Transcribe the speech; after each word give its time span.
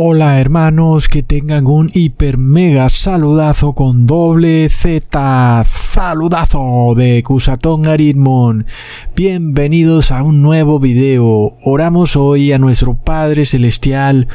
Hola 0.00 0.40
hermanos, 0.40 1.08
que 1.08 1.24
tengan 1.24 1.66
un 1.66 1.90
hiper 1.92 2.38
mega 2.38 2.88
saludazo 2.88 3.72
con 3.72 4.06
doble 4.06 4.68
Z. 4.68 5.64
Saludazo 5.64 6.94
de 6.94 7.20
Cusatón 7.24 7.88
Aritmon. 7.88 8.64
Bienvenidos 9.16 10.12
a 10.12 10.22
un 10.22 10.40
nuevo 10.40 10.78
video. 10.78 11.56
Oramos 11.64 12.14
hoy 12.14 12.52
a 12.52 12.60
nuestro 12.60 12.94
Padre 12.94 13.44
Celestial. 13.44 14.28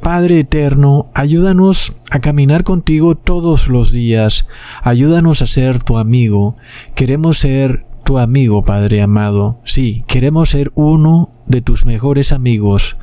Padre 0.00 0.38
Eterno, 0.38 1.10
ayúdanos 1.14 1.92
a 2.10 2.20
caminar 2.20 2.64
contigo 2.64 3.14
todos 3.14 3.68
los 3.68 3.92
días. 3.92 4.48
Ayúdanos 4.82 5.42
a 5.42 5.46
ser 5.46 5.82
tu 5.82 5.98
amigo. 5.98 6.56
Queremos 6.94 7.36
ser 7.36 7.84
tu 8.04 8.16
amigo, 8.16 8.64
Padre 8.64 9.02
amado. 9.02 9.60
Sí, 9.64 10.02
queremos 10.06 10.48
ser 10.48 10.72
uno 10.76 11.30
de 11.46 11.60
tus 11.60 11.84
mejores 11.84 12.32
amigos. 12.32 12.96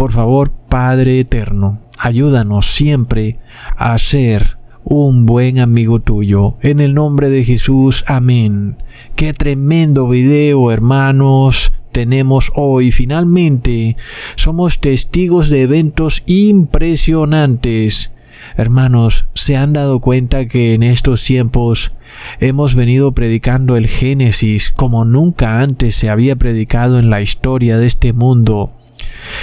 Por 0.00 0.12
favor, 0.12 0.50
Padre 0.50 1.20
Eterno, 1.20 1.82
ayúdanos 1.98 2.72
siempre 2.72 3.38
a 3.76 3.98
ser 3.98 4.56
un 4.82 5.26
buen 5.26 5.58
amigo 5.58 6.00
tuyo. 6.00 6.56
En 6.62 6.80
el 6.80 6.94
nombre 6.94 7.28
de 7.28 7.44
Jesús, 7.44 8.02
amén. 8.06 8.78
Qué 9.14 9.34
tremendo 9.34 10.08
video, 10.08 10.70
hermanos 10.70 11.74
tenemos 11.92 12.50
hoy. 12.54 12.92
Finalmente, 12.92 13.98
somos 14.36 14.80
testigos 14.80 15.50
de 15.50 15.60
eventos 15.60 16.22
impresionantes. 16.24 18.14
Hermanos, 18.56 19.26
¿se 19.34 19.58
han 19.58 19.74
dado 19.74 20.00
cuenta 20.00 20.46
que 20.46 20.72
en 20.72 20.82
estos 20.82 21.22
tiempos 21.22 21.92
hemos 22.38 22.74
venido 22.74 23.12
predicando 23.12 23.76
el 23.76 23.86
Génesis 23.86 24.70
como 24.70 25.04
nunca 25.04 25.60
antes 25.60 25.94
se 25.94 26.08
había 26.08 26.36
predicado 26.36 26.98
en 26.98 27.10
la 27.10 27.20
historia 27.20 27.76
de 27.76 27.86
este 27.86 28.14
mundo? 28.14 28.79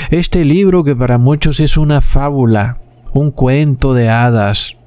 Este 0.10 0.46
libro 0.46 0.84
que 0.84 0.96
para 0.96 1.18
muchos 1.18 1.60
es 1.60 1.78
una 1.78 2.02
fábula, 2.02 2.80
un 3.14 3.32
cuento 3.32 3.94
de 3.94 4.10
hadas, 4.10 4.78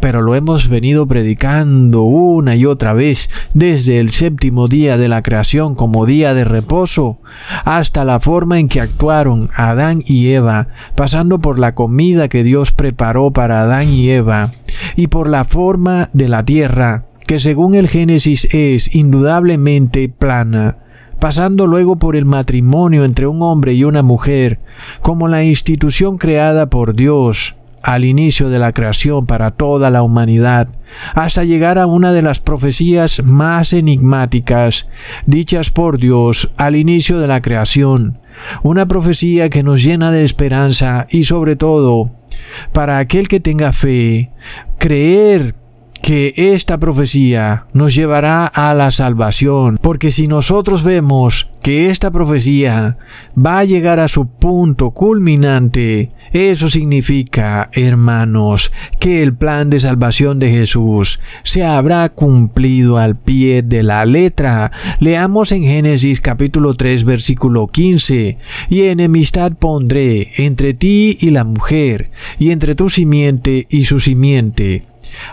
pero 0.00 0.22
lo 0.22 0.34
hemos 0.34 0.68
venido 0.68 1.06
predicando 1.06 2.02
una 2.02 2.56
y 2.56 2.66
otra 2.66 2.92
vez 2.92 3.30
desde 3.54 3.98
el 3.98 4.10
séptimo 4.10 4.68
día 4.68 4.96
de 4.96 5.08
la 5.08 5.22
creación 5.22 5.74
como 5.74 6.06
día 6.06 6.34
de 6.34 6.44
reposo 6.44 7.18
hasta 7.64 8.04
la 8.04 8.20
forma 8.20 8.58
en 8.58 8.68
que 8.68 8.80
actuaron 8.80 9.50
Adán 9.54 10.02
y 10.06 10.28
Eva, 10.28 10.68
pasando 10.94 11.40
por 11.40 11.58
la 11.58 11.74
comida 11.74 12.28
que 12.28 12.44
Dios 12.44 12.72
preparó 12.72 13.32
para 13.32 13.62
Adán 13.62 13.92
y 13.92 14.10
Eva 14.10 14.52
y 14.94 15.08
por 15.08 15.28
la 15.28 15.44
forma 15.44 16.10
de 16.12 16.28
la 16.28 16.44
tierra 16.44 17.06
que 17.26 17.40
según 17.40 17.74
el 17.74 17.88
Génesis 17.88 18.46
es 18.54 18.94
indudablemente 18.94 20.08
plana 20.08 20.78
pasando 21.18 21.66
luego 21.66 21.96
por 21.96 22.16
el 22.16 22.24
matrimonio 22.24 23.04
entre 23.04 23.26
un 23.26 23.42
hombre 23.42 23.74
y 23.74 23.84
una 23.84 24.02
mujer, 24.02 24.60
como 25.02 25.28
la 25.28 25.44
institución 25.44 26.18
creada 26.18 26.70
por 26.70 26.94
Dios 26.94 27.56
al 27.86 28.04
inicio 28.04 28.48
de 28.48 28.58
la 28.58 28.72
creación 28.72 29.26
para 29.26 29.52
toda 29.52 29.90
la 29.90 30.02
humanidad, 30.02 30.68
hasta 31.14 31.44
llegar 31.44 31.78
a 31.78 31.86
una 31.86 32.12
de 32.12 32.20
las 32.20 32.40
profecías 32.40 33.22
más 33.22 33.72
enigmáticas 33.72 34.88
dichas 35.24 35.70
por 35.70 35.98
Dios 35.98 36.50
al 36.56 36.74
inicio 36.74 37.20
de 37.20 37.28
la 37.28 37.40
creación, 37.40 38.18
una 38.64 38.88
profecía 38.88 39.50
que 39.50 39.62
nos 39.62 39.84
llena 39.84 40.10
de 40.10 40.24
esperanza 40.24 41.06
y 41.10 41.24
sobre 41.24 41.54
todo, 41.54 42.10
para 42.72 42.98
aquel 42.98 43.28
que 43.28 43.38
tenga 43.38 43.72
fe, 43.72 44.32
creer 44.78 45.54
que 46.02 46.32
esta 46.36 46.78
profecía 46.78 47.66
nos 47.72 47.94
llevará 47.94 48.46
a 48.46 48.74
la 48.74 48.90
salvación, 48.90 49.78
porque 49.80 50.10
si 50.10 50.28
nosotros 50.28 50.84
vemos 50.84 51.50
que 51.62 51.90
esta 51.90 52.10
profecía 52.12 52.96
va 53.36 53.58
a 53.58 53.64
llegar 53.64 53.98
a 53.98 54.08
su 54.08 54.28
punto 54.28 54.92
culminante, 54.92 56.12
eso 56.32 56.68
significa, 56.68 57.70
hermanos, 57.72 58.70
que 59.00 59.22
el 59.22 59.34
plan 59.34 59.70
de 59.70 59.80
salvación 59.80 60.38
de 60.38 60.50
Jesús 60.50 61.18
se 61.42 61.64
habrá 61.64 62.08
cumplido 62.10 62.98
al 62.98 63.16
pie 63.16 63.62
de 63.62 63.82
la 63.82 64.04
letra. 64.04 64.70
Leamos 65.00 65.50
en 65.50 65.64
Génesis 65.64 66.20
capítulo 66.20 66.74
3 66.74 67.04
versículo 67.04 67.66
15, 67.66 68.38
y 68.68 68.82
enemistad 68.82 69.52
pondré 69.52 70.32
entre 70.36 70.74
ti 70.74 71.16
y 71.20 71.30
la 71.30 71.44
mujer, 71.44 72.10
y 72.38 72.50
entre 72.50 72.74
tu 72.74 72.90
simiente 72.90 73.66
y 73.70 73.86
su 73.86 73.98
simiente 73.98 74.84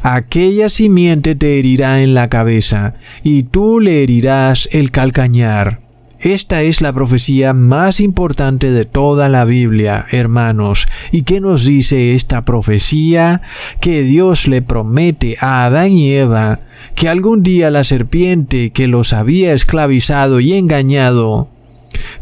Aquella 0.02 0.70
simiente 0.70 1.36
te 1.36 1.60
herirá 1.60 2.02
en 2.02 2.14
la 2.14 2.30
cabeza, 2.30 2.96
y 3.24 3.44
tú 3.44 3.80
le 3.80 4.04
herirás 4.04 4.70
el 4.72 4.92
calcañar. 4.92 5.82
Esta 6.24 6.62
es 6.62 6.80
la 6.80 6.94
profecía 6.94 7.52
más 7.52 8.00
importante 8.00 8.72
de 8.72 8.86
toda 8.86 9.28
la 9.28 9.44
Biblia, 9.44 10.06
hermanos. 10.10 10.88
¿Y 11.12 11.24
qué 11.24 11.42
nos 11.42 11.66
dice 11.66 12.16
esta 12.16 12.46
profecía? 12.46 13.42
Que 13.82 14.04
Dios 14.04 14.48
le 14.48 14.62
promete 14.62 15.36
a 15.42 15.66
Adán 15.66 15.92
y 15.92 16.14
Eva 16.14 16.62
que 16.96 17.10
algún 17.10 17.44
día 17.44 17.70
la 17.70 17.84
serpiente 17.84 18.72
que 18.72 18.88
los 18.88 19.12
había 19.12 19.54
esclavizado 19.54 20.40
y 20.40 20.54
engañado, 20.54 21.50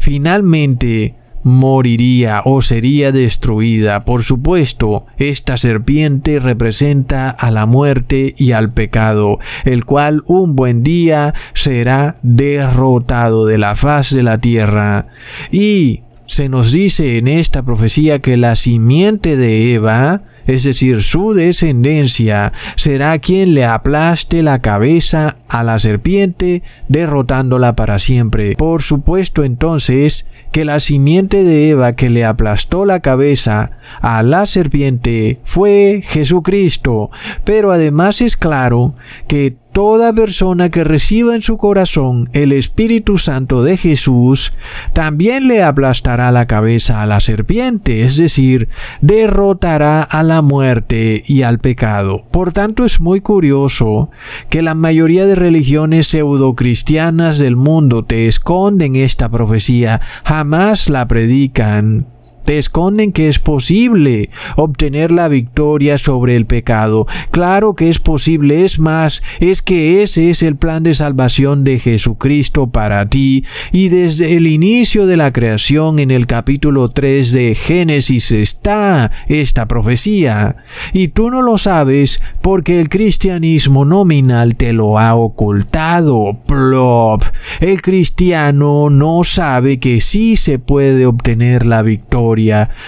finalmente 0.00 1.14
moriría 1.42 2.42
o 2.44 2.62
sería 2.62 3.12
destruida. 3.12 4.04
Por 4.04 4.22
supuesto, 4.22 5.06
esta 5.18 5.56
serpiente 5.56 6.38
representa 6.38 7.30
a 7.30 7.50
la 7.50 7.66
muerte 7.66 8.34
y 8.36 8.52
al 8.52 8.72
pecado, 8.72 9.38
el 9.64 9.84
cual 9.84 10.22
un 10.26 10.56
buen 10.56 10.82
día 10.82 11.34
será 11.54 12.16
derrotado 12.22 13.46
de 13.46 13.58
la 13.58 13.76
faz 13.76 14.14
de 14.14 14.22
la 14.22 14.38
tierra. 14.38 15.08
Y 15.50 16.02
se 16.26 16.48
nos 16.48 16.72
dice 16.72 17.18
en 17.18 17.28
esta 17.28 17.62
profecía 17.62 18.20
que 18.20 18.36
la 18.36 18.56
simiente 18.56 19.36
de 19.36 19.74
Eva 19.74 20.22
es 20.46 20.64
decir, 20.64 21.02
su 21.02 21.34
descendencia, 21.34 22.52
será 22.76 23.18
quien 23.18 23.54
le 23.54 23.64
aplaste 23.64 24.42
la 24.42 24.60
cabeza 24.60 25.36
a 25.48 25.62
la 25.62 25.78
serpiente, 25.78 26.62
derrotándola 26.88 27.76
para 27.76 27.98
siempre. 27.98 28.56
Por 28.56 28.82
supuesto 28.82 29.44
entonces 29.44 30.26
que 30.52 30.64
la 30.64 30.80
simiente 30.80 31.42
de 31.42 31.70
Eva 31.70 31.92
que 31.92 32.10
le 32.10 32.24
aplastó 32.24 32.84
la 32.84 33.00
cabeza 33.00 33.70
a 34.00 34.22
la 34.22 34.46
serpiente 34.46 35.40
fue 35.44 36.02
Jesucristo, 36.04 37.10
pero 37.44 37.72
además 37.72 38.20
es 38.20 38.36
claro 38.36 38.94
que 39.26 39.56
toda 39.72 40.12
persona 40.12 40.70
que 40.70 40.84
reciba 40.84 41.34
en 41.34 41.42
su 41.42 41.56
corazón 41.56 42.28
el 42.32 42.52
Espíritu 42.52 43.18
Santo 43.18 43.62
de 43.62 43.76
Jesús, 43.76 44.52
también 44.92 45.48
le 45.48 45.62
aplastará 45.62 46.30
la 46.30 46.46
cabeza 46.46 47.02
a 47.02 47.06
la 47.06 47.20
serpiente, 47.20 48.02
es 48.02 48.16
decir, 48.16 48.68
derrotará 49.00 50.02
a 50.02 50.22
la 50.22 50.42
muerte 50.42 51.22
y 51.26 51.42
al 51.42 51.58
pecado. 51.58 52.24
Por 52.30 52.52
tanto, 52.52 52.84
es 52.84 53.00
muy 53.00 53.20
curioso 53.20 54.10
que 54.48 54.62
la 54.62 54.74
mayoría 54.74 55.26
de 55.26 55.34
religiones 55.34 56.08
pseudocristianas 56.08 57.38
del 57.38 57.56
mundo 57.56 58.04
te 58.04 58.28
esconden 58.28 58.96
esta 58.96 59.28
profecía, 59.28 60.00
jamás 60.24 60.88
la 60.88 61.08
predican 61.08 62.06
te 62.44 62.58
esconden 62.58 63.12
que 63.12 63.28
es 63.28 63.38
posible 63.38 64.30
obtener 64.56 65.10
la 65.10 65.28
victoria 65.28 65.98
sobre 65.98 66.36
el 66.36 66.46
pecado. 66.46 67.06
Claro 67.30 67.74
que 67.74 67.88
es 67.88 67.98
posible, 67.98 68.64
es 68.64 68.78
más, 68.78 69.22
es 69.40 69.62
que 69.62 70.02
ese 70.02 70.30
es 70.30 70.42
el 70.42 70.56
plan 70.56 70.82
de 70.82 70.94
salvación 70.94 71.64
de 71.64 71.78
Jesucristo 71.78 72.70
para 72.70 73.08
ti. 73.08 73.44
Y 73.70 73.88
desde 73.88 74.36
el 74.36 74.46
inicio 74.46 75.06
de 75.06 75.16
la 75.16 75.32
creación 75.32 75.98
en 75.98 76.10
el 76.10 76.26
capítulo 76.26 76.90
3 76.90 77.32
de 77.32 77.54
Génesis 77.54 78.32
está 78.32 79.10
esta 79.28 79.68
profecía. 79.68 80.56
Y 80.92 81.08
tú 81.08 81.30
no 81.30 81.42
lo 81.42 81.58
sabes 81.58 82.22
porque 82.40 82.80
el 82.80 82.88
cristianismo 82.88 83.84
nominal 83.84 84.56
te 84.56 84.72
lo 84.72 84.98
ha 84.98 85.14
ocultado. 85.14 86.38
Plop. 86.46 87.22
El 87.60 87.82
cristiano 87.82 88.90
no 88.90 89.24
sabe 89.24 89.78
que 89.78 90.00
sí 90.00 90.36
se 90.36 90.58
puede 90.58 91.06
obtener 91.06 91.66
la 91.66 91.82
victoria 91.82 92.31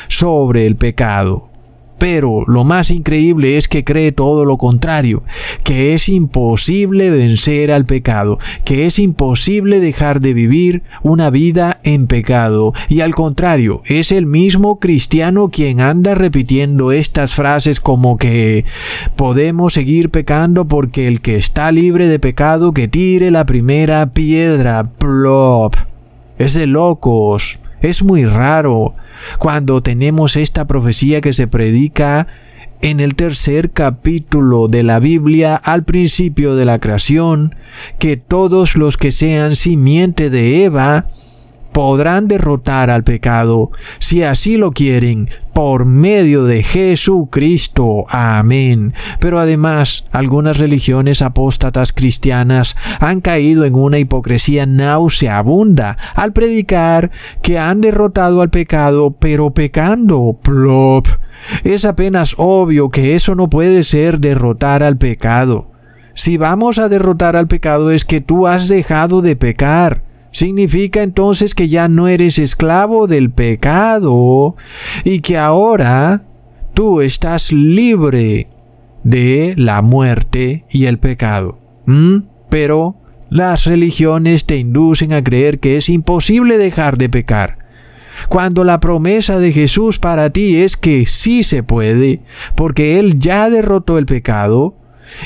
sobre 0.09 0.67
el 0.67 0.77
pecado. 0.77 1.51
Pero 1.99 2.45
lo 2.47 2.65
más 2.65 2.91
increíble 2.91 3.57
es 3.57 3.69
que 3.69 3.85
cree 3.85 4.13
todo 4.13 4.45
lo 4.45 4.59
contrario, 4.59 5.23
que 5.63 5.95
es 5.95 6.09
imposible 6.09 7.11
vencer 7.11 7.71
al 7.71 7.85
pecado, 7.85 8.39
que 8.65 8.87
es 8.87 8.99
imposible 8.99 9.81
dejar 9.81 10.21
de 10.21 10.35
vivir 10.35 10.83
una 11.03 11.31
vida 11.31 11.81
en 11.85 12.07
pecado. 12.07 12.75
Y 12.89 13.01
al 13.01 13.15
contrario, 13.15 13.81
es 13.87 14.13
el 14.13 14.27
mismo 14.27 14.81
cristiano 14.81 15.51
quien 15.51 15.81
anda 15.81 16.15
repitiendo 16.15 16.93
estas 16.93 17.33
frases 17.33 17.81
como 17.81 18.17
que 18.17 18.65
podemos 19.17 19.73
seguir 19.73 20.11
pecando 20.11 20.67
porque 20.67 21.07
el 21.07 21.21
que 21.21 21.37
está 21.37 21.71
libre 21.71 22.09
de 22.09 22.19
pecado 22.19 22.73
que 22.73 22.89
tire 22.89 23.31
la 23.31 23.47
primera 23.47 24.13
piedra. 24.13 24.91
Plop. 24.99 25.75
Es 26.39 26.55
de 26.55 26.67
locos. 26.67 27.61
Es 27.85 28.03
muy 28.03 28.25
raro 28.25 28.95
cuando 29.39 29.83
tenemos 29.83 30.37
esta 30.37 30.67
profecía 30.67 31.21
que 31.21 31.35
se 31.35 31.47
predica 31.47 32.27
en 32.81 32.99
el 32.99 33.15
tercer 33.15 33.73
capítulo 33.73 34.69
de 34.69 34.83
la 34.83 35.01
Biblia 35.01 35.55
al 35.55 35.85
principio 35.85 36.57
de 36.57 36.65
la 36.65 36.79
creación, 36.79 37.55
que 37.99 38.17
todos 38.17 38.77
los 38.77 38.97
que 38.97 39.11
sean 39.11 39.55
simiente 39.55 40.31
de 40.31 40.65
Eva 40.65 41.09
podrán 41.75 42.29
derrotar 42.29 42.89
al 42.89 43.03
pecado, 43.03 43.73
si 43.99 44.23
así 44.23 44.57
lo 44.57 44.71
quieren, 44.71 45.29
por 45.53 45.87
medio 45.87 46.45
de 46.45 46.63
Jesucristo. 46.63 48.05
Amén. 48.09 48.95
Pero 49.19 49.41
además, 49.41 50.05
algunas 50.13 50.59
religiones 50.59 51.21
apóstatas 51.21 51.93
cristianas 51.93 52.77
han 53.01 53.21
caído 53.21 53.65
en 53.65 53.75
una 53.75 53.99
hipocresía 53.99 54.67
nauseabunda 54.67 55.97
al 56.15 56.33
predicar 56.33 57.11
que 57.43 57.59
han 57.59 57.81
derrotado 57.81 58.41
al 58.41 58.51
pecado, 58.51 59.11
pero 59.19 59.51
pecando. 59.51 60.39
Plop. 60.43 61.09
Es 61.65 61.85
apenas 61.85 62.37
obvio 62.39 62.89
que 62.91 63.17
eso 63.17 63.35
no 63.35 63.51
puede 63.51 63.83
ser 63.83 64.21
derrotar 64.21 64.85
al 64.85 64.97
pecado. 64.97 65.73
Si 66.15 66.37
vamos 66.37 66.79
a 66.79 66.89
derrotar 66.89 67.35
al 67.35 67.49
pecado 67.49 67.91
es 67.91 68.05
que 68.05 68.21
tú 68.21 68.47
has 68.47 68.69
dejado 68.69 69.23
de 69.23 69.35
pecar. 69.35 70.14
Significa 70.35 71.05
entonces 71.05 71.55
que 71.55 71.69
ya 71.69 71.87
no 71.87 72.09
eres 72.09 72.41
esclavo 72.41 73.07
del 73.07 73.31
pecado 73.31 74.57
y 75.05 75.21
que 75.21 75.39
ahora 75.39 76.25
tú 76.75 77.03
estás 77.03 77.53
libre 77.53 78.49
de 79.05 79.55
la 79.57 79.81
muerte 79.81 80.65
y 80.69 80.87
el 80.87 80.99
pecado. 80.99 81.61
¿Mm? 81.87 82.23
Pero 82.49 82.97
las 83.31 83.65
religiones 83.67 84.45
te 84.45 84.57
inducen 84.57 85.13
a 85.13 85.23
creer 85.23 85.61
que 85.61 85.77
es 85.77 85.89
imposible 85.89 86.59
dejar 86.59 86.99
de 86.99 87.09
pecar. 87.09 87.57
Cuando 88.29 88.65
la 88.65 88.81
promesa 88.81 89.39
de 89.39 89.53
Jesús 89.53 90.01
para 90.01 90.31
ti 90.31 90.57
es 90.57 90.77
que 90.77 91.07
sí 91.07 91.45
se 91.45 91.63
puede, 91.63 92.23
porque 92.57 92.99
Él 92.99 93.21
ya 93.21 93.51
derrotó 93.51 93.99
el 93.99 94.07
pecado, 94.07 94.75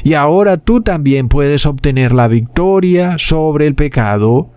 y 0.04 0.12
ahora 0.12 0.58
tú 0.58 0.82
también 0.82 1.28
puedes 1.28 1.64
obtener 1.64 2.12
la 2.12 2.28
victoria 2.28 3.16
sobre 3.16 3.66
el 3.66 3.75
pecado 3.75 4.50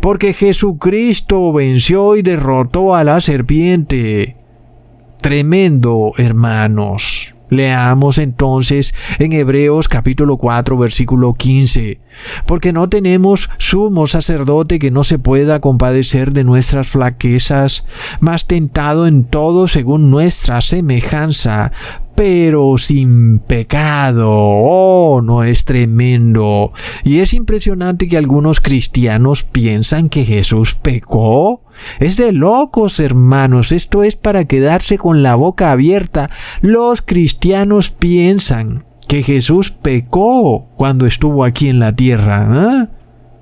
porque 0.00 0.32
Jesucristo 0.32 1.52
venció 1.52 2.16
y 2.16 2.22
derrotó 2.22 2.94
a 2.94 3.04
la 3.04 3.20
serpiente. 3.20 4.36
Tremendo, 5.20 6.12
hermanos. 6.18 7.34
Leamos 7.48 8.18
entonces 8.18 8.92
en 9.20 9.32
Hebreos 9.32 9.86
capítulo 9.86 10.36
4 10.36 10.76
versículo 10.78 11.34
15, 11.34 12.00
porque 12.44 12.72
no 12.72 12.88
tenemos 12.88 13.50
sumo 13.58 14.08
sacerdote 14.08 14.80
que 14.80 14.90
no 14.90 15.04
se 15.04 15.20
pueda 15.20 15.60
compadecer 15.60 16.32
de 16.32 16.42
nuestras 16.42 16.88
flaquezas, 16.88 17.86
mas 18.18 18.48
tentado 18.48 19.06
en 19.06 19.22
todo 19.24 19.68
según 19.68 20.10
nuestra 20.10 20.60
semejanza, 20.60 21.70
pero 22.16 22.78
sin 22.78 23.38
pecado. 23.38 24.28
Oh, 24.30 25.20
no 25.22 25.44
es 25.44 25.64
tremendo. 25.64 26.72
Y 27.04 27.20
es 27.20 27.34
impresionante 27.34 28.08
que 28.08 28.16
algunos 28.16 28.60
cristianos 28.60 29.44
piensan 29.44 30.08
que 30.08 30.24
Jesús 30.24 30.74
pecó. 30.74 31.62
Es 32.00 32.16
de 32.16 32.32
locos, 32.32 32.98
hermanos. 32.98 33.70
Esto 33.70 34.02
es 34.02 34.16
para 34.16 34.46
quedarse 34.46 34.96
con 34.98 35.22
la 35.22 35.34
boca 35.34 35.70
abierta. 35.70 36.30
Los 36.62 37.02
cristianos 37.02 37.90
piensan 37.90 38.84
que 39.06 39.22
Jesús 39.22 39.70
pecó 39.70 40.68
cuando 40.76 41.06
estuvo 41.06 41.44
aquí 41.44 41.68
en 41.68 41.78
la 41.78 41.94
tierra. 41.94 42.48
¿ah? 42.50 42.88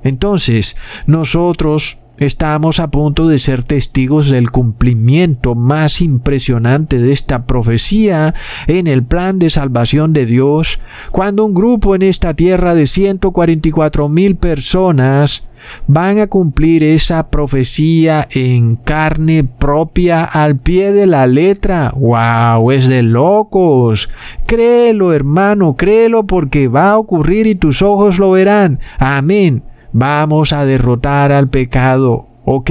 Entonces, 0.03 0.77
nosotros 1.07 1.99
Estamos 2.17 2.79
a 2.79 2.93
punto 2.93 3.27
de 3.27 3.41
ser 3.41 3.65
testigos 3.65 4.31
del 4.31 4.53
cumplimiento 4.53 5.57
más 5.57 6.01
impresionante 6.01 7.01
de 7.01 7.13
esta 7.13 7.45
profecía 7.45 8.35
en 8.69 8.87
el 8.87 9.03
plan 9.03 9.41
de 9.41 9.51
salvación 9.51 10.13
de 10.13 10.25
Dios, 10.25 10.79
cuando 11.11 11.45
un 11.45 11.55
grupo 11.55 11.97
en 11.97 12.03
esta 12.03 12.35
tierra 12.35 12.77
de 12.77 12.87
144 12.87 14.09
mil 14.09 14.37
personas 14.37 15.49
van 15.89 16.19
a 16.19 16.29
cumplir 16.29 16.85
esa 16.85 17.31
profecía 17.31 18.29
en 18.31 18.77
carne 18.77 19.43
propia 19.43 20.25
al 20.25 20.57
pie 20.57 20.93
de 20.93 21.07
la 21.07 21.27
letra. 21.27 21.93
¡Wow! 21.97 22.71
Es 22.71 22.87
de 22.87 23.03
locos. 23.03 24.09
Créelo, 24.47 25.13
hermano, 25.13 25.75
créelo 25.75 26.27
porque 26.27 26.69
va 26.69 26.91
a 26.91 26.99
ocurrir 26.99 27.49
y 27.49 27.57
tus 27.57 27.83
ojos 27.83 28.19
lo 28.19 28.31
verán. 28.31 28.79
Amén. 28.99 29.65
Vamos 29.95 30.53
a 30.53 30.65
derrotar 30.67 31.31
al 31.31 31.49
pecado. 31.49 32.27
Ok, 32.45 32.71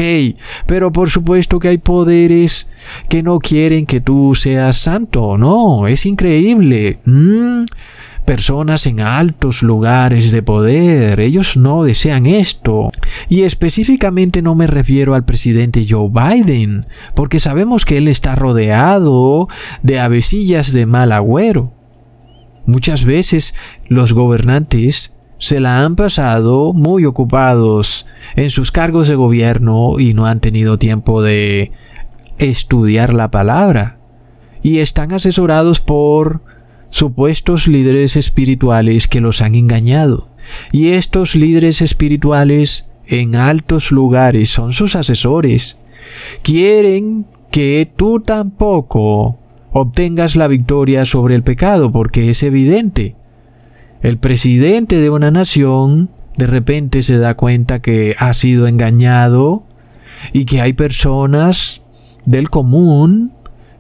pero 0.68 0.92
por 0.92 1.10
supuesto 1.10 1.58
que 1.58 1.70
hay 1.70 1.78
poderes 1.78 2.70
que 3.08 3.24
no 3.24 3.40
quieren 3.40 3.86
que 3.86 4.02
tú 4.02 4.36
seas 4.36 4.78
santo. 4.78 5.38
No, 5.38 5.88
es 5.88 6.06
increíble. 6.06 7.00
Mm, 7.06 7.64
personas 8.26 8.86
en 8.88 9.00
altos 9.00 9.64
lugares 9.64 10.34
de 10.34 10.44
poder, 10.44 11.22
ellos 11.22 11.56
no 11.56 11.86
desean 11.86 12.26
esto. 12.26 12.92
Y 13.30 13.44
específicamente 13.44 14.42
no 14.42 14.54
me 14.54 14.68
refiero 14.68 15.16
al 15.16 15.24
presidente 15.24 15.88
Joe 15.90 16.10
Biden, 16.10 16.88
porque 17.16 17.40
sabemos 17.40 17.86
que 17.86 17.98
él 17.98 18.10
está 18.10 18.36
rodeado 18.36 19.48
de 19.82 20.02
avecillas 20.02 20.74
de 20.74 20.86
mal 20.86 21.14
agüero. 21.14 21.72
Muchas 22.66 23.06
veces 23.06 23.56
los 23.88 24.12
gobernantes 24.12 25.13
se 25.44 25.60
la 25.60 25.84
han 25.84 25.98
pasado 25.98 26.72
muy 26.72 27.04
ocupados 27.04 28.06
en 28.38 28.50
sus 28.50 28.72
cargos 28.72 29.10
de 29.10 29.16
gobierno 29.16 30.00
y 30.00 30.14
no 30.14 30.26
han 30.26 30.40
tenido 30.40 30.80
tiempo 30.80 31.22
de 31.22 31.74
estudiar 32.38 33.14
la 33.14 33.30
palabra. 33.30 33.98
Y 34.62 34.78
están 34.78 35.12
asesorados 35.12 35.82
por 35.82 36.40
supuestos 36.90 37.68
líderes 37.68 38.16
espirituales 38.16 39.10
que 39.10 39.20
los 39.20 39.42
han 39.42 39.56
engañado. 39.56 40.30
Y 40.72 40.94
estos 40.94 41.36
líderes 41.36 41.82
espirituales 41.82 42.88
en 43.06 43.36
altos 43.36 43.92
lugares 43.92 44.48
son 44.48 44.72
sus 44.72 44.96
asesores. 44.96 45.78
Quieren 46.42 47.26
que 47.52 47.92
tú 47.94 48.22
tampoco 48.22 49.40
obtengas 49.74 50.38
la 50.38 50.48
victoria 50.48 51.06
sobre 51.06 51.36
el 51.36 51.44
pecado 51.44 51.92
porque 51.92 52.30
es 52.30 52.44
evidente 52.44 53.18
el 54.04 54.18
presidente 54.18 55.00
de 55.00 55.10
una 55.10 55.32
nación 55.32 56.10
de 56.38 56.46
repente 56.46 57.04
se 57.04 57.18
da 57.18 57.36
cuenta 57.36 57.82
que 57.82 58.16
ha 58.20 58.34
sido 58.34 58.68
engañado 58.68 59.64
y 60.34 60.46
que 60.46 60.62
hay 60.62 60.74
personas 60.74 61.82
del 62.26 62.50
común 62.50 63.34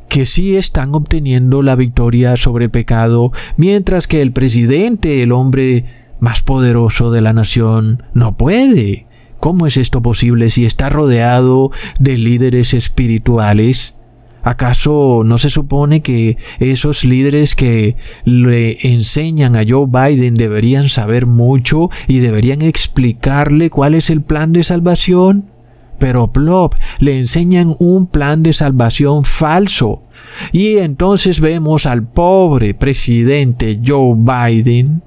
que 0.08 0.26
sí 0.26 0.56
están 0.56 0.94
obteniendo 0.96 1.62
la 1.62 1.76
victoria 1.76 2.38
sobre 2.38 2.70
pecado, 2.70 3.32
mientras 3.58 4.08
que 4.08 4.22
el 4.22 4.32
presidente, 4.32 5.24
el 5.24 5.32
hombre 5.32 5.86
más 6.20 6.42
poderoso 6.42 7.12
de 7.12 7.22
la 7.22 7.34
nación, 7.34 8.04
no 8.14 8.38
puede. 8.38 9.08
¿Cómo 9.40 9.68
es 9.68 9.76
esto 9.76 10.02
posible 10.02 10.50
si 10.52 10.66
está 10.66 10.90
rodeado 10.90 11.72
de 12.00 12.18
líderes 12.18 12.74
espirituales? 12.74 13.98
¿Acaso 14.44 15.24
no 15.26 15.38
se 15.38 15.50
supone 15.50 16.02
que 16.02 16.38
esos 16.60 17.06
líderes 17.06 17.56
que 17.56 17.96
le 18.26 18.78
enseñan 18.94 19.56
a 19.56 19.64
Joe 19.68 19.88
Biden 19.88 20.36
deberían 20.36 20.90
saber 20.90 21.26
mucho 21.26 21.90
y 22.08 22.20
deberían 22.20 22.62
explicarle 22.62 23.70
cuál 23.70 23.96
es 23.96 24.10
el 24.10 24.22
plan 24.22 24.52
de 24.52 24.64
salvación? 24.64 25.50
Pero 25.98 26.34
plop, 26.34 26.76
le 27.00 27.18
enseñan 27.18 27.76
un 27.80 28.08
plan 28.08 28.44
de 28.44 28.52
salvación 28.52 29.24
falso. 29.24 30.04
Y 30.52 30.78
entonces 30.78 31.40
vemos 31.40 31.86
al 31.86 32.04
pobre 32.04 32.74
presidente 32.74 33.80
Joe 33.86 34.16
Biden 34.18 35.02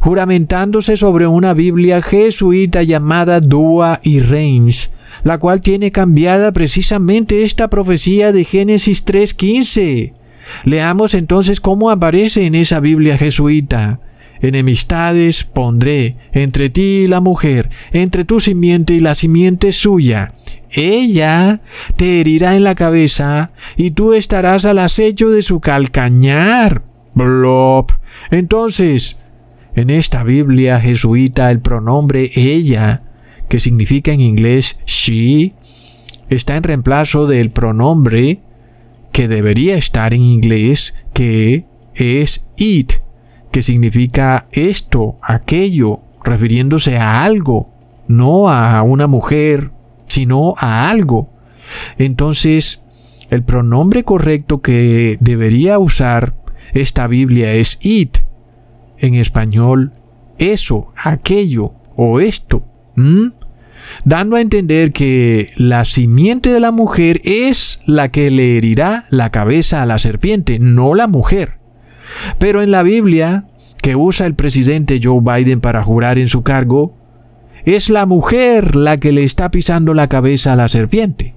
juramentándose 0.00 0.96
sobre 0.96 1.26
una 1.26 1.54
Biblia 1.54 2.02
jesuita 2.02 2.82
llamada 2.82 3.40
Dua 3.40 4.00
y 4.02 4.20
Reigns, 4.20 4.90
la 5.22 5.38
cual 5.38 5.60
tiene 5.60 5.90
cambiada 5.90 6.52
precisamente 6.52 7.42
esta 7.42 7.68
profecía 7.68 8.32
de 8.32 8.44
Génesis 8.44 9.06
3.15. 9.06 10.12
Leamos 10.64 11.14
entonces 11.14 11.60
cómo 11.60 11.90
aparece 11.90 12.46
en 12.46 12.54
esa 12.54 12.80
Biblia 12.80 13.16
jesuita. 13.16 14.00
Enemistades 14.40 15.44
pondré 15.44 16.16
entre 16.32 16.68
ti 16.68 17.04
y 17.04 17.06
la 17.06 17.20
mujer, 17.20 17.70
entre 17.92 18.24
tu 18.24 18.40
simiente 18.40 18.92
y 18.92 19.00
la 19.00 19.14
simiente 19.14 19.72
suya. 19.72 20.32
Ella 20.70 21.62
te 21.96 22.20
herirá 22.20 22.56
en 22.56 22.64
la 22.64 22.74
cabeza 22.74 23.52
y 23.76 23.92
tú 23.92 24.12
estarás 24.12 24.66
al 24.66 24.80
acecho 24.80 25.30
de 25.30 25.42
su 25.42 25.60
calcañar. 25.60 26.82
Blop. 27.14 27.92
Entonces, 28.30 29.18
en 29.74 29.90
esta 29.90 30.22
Biblia 30.22 30.80
jesuita 30.80 31.50
el 31.50 31.60
pronombre 31.60 32.30
ella 32.34 33.02
que 33.48 33.60
significa 33.60 34.12
en 34.12 34.20
inglés 34.20 34.78
she, 34.86 35.54
está 36.28 36.56
en 36.56 36.62
reemplazo 36.62 37.26
del 37.26 37.50
pronombre 37.50 38.40
que 39.12 39.28
debería 39.28 39.76
estar 39.76 40.12
en 40.12 40.22
inglés, 40.22 40.94
que 41.12 41.66
es 41.94 42.46
it, 42.56 42.94
que 43.52 43.62
significa 43.62 44.48
esto, 44.50 45.18
aquello, 45.22 46.00
refiriéndose 46.24 46.96
a 46.96 47.22
algo, 47.22 47.70
no 48.08 48.48
a 48.48 48.82
una 48.82 49.06
mujer, 49.06 49.70
sino 50.08 50.54
a 50.58 50.90
algo. 50.90 51.30
Entonces, 51.96 52.84
el 53.30 53.44
pronombre 53.44 54.02
correcto 54.02 54.60
que 54.60 55.16
debería 55.20 55.78
usar 55.78 56.34
esta 56.72 57.06
Biblia 57.06 57.52
es 57.52 57.78
it. 57.82 58.23
En 59.04 59.14
español, 59.16 59.92
eso, 60.38 60.90
aquello 60.96 61.74
o 61.94 62.20
esto. 62.20 62.64
Dando 64.06 64.36
a 64.36 64.40
entender 64.40 64.92
que 64.92 65.50
la 65.56 65.84
simiente 65.84 66.50
de 66.50 66.58
la 66.58 66.70
mujer 66.70 67.20
es 67.22 67.80
la 67.84 68.10
que 68.10 68.30
le 68.30 68.56
herirá 68.56 69.04
la 69.10 69.30
cabeza 69.30 69.82
a 69.82 69.86
la 69.86 69.98
serpiente, 69.98 70.58
no 70.58 70.94
la 70.94 71.06
mujer. 71.06 71.58
Pero 72.38 72.62
en 72.62 72.70
la 72.70 72.82
Biblia, 72.82 73.44
que 73.82 73.94
usa 73.94 74.24
el 74.24 74.34
presidente 74.36 74.98
Joe 75.02 75.20
Biden 75.20 75.60
para 75.60 75.84
jurar 75.84 76.18
en 76.18 76.28
su 76.28 76.42
cargo, 76.42 76.96
es 77.66 77.90
la 77.90 78.06
mujer 78.06 78.74
la 78.74 78.96
que 78.96 79.12
le 79.12 79.24
está 79.24 79.50
pisando 79.50 79.92
la 79.92 80.08
cabeza 80.08 80.54
a 80.54 80.56
la 80.56 80.68
serpiente. 80.68 81.34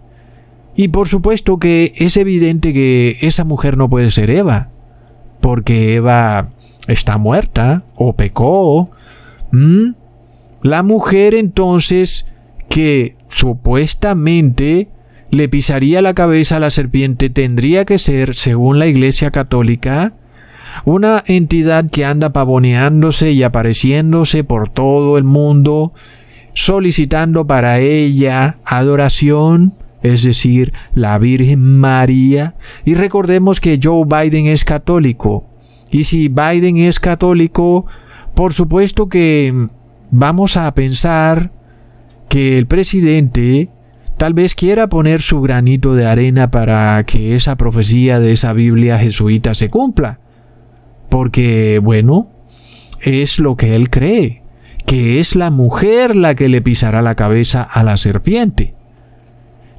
Y 0.73 0.87
por 0.87 1.09
supuesto 1.09 1.59
que 1.59 1.91
es 1.97 2.15
evidente 2.15 2.71
que 2.71 3.17
esa 3.19 3.43
mujer 3.43 3.75
no 3.75 3.89
puede 3.89 4.09
ser 4.09 4.29
Eva, 4.29 4.69
porque 5.41 5.95
Eva 5.95 6.51
está 6.87 7.17
muerta 7.17 7.83
o 7.95 8.13
pecó. 8.13 8.91
La 10.61 10.83
mujer 10.83 11.35
entonces 11.35 12.31
que 12.69 13.15
supuestamente 13.29 14.89
le 15.29 15.49
pisaría 15.49 16.01
la 16.01 16.13
cabeza 16.13 16.57
a 16.57 16.59
la 16.59 16.69
serpiente 16.69 17.29
tendría 17.29 17.85
que 17.85 17.97
ser, 17.97 18.35
según 18.35 18.79
la 18.79 18.87
Iglesia 18.87 19.31
Católica, 19.31 20.13
una 20.85 21.23
entidad 21.27 21.89
que 21.89 22.05
anda 22.05 22.31
pavoneándose 22.31 23.31
y 23.31 23.43
apareciéndose 23.43 24.43
por 24.43 24.69
todo 24.69 25.17
el 25.17 25.23
mundo, 25.23 25.93
solicitando 26.53 27.45
para 27.45 27.79
ella 27.79 28.57
adoración, 28.65 29.73
es 30.01 30.23
decir, 30.23 30.73
la 30.93 31.17
Virgen 31.17 31.79
María. 31.79 32.55
Y 32.85 32.93
recordemos 32.93 33.59
que 33.59 33.79
Joe 33.81 34.05
Biden 34.05 34.47
es 34.47 34.63
católico. 34.63 35.45
Y 35.91 36.03
si 36.03 36.27
Biden 36.27 36.77
es 36.77 36.99
católico, 36.99 37.85
por 38.35 38.53
supuesto 38.53 39.09
que 39.09 39.53
vamos 40.11 40.57
a 40.57 40.73
pensar 40.73 41.51
que 42.29 42.57
el 42.57 42.67
presidente 42.67 43.69
tal 44.17 44.33
vez 44.33 44.55
quiera 44.55 44.87
poner 44.89 45.21
su 45.21 45.41
granito 45.41 45.95
de 45.95 46.05
arena 46.05 46.51
para 46.51 47.03
que 47.05 47.35
esa 47.35 47.55
profecía 47.55 48.19
de 48.19 48.33
esa 48.33 48.53
Biblia 48.53 48.99
jesuita 48.99 49.53
se 49.53 49.69
cumpla. 49.69 50.19
Porque, 51.09 51.79
bueno, 51.81 52.29
es 53.01 53.39
lo 53.39 53.55
que 53.55 53.75
él 53.75 53.89
cree, 53.89 54.43
que 54.85 55.19
es 55.19 55.35
la 55.35 55.51
mujer 55.51 56.15
la 56.15 56.35
que 56.35 56.49
le 56.49 56.61
pisará 56.61 57.01
la 57.01 57.15
cabeza 57.15 57.63
a 57.63 57.83
la 57.83 57.95
serpiente. 57.97 58.75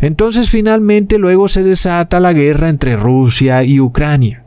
Entonces 0.00 0.48
finalmente 0.48 1.18
luego 1.18 1.48
se 1.48 1.62
desata 1.64 2.20
la 2.20 2.32
guerra 2.32 2.68
entre 2.68 2.96
Rusia 2.96 3.64
y 3.64 3.80
Ucrania. 3.80 4.44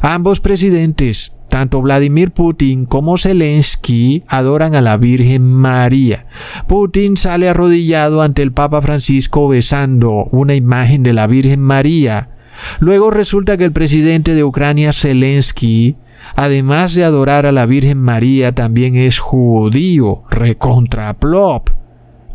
Ambos 0.00 0.40
presidentes 0.40 1.36
tanto 1.48 1.80
Vladimir 1.80 2.32
Putin 2.32 2.84
como 2.84 3.16
Zelensky 3.16 4.24
adoran 4.28 4.74
a 4.74 4.82
la 4.82 4.96
Virgen 4.96 5.54
María. 5.54 6.26
Putin 6.66 7.16
sale 7.16 7.48
arrodillado 7.48 8.20
ante 8.20 8.42
el 8.42 8.52
Papa 8.52 8.82
Francisco 8.82 9.48
besando 9.48 10.26
una 10.32 10.54
imagen 10.54 11.02
de 11.02 11.12
la 11.12 11.26
Virgen 11.26 11.60
María. 11.60 12.30
Luego 12.78 13.10
resulta 13.10 13.56
que 13.56 13.64
el 13.64 13.72
presidente 13.72 14.34
de 14.34 14.44
Ucrania, 14.44 14.92
Zelensky, 14.92 15.96
además 16.34 16.94
de 16.94 17.04
adorar 17.04 17.46
a 17.46 17.52
la 17.52 17.66
Virgen 17.66 17.98
María, 17.98 18.54
también 18.54 18.96
es 18.96 19.18
judío, 19.18 20.24
recontra 20.30 21.14
plop 21.14 21.70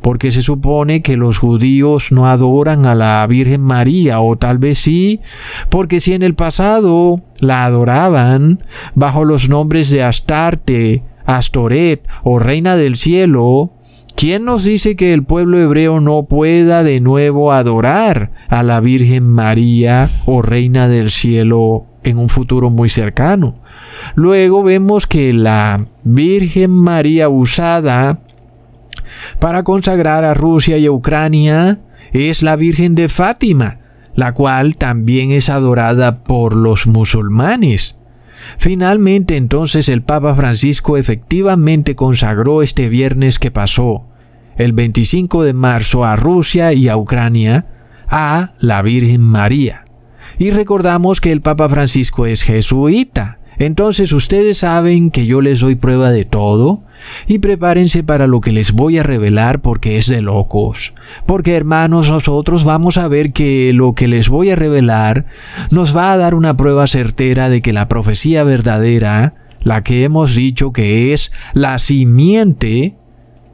porque 0.01 0.31
se 0.31 0.41
supone 0.41 1.01
que 1.01 1.17
los 1.17 1.37
judíos 1.37 2.11
no 2.11 2.27
adoran 2.27 2.85
a 2.85 2.95
la 2.95 3.25
Virgen 3.27 3.61
María, 3.61 4.19
o 4.19 4.35
tal 4.35 4.57
vez 4.57 4.79
sí, 4.79 5.21
porque 5.69 5.99
si 5.99 6.13
en 6.13 6.23
el 6.23 6.33
pasado 6.33 7.21
la 7.39 7.65
adoraban 7.65 8.63
bajo 8.95 9.25
los 9.25 9.49
nombres 9.49 9.91
de 9.91 10.03
Astarte, 10.03 11.03
Astoret 11.25 12.03
o 12.23 12.39
Reina 12.39 12.75
del 12.75 12.97
Cielo, 12.97 13.73
¿quién 14.15 14.45
nos 14.45 14.63
dice 14.63 14.95
que 14.95 15.13
el 15.13 15.23
pueblo 15.23 15.59
hebreo 15.59 15.99
no 15.99 16.23
pueda 16.23 16.83
de 16.83 16.99
nuevo 16.99 17.51
adorar 17.51 18.31
a 18.49 18.63
la 18.63 18.79
Virgen 18.79 19.27
María 19.27 20.23
o 20.25 20.41
Reina 20.41 20.87
del 20.87 21.11
Cielo 21.11 21.85
en 22.03 22.17
un 22.17 22.29
futuro 22.29 22.69
muy 22.69 22.89
cercano? 22.89 23.55
Luego 24.15 24.63
vemos 24.63 25.05
que 25.05 25.31
la 25.33 25.85
Virgen 26.03 26.71
María 26.71 27.29
usada 27.29 28.19
para 29.39 29.63
consagrar 29.63 30.23
a 30.23 30.33
Rusia 30.33 30.77
y 30.77 30.85
a 30.85 30.91
Ucrania 30.91 31.81
es 32.11 32.43
la 32.43 32.55
Virgen 32.55 32.95
de 32.95 33.09
Fátima, 33.09 33.79
la 34.15 34.33
cual 34.33 34.75
también 34.75 35.31
es 35.31 35.49
adorada 35.49 36.23
por 36.23 36.55
los 36.55 36.87
musulmanes. 36.87 37.95
Finalmente 38.57 39.37
entonces 39.37 39.87
el 39.87 40.01
Papa 40.01 40.35
Francisco 40.35 40.97
efectivamente 40.97 41.95
consagró 41.95 42.63
este 42.63 42.89
viernes 42.89 43.39
que 43.39 43.51
pasó, 43.51 44.07
el 44.57 44.73
25 44.73 45.43
de 45.43 45.53
marzo, 45.53 46.03
a 46.03 46.15
Rusia 46.15 46.73
y 46.73 46.87
a 46.87 46.97
Ucrania, 46.97 47.67
a 48.07 48.53
la 48.59 48.81
Virgen 48.81 49.21
María. 49.21 49.85
Y 50.37 50.51
recordamos 50.51 51.21
que 51.21 51.31
el 51.31 51.41
Papa 51.41 51.69
Francisco 51.69 52.25
es 52.25 52.43
jesuita, 52.43 53.39
entonces 53.57 54.11
ustedes 54.11 54.59
saben 54.59 55.11
que 55.11 55.25
yo 55.25 55.41
les 55.41 55.59
doy 55.59 55.75
prueba 55.75 56.09
de 56.11 56.25
todo 56.25 56.83
y 57.27 57.39
prepárense 57.39 58.03
para 58.03 58.27
lo 58.27 58.41
que 58.41 58.51
les 58.51 58.71
voy 58.71 58.97
a 58.97 59.03
revelar 59.03 59.61
porque 59.61 59.97
es 59.97 60.07
de 60.07 60.21
locos. 60.21 60.93
Porque 61.25 61.55
hermanos, 61.55 62.09
nosotros 62.09 62.63
vamos 62.63 62.97
a 62.97 63.07
ver 63.07 63.31
que 63.33 63.71
lo 63.73 63.93
que 63.93 64.07
les 64.07 64.29
voy 64.29 64.51
a 64.51 64.55
revelar 64.55 65.25
nos 65.69 65.95
va 65.95 66.13
a 66.13 66.17
dar 66.17 66.33
una 66.33 66.55
prueba 66.55 66.87
certera 66.87 67.49
de 67.49 67.61
que 67.61 67.73
la 67.73 67.87
profecía 67.87 68.43
verdadera, 68.43 69.35
la 69.61 69.83
que 69.83 70.03
hemos 70.03 70.35
dicho 70.35 70.73
que 70.73 71.13
es 71.13 71.31
la 71.53 71.79
simiente 71.79 72.95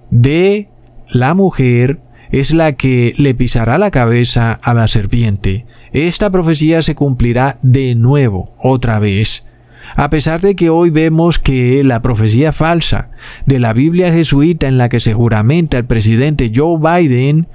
de 0.09 0.69
la 1.09 1.33
mujer, 1.33 1.99
es 2.31 2.53
la 2.53 2.73
que 2.73 3.13
le 3.17 3.33
pisará 3.33 3.77
la 3.77 3.91
cabeza 3.91 4.51
a 4.51 4.73
la 4.73 4.87
serpiente. 4.87 5.65
Esta 5.93 6.29
profecía 6.29 6.81
se 6.81 6.95
cumplirá 6.95 7.59
de 7.61 7.95
nuevo, 7.95 8.53
otra 8.59 8.99
vez, 8.99 9.45
a 9.95 10.09
pesar 10.09 10.41
de 10.41 10.55
que 10.55 10.69
hoy 10.69 10.89
vemos 10.89 11.39
que 11.39 11.83
la 11.83 12.01
profecía 12.01 12.51
falsa 12.51 13.09
de 13.45 13.59
la 13.59 13.73
Biblia 13.73 14.11
jesuita 14.11 14.67
en 14.67 14.77
la 14.77 14.89
que 14.89 14.99
se 14.99 15.13
juramenta 15.13 15.77
el 15.77 15.85
presidente 15.85 16.51
Joe 16.53 16.79
Biden 16.79 17.47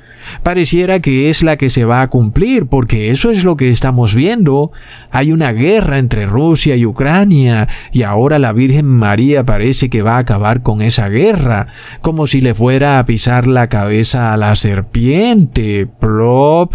pareciera 0.42 1.00
que 1.00 1.28
es 1.28 1.42
la 1.42 1.56
que 1.56 1.70
se 1.70 1.84
va 1.84 2.02
a 2.02 2.10
cumplir, 2.10 2.66
porque 2.66 3.10
eso 3.10 3.30
es 3.30 3.44
lo 3.44 3.56
que 3.56 3.70
estamos 3.70 4.14
viendo. 4.14 4.72
Hay 5.10 5.32
una 5.32 5.52
guerra 5.52 5.98
entre 5.98 6.26
Rusia 6.26 6.76
y 6.76 6.86
Ucrania 6.86 7.68
y 7.92 8.02
ahora 8.02 8.38
la 8.38 8.52
Virgen 8.52 8.86
María 8.86 9.44
parece 9.44 9.90
que 9.90 10.02
va 10.02 10.16
a 10.16 10.18
acabar 10.18 10.62
con 10.62 10.82
esa 10.82 11.08
guerra, 11.08 11.68
como 12.00 12.26
si 12.26 12.40
le 12.40 12.54
fuera 12.54 12.98
a 12.98 13.06
pisar 13.06 13.46
la 13.46 13.68
cabeza 13.68 14.32
a 14.32 14.36
la 14.36 14.56
serpiente. 14.56 15.86
Plop. 15.86 16.72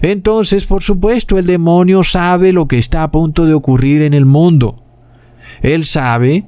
Entonces, 0.00 0.66
por 0.66 0.82
supuesto, 0.82 1.38
el 1.38 1.46
demonio 1.46 2.04
sabe 2.04 2.52
lo 2.52 2.68
que 2.68 2.78
está 2.78 3.02
a 3.02 3.10
punto 3.10 3.46
de 3.46 3.54
ocurrir 3.54 4.02
en 4.02 4.14
el 4.14 4.26
mundo. 4.26 4.76
Él 5.62 5.84
sabe 5.84 6.46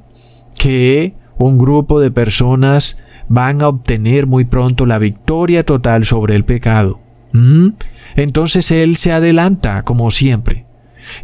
que 0.59 1.15
un 1.39 1.59
grupo 1.59 2.01
de 2.01 2.11
personas 2.11 2.99
van 3.29 3.63
a 3.63 3.69
obtener 3.69 4.27
muy 4.27 4.45
pronto 4.45 4.87
la 4.87 4.99
victoria 4.99 5.65
total 5.65 6.05
sobre 6.05 6.37
el 6.37 6.45
pecado. 6.45 7.01
¿Mm? 7.33 7.69
Entonces 8.17 8.71
él 8.71 8.97
se 8.97 9.13
adelanta, 9.13 9.83
como 9.83 10.11
siempre. 10.11 10.67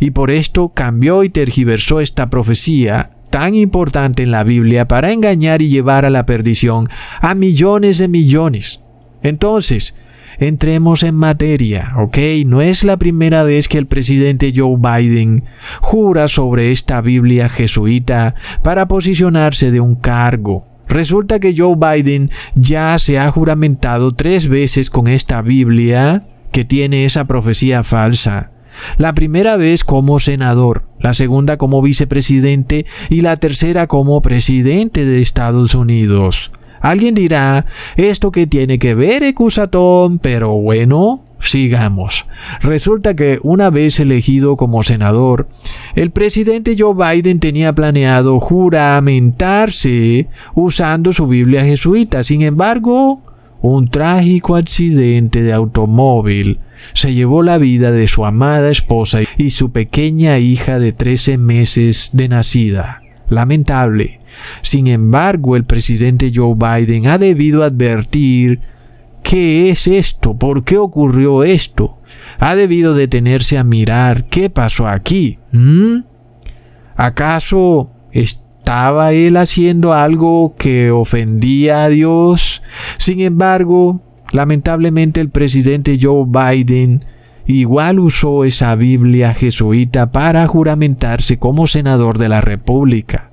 Y 0.00 0.12
por 0.12 0.30
esto 0.30 0.70
cambió 0.70 1.24
y 1.24 1.28
tergiversó 1.28 2.00
esta 2.00 2.30
profecía 2.30 3.10
tan 3.30 3.54
importante 3.54 4.22
en 4.22 4.30
la 4.30 4.44
Biblia 4.44 4.88
para 4.88 5.12
engañar 5.12 5.62
y 5.62 5.68
llevar 5.68 6.04
a 6.04 6.10
la 6.10 6.26
perdición 6.26 6.88
a 7.20 7.34
millones 7.34 7.98
de 7.98 8.08
millones. 8.08 8.80
Entonces, 9.22 9.94
Entremos 10.38 11.02
en 11.02 11.14
materia, 11.14 11.92
¿ok? 11.98 12.18
No 12.46 12.60
es 12.60 12.84
la 12.84 12.96
primera 12.96 13.42
vez 13.42 13.68
que 13.68 13.78
el 13.78 13.86
presidente 13.86 14.52
Joe 14.54 14.76
Biden 14.78 15.44
jura 15.80 16.28
sobre 16.28 16.72
esta 16.72 17.00
Biblia 17.00 17.48
jesuita 17.48 18.34
para 18.62 18.88
posicionarse 18.88 19.70
de 19.70 19.80
un 19.80 19.94
cargo. 19.94 20.66
Resulta 20.88 21.40
que 21.40 21.54
Joe 21.56 21.76
Biden 21.76 22.30
ya 22.54 22.98
se 22.98 23.18
ha 23.18 23.30
juramentado 23.30 24.12
tres 24.14 24.48
veces 24.48 24.90
con 24.90 25.08
esta 25.08 25.42
Biblia 25.42 26.26
que 26.52 26.64
tiene 26.64 27.04
esa 27.04 27.24
profecía 27.24 27.82
falsa. 27.82 28.52
La 28.98 29.14
primera 29.14 29.56
vez 29.56 29.84
como 29.84 30.20
senador, 30.20 30.84
la 31.00 31.14
segunda 31.14 31.56
como 31.56 31.82
vicepresidente 31.82 32.86
y 33.08 33.22
la 33.22 33.36
tercera 33.36 33.86
como 33.86 34.20
presidente 34.20 35.04
de 35.04 35.22
Estados 35.22 35.74
Unidos. 35.74 36.50
Alguien 36.86 37.16
dirá, 37.16 37.66
¿esto 37.96 38.30
que 38.30 38.46
tiene 38.46 38.78
que 38.78 38.94
ver, 38.94 39.24
Ecusatón? 39.24 40.20
Pero 40.20 40.52
bueno, 40.52 41.24
sigamos. 41.40 42.26
Resulta 42.60 43.16
que 43.16 43.40
una 43.42 43.70
vez 43.70 43.98
elegido 43.98 44.56
como 44.56 44.84
senador, 44.84 45.48
el 45.96 46.12
presidente 46.12 46.76
Joe 46.78 46.94
Biden 46.94 47.40
tenía 47.40 47.72
planeado 47.72 48.38
juramentarse 48.38 50.28
usando 50.54 51.12
su 51.12 51.26
Biblia 51.26 51.64
jesuita. 51.64 52.22
Sin 52.22 52.42
embargo, 52.42 53.20
un 53.60 53.90
trágico 53.90 54.54
accidente 54.54 55.42
de 55.42 55.52
automóvil 55.52 56.60
se 56.94 57.14
llevó 57.14 57.42
la 57.42 57.58
vida 57.58 57.90
de 57.90 58.06
su 58.06 58.24
amada 58.24 58.70
esposa 58.70 59.22
y 59.36 59.50
su 59.50 59.72
pequeña 59.72 60.38
hija 60.38 60.78
de 60.78 60.92
13 60.92 61.36
meses 61.36 62.10
de 62.12 62.28
nacida 62.28 63.02
lamentable. 63.28 64.20
Sin 64.62 64.86
embargo, 64.86 65.56
el 65.56 65.64
presidente 65.64 66.32
Joe 66.34 66.54
Biden 66.54 67.06
ha 67.06 67.18
debido 67.18 67.62
advertir 67.62 68.60
¿qué 69.22 69.70
es 69.70 69.88
esto? 69.88 70.36
¿Por 70.36 70.64
qué 70.64 70.78
ocurrió 70.78 71.42
esto? 71.42 71.98
Ha 72.38 72.54
debido 72.54 72.94
detenerse 72.94 73.58
a 73.58 73.64
mirar 73.64 74.26
qué 74.26 74.50
pasó 74.50 74.86
aquí. 74.86 75.38
¿Mm? 75.50 75.98
¿Acaso 76.94 77.90
estaba 78.12 79.12
él 79.12 79.36
haciendo 79.36 79.92
algo 79.92 80.54
que 80.56 80.90
ofendía 80.90 81.84
a 81.84 81.88
Dios? 81.88 82.62
Sin 82.98 83.20
embargo, 83.20 84.00
lamentablemente 84.32 85.20
el 85.20 85.30
presidente 85.30 85.98
Joe 86.00 86.24
Biden 86.26 87.04
igual 87.46 87.98
usó 87.98 88.44
esa 88.44 88.74
Biblia 88.74 89.34
jesuita 89.34 90.12
para 90.12 90.46
juramentarse 90.46 91.38
como 91.38 91.66
senador 91.66 92.18
de 92.18 92.28
la 92.28 92.40
República. 92.40 93.30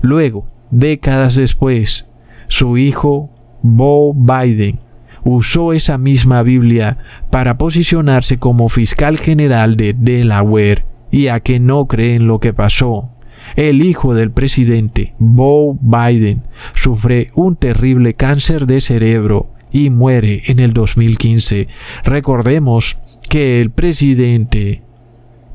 Luego, 0.00 0.46
décadas 0.70 1.34
después, 1.34 2.06
su 2.48 2.78
hijo, 2.78 3.30
Bo 3.62 4.14
Biden, 4.14 4.80
usó 5.24 5.72
esa 5.72 5.98
misma 5.98 6.42
Biblia 6.42 6.98
para 7.30 7.58
posicionarse 7.58 8.38
como 8.38 8.68
fiscal 8.68 9.18
general 9.18 9.76
de 9.76 9.94
Delaware 9.94 10.86
y 11.10 11.28
a 11.28 11.40
que 11.40 11.60
no 11.60 11.86
creen 11.86 12.26
lo 12.26 12.38
que 12.40 12.52
pasó. 12.52 13.10
El 13.56 13.82
hijo 13.82 14.14
del 14.14 14.30
presidente, 14.30 15.14
Bo 15.18 15.78
Biden, 15.80 16.42
sufre 16.74 17.30
un 17.34 17.56
terrible 17.56 18.14
cáncer 18.14 18.66
de 18.66 18.80
cerebro 18.80 19.52
y 19.72 19.90
muere 19.90 20.42
en 20.46 20.60
el 20.60 20.72
2015. 20.72 21.68
Recordemos 22.04 22.98
que 23.28 23.60
el 23.60 23.70
presidente 23.70 24.82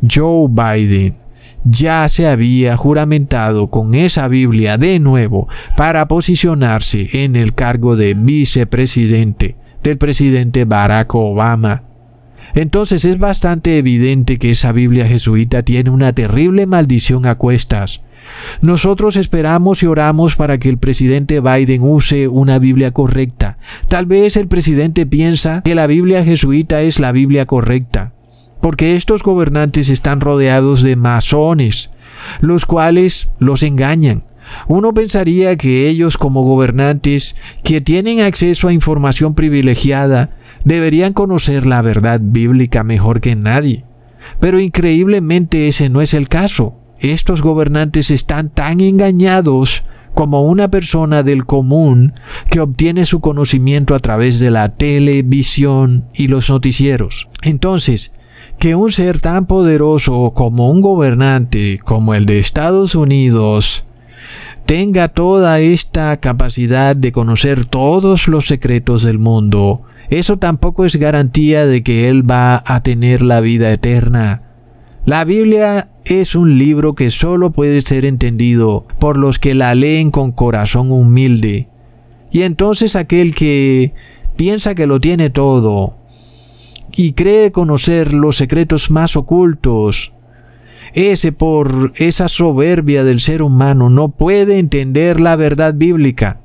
Joe 0.09 0.47
Biden 0.49 1.15
ya 1.63 2.07
se 2.07 2.27
había 2.27 2.77
juramentado 2.77 3.69
con 3.69 3.95
esa 3.95 4.27
Biblia 4.27 4.77
de 4.77 4.99
nuevo 4.99 5.47
para 5.75 6.07
posicionarse 6.07 7.23
en 7.23 7.35
el 7.35 7.53
cargo 7.53 7.95
de 7.95 8.13
vicepresidente 8.13 9.55
del 9.83 9.97
presidente 9.97 10.65
Barack 10.65 11.13
Obama. 11.15 11.83
Entonces 12.53 13.05
es 13.05 13.17
bastante 13.17 13.77
evidente 13.77 14.37
que 14.37 14.51
esa 14.51 14.71
Biblia 14.71 15.07
jesuita 15.07 15.63
tiene 15.63 15.89
una 15.89 16.13
terrible 16.13 16.65
maldición 16.67 17.25
a 17.25 17.35
cuestas. 17.35 18.01
Nosotros 18.61 19.17
esperamos 19.17 19.83
y 19.83 19.85
oramos 19.85 20.35
para 20.35 20.57
que 20.57 20.69
el 20.69 20.77
presidente 20.77 21.39
Biden 21.41 21.81
use 21.83 22.27
una 22.27 22.59
Biblia 22.59 22.91
correcta. 22.91 23.57
Tal 23.87 24.05
vez 24.05 24.35
el 24.37 24.47
presidente 24.47 25.05
piensa 25.05 25.61
que 25.63 25.75
la 25.75 25.87
Biblia 25.87 26.23
jesuita 26.23 26.81
es 26.81 26.99
la 26.99 27.11
Biblia 27.11 27.45
correcta 27.45 28.15
porque 28.65 28.95
estos 28.95 29.21
gobernantes 29.21 29.89
están 29.89 30.21
rodeados 30.21 30.81
de 30.81 30.95
masones, 30.95 31.91
los 32.41 32.65
cuales 32.65 33.29
los 33.37 33.61
engañan. 33.61 34.23
Uno 34.67 34.93
pensaría 34.93 35.55
que 35.57 35.87
ellos 35.87 36.17
como 36.17 36.43
gobernantes, 36.43 37.35
que 37.63 37.81
tienen 37.81 38.19
acceso 38.21 38.67
a 38.67 38.73
información 38.73 39.33
privilegiada, 39.33 40.31
deberían 40.63 41.13
conocer 41.13 41.65
la 41.65 41.81
verdad 41.81 42.19
bíblica 42.21 42.83
mejor 42.83 43.21
que 43.21 43.35
nadie. 43.35 43.85
Pero 44.39 44.59
increíblemente 44.59 45.67
ese 45.67 45.89
no 45.89 46.01
es 46.01 46.13
el 46.13 46.27
caso. 46.27 46.75
Estos 46.99 47.41
gobernantes 47.41 48.11
están 48.11 48.49
tan 48.49 48.81
engañados 48.81 49.83
como 50.15 50.43
una 50.43 50.69
persona 50.69 51.23
del 51.23 51.45
común 51.45 52.13
que 52.49 52.61
obtiene 52.61 53.05
su 53.05 53.19
conocimiento 53.19 53.93
a 53.93 53.99
través 53.99 54.39
de 54.39 54.49
la 54.49 54.69
televisión 54.69 56.05
y 56.13 56.29
los 56.29 56.49
noticieros. 56.49 57.27
Entonces, 57.43 58.13
que 58.57 58.75
un 58.75 58.91
ser 58.91 59.19
tan 59.19 59.45
poderoso 59.45 60.31
como 60.33 60.69
un 60.71 60.81
gobernante 60.81 61.79
como 61.83 62.13
el 62.13 62.25
de 62.25 62.39
Estados 62.39 62.95
Unidos 62.95 63.85
tenga 64.65 65.09
toda 65.09 65.59
esta 65.59 66.17
capacidad 66.19 66.95
de 66.95 67.11
conocer 67.11 67.65
todos 67.65 68.27
los 68.27 68.47
secretos 68.47 69.03
del 69.03 69.19
mundo, 69.19 69.83
eso 70.09 70.37
tampoco 70.37 70.85
es 70.85 70.95
garantía 70.95 71.65
de 71.65 71.83
que 71.83 72.09
él 72.09 72.29
va 72.29 72.63
a 72.65 72.83
tener 72.83 73.21
la 73.21 73.41
vida 73.41 73.71
eterna. 73.71 74.41
La 75.05 75.23
Biblia 75.23 75.89
es 76.05 76.35
un 76.35 76.57
libro 76.57 76.93
que 76.95 77.09
solo 77.09 77.51
puede 77.51 77.81
ser 77.81 78.05
entendido 78.05 78.85
por 78.99 79.17
los 79.17 79.39
que 79.39 79.55
la 79.55 79.73
leen 79.75 80.11
con 80.11 80.31
corazón 80.31 80.91
humilde. 80.91 81.67
Y 82.31 82.43
entonces 82.43 82.95
aquel 82.95 83.33
que 83.33 83.93
piensa 84.35 84.75
que 84.75 84.87
lo 84.87 84.99
tiene 84.99 85.29
todo, 85.29 85.97
y 86.95 87.13
cree 87.13 87.51
conocer 87.51 88.13
los 88.13 88.37
secretos 88.37 88.89
más 88.89 89.15
ocultos. 89.15 90.13
Ese 90.95 91.33
por 91.33 91.91
esa 91.97 92.29
soberbia 92.29 93.03
del 93.03 93.19
ser 93.19 93.41
humano 93.41 93.89
no 93.89 94.09
puede 94.09 94.59
entender 94.59 95.19
la 95.19 95.35
verdad 95.35 95.73
bíblica. 95.75 96.39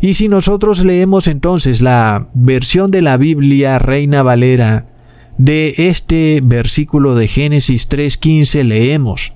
Y 0.00 0.14
si 0.14 0.28
nosotros 0.28 0.84
leemos 0.84 1.26
entonces 1.26 1.80
la 1.80 2.28
versión 2.32 2.92
de 2.92 3.02
la 3.02 3.16
Biblia 3.16 3.80
Reina 3.80 4.22
Valera 4.22 4.86
de 5.36 5.74
este 5.76 6.40
versículo 6.44 7.16
de 7.16 7.26
Génesis 7.26 7.90
3.15 7.90 8.62
leemos, 8.62 9.32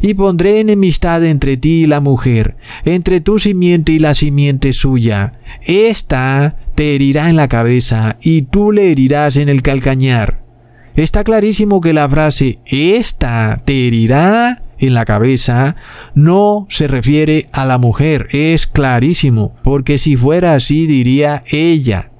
y 0.00 0.14
pondré 0.14 0.58
enemistad 0.58 1.24
entre 1.24 1.56
ti 1.56 1.84
y 1.84 1.86
la 1.86 2.00
mujer, 2.00 2.56
entre 2.84 3.20
tu 3.20 3.38
simiente 3.38 3.92
y 3.92 4.00
la 4.00 4.14
simiente 4.14 4.72
suya. 4.72 5.34
Esta 5.64 6.56
te 6.74 6.96
herirá 6.96 7.30
en 7.30 7.36
la 7.36 7.46
cabeza 7.46 8.16
y 8.20 8.42
tú 8.42 8.72
le 8.72 8.90
herirás 8.90 9.36
en 9.36 9.48
el 9.48 9.62
calcañar. 9.62 10.47
Está 10.98 11.22
clarísimo 11.22 11.80
que 11.80 11.92
la 11.92 12.08
frase 12.08 12.58
esta 12.66 13.62
te 13.64 13.86
herirá 13.86 14.64
en 14.80 14.94
la 14.94 15.04
cabeza 15.04 15.76
no 16.16 16.66
se 16.70 16.88
refiere 16.88 17.46
a 17.52 17.64
la 17.66 17.78
mujer, 17.78 18.26
es 18.32 18.66
clarísimo, 18.66 19.54
porque 19.62 19.96
si 19.96 20.16
fuera 20.16 20.54
así 20.54 20.88
diría 20.88 21.44
ella. 21.52 22.10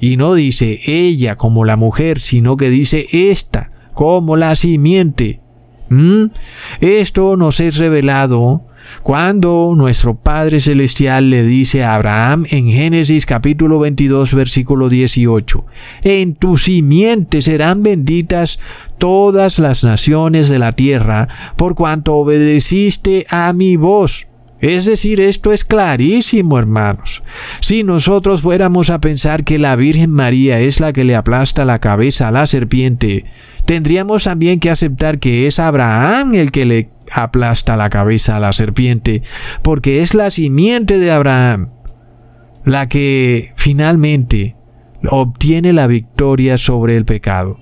Y 0.00 0.16
no 0.16 0.34
dice 0.34 0.80
ella 0.86 1.36
como 1.36 1.64
la 1.64 1.76
mujer, 1.76 2.18
sino 2.18 2.56
que 2.56 2.68
dice 2.68 3.06
esta 3.12 3.70
como 3.94 4.36
la 4.36 4.56
simiente. 4.56 5.38
¿Mm? 5.88 6.26
Esto 6.80 7.36
nos 7.36 7.60
es 7.60 7.76
revelado 7.76 8.62
cuando 9.02 9.72
nuestro 9.76 10.14
Padre 10.14 10.60
Celestial 10.60 11.30
le 11.30 11.42
dice 11.42 11.84
a 11.84 11.94
Abraham 11.94 12.46
en 12.50 12.68
Génesis 12.68 13.26
capítulo 13.26 13.78
22 13.78 14.34
versículo 14.34 14.88
18, 14.88 15.64
En 16.02 16.34
tu 16.34 16.58
simiente 16.58 17.40
serán 17.42 17.82
benditas 17.82 18.58
todas 18.98 19.58
las 19.58 19.84
naciones 19.84 20.48
de 20.48 20.58
la 20.58 20.72
tierra, 20.72 21.28
por 21.56 21.74
cuanto 21.74 22.14
obedeciste 22.14 23.26
a 23.30 23.52
mi 23.52 23.76
voz. 23.76 24.26
Es 24.60 24.86
decir, 24.86 25.20
esto 25.20 25.52
es 25.52 25.64
clarísimo, 25.64 26.58
hermanos. 26.58 27.22
Si 27.60 27.82
nosotros 27.82 28.40
fuéramos 28.40 28.90
a 28.90 29.00
pensar 29.00 29.44
que 29.44 29.58
la 29.58 29.76
Virgen 29.76 30.10
María 30.10 30.60
es 30.60 30.80
la 30.80 30.92
que 30.92 31.04
le 31.04 31.14
aplasta 31.14 31.64
la 31.64 31.78
cabeza 31.78 32.28
a 32.28 32.32
la 32.32 32.46
serpiente, 32.46 33.24
tendríamos 33.66 34.24
también 34.24 34.58
que 34.60 34.70
aceptar 34.70 35.18
que 35.18 35.46
es 35.46 35.58
Abraham 35.58 36.34
el 36.34 36.52
que 36.52 36.64
le 36.64 36.90
aplasta 37.12 37.76
la 37.76 37.90
cabeza 37.90 38.36
a 38.36 38.40
la 38.40 38.52
serpiente, 38.52 39.22
porque 39.62 40.02
es 40.02 40.14
la 40.14 40.30
simiente 40.30 40.98
de 40.98 41.10
Abraham 41.10 41.70
la 42.66 42.88
que 42.88 43.52
finalmente 43.56 44.56
obtiene 45.08 45.72
la 45.72 45.86
victoria 45.86 46.58
sobre 46.58 46.96
el 46.96 47.04
pecado. 47.04 47.58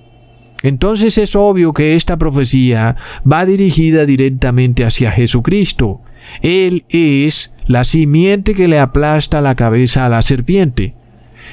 Entonces 0.63 1.19
es 1.19 1.35
obvio 1.35 1.73
que 1.73 1.95
esta 1.95 2.17
profecía 2.17 2.95
va 3.31 3.45
dirigida 3.45 4.05
directamente 4.07 4.83
hacia 4.83 5.11
Jesucristo. 5.11 6.01
Él 6.41 6.85
es 6.89 7.53
la 7.67 7.83
simiente 7.83 8.53
que 8.53 8.67
le 8.67 8.79
aplasta 8.79 9.41
la 9.41 9.55
cabeza 9.55 10.05
a 10.05 10.09
la 10.09 10.21
serpiente. 10.21 10.93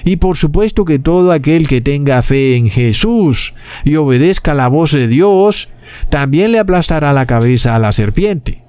Y 0.04 0.16
por 0.16 0.36
supuesto 0.36 0.84
que 0.84 0.98
todo 0.98 1.32
aquel 1.32 1.68
que 1.68 1.80
tenga 1.80 2.22
fe 2.22 2.56
en 2.56 2.68
Jesús 2.68 3.54
y 3.84 3.96
obedezca 3.96 4.54
la 4.54 4.68
voz 4.68 4.92
de 4.92 5.06
Dios, 5.08 5.68
también 6.08 6.52
le 6.52 6.58
aplastará 6.58 7.12
la 7.12 7.26
cabeza 7.26 7.76
a 7.76 7.78
la 7.78 7.92
serpiente. 7.92 8.62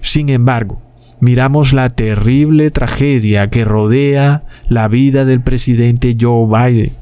Sin 0.00 0.28
embargo, 0.28 0.82
miramos 1.20 1.72
la 1.72 1.90
terrible 1.90 2.70
tragedia 2.70 3.48
que 3.50 3.64
rodea 3.64 4.44
la 4.68 4.88
vida 4.88 5.24
del 5.24 5.40
presidente 5.40 6.16
Joe 6.20 6.46
Biden. 6.46 6.92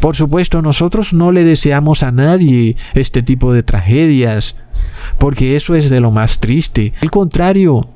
Por 0.00 0.16
supuesto, 0.16 0.62
nosotros 0.62 1.12
no 1.12 1.30
le 1.30 1.44
deseamos 1.44 2.02
a 2.02 2.10
nadie 2.10 2.74
este 2.94 3.22
tipo 3.22 3.52
de 3.52 3.62
tragedias, 3.62 4.56
porque 5.18 5.56
eso 5.56 5.74
es 5.74 5.90
de 5.90 6.00
lo 6.00 6.10
más 6.10 6.40
triste. 6.40 6.92
Al 7.00 7.10
contrario, 7.10 7.88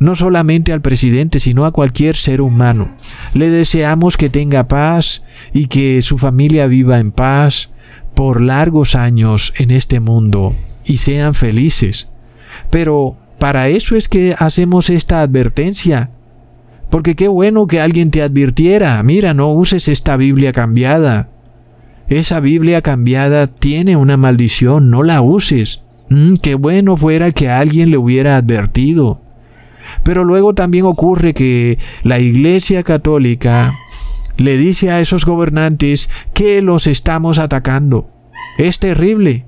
no 0.00 0.16
solamente 0.16 0.72
al 0.72 0.80
presidente, 0.80 1.38
sino 1.38 1.66
a 1.66 1.72
cualquier 1.72 2.16
ser 2.16 2.40
humano. 2.40 2.96
Le 3.34 3.50
deseamos 3.50 4.16
que 4.16 4.30
tenga 4.30 4.66
paz 4.66 5.22
y 5.52 5.66
que 5.66 6.02
su 6.02 6.18
familia 6.18 6.66
viva 6.66 6.98
en 6.98 7.12
paz 7.12 7.70
por 8.14 8.40
largos 8.40 8.94
años 8.94 9.52
en 9.56 9.70
este 9.70 10.00
mundo 10.00 10.54
y 10.84 10.96
sean 10.96 11.34
felices. 11.34 12.08
Pero 12.70 13.16
para 13.38 13.68
eso 13.68 13.94
es 13.94 14.08
que 14.08 14.34
hacemos 14.38 14.90
esta 14.90 15.22
advertencia. 15.22 16.10
Porque 16.88 17.14
qué 17.14 17.28
bueno 17.28 17.66
que 17.66 17.80
alguien 17.80 18.10
te 18.10 18.22
advirtiera, 18.22 19.00
mira, 19.02 19.32
no 19.34 19.52
uses 19.52 19.86
esta 19.86 20.16
Biblia 20.16 20.52
cambiada. 20.52 21.28
Esa 22.08 22.40
Biblia 22.40 22.82
cambiada 22.82 23.46
tiene 23.46 23.96
una 23.96 24.16
maldición, 24.16 24.90
no 24.90 25.02
la 25.02 25.22
uses. 25.22 25.82
Mm, 26.10 26.34
qué 26.42 26.56
bueno 26.56 26.96
fuera 26.96 27.30
que 27.30 27.48
alguien 27.48 27.90
le 27.90 27.96
hubiera 27.96 28.36
advertido. 28.36 29.22
Pero 30.02 30.24
luego 30.24 30.54
también 30.54 30.84
ocurre 30.84 31.32
que 31.34 31.78
la 32.02 32.18
Iglesia 32.18 32.82
Católica 32.82 33.78
le 34.36 34.56
dice 34.56 34.90
a 34.90 35.00
esos 35.00 35.24
gobernantes 35.24 36.10
que 36.34 36.62
los 36.62 36.86
estamos 36.86 37.38
atacando. 37.38 38.10
Es 38.58 38.78
terrible. 38.78 39.44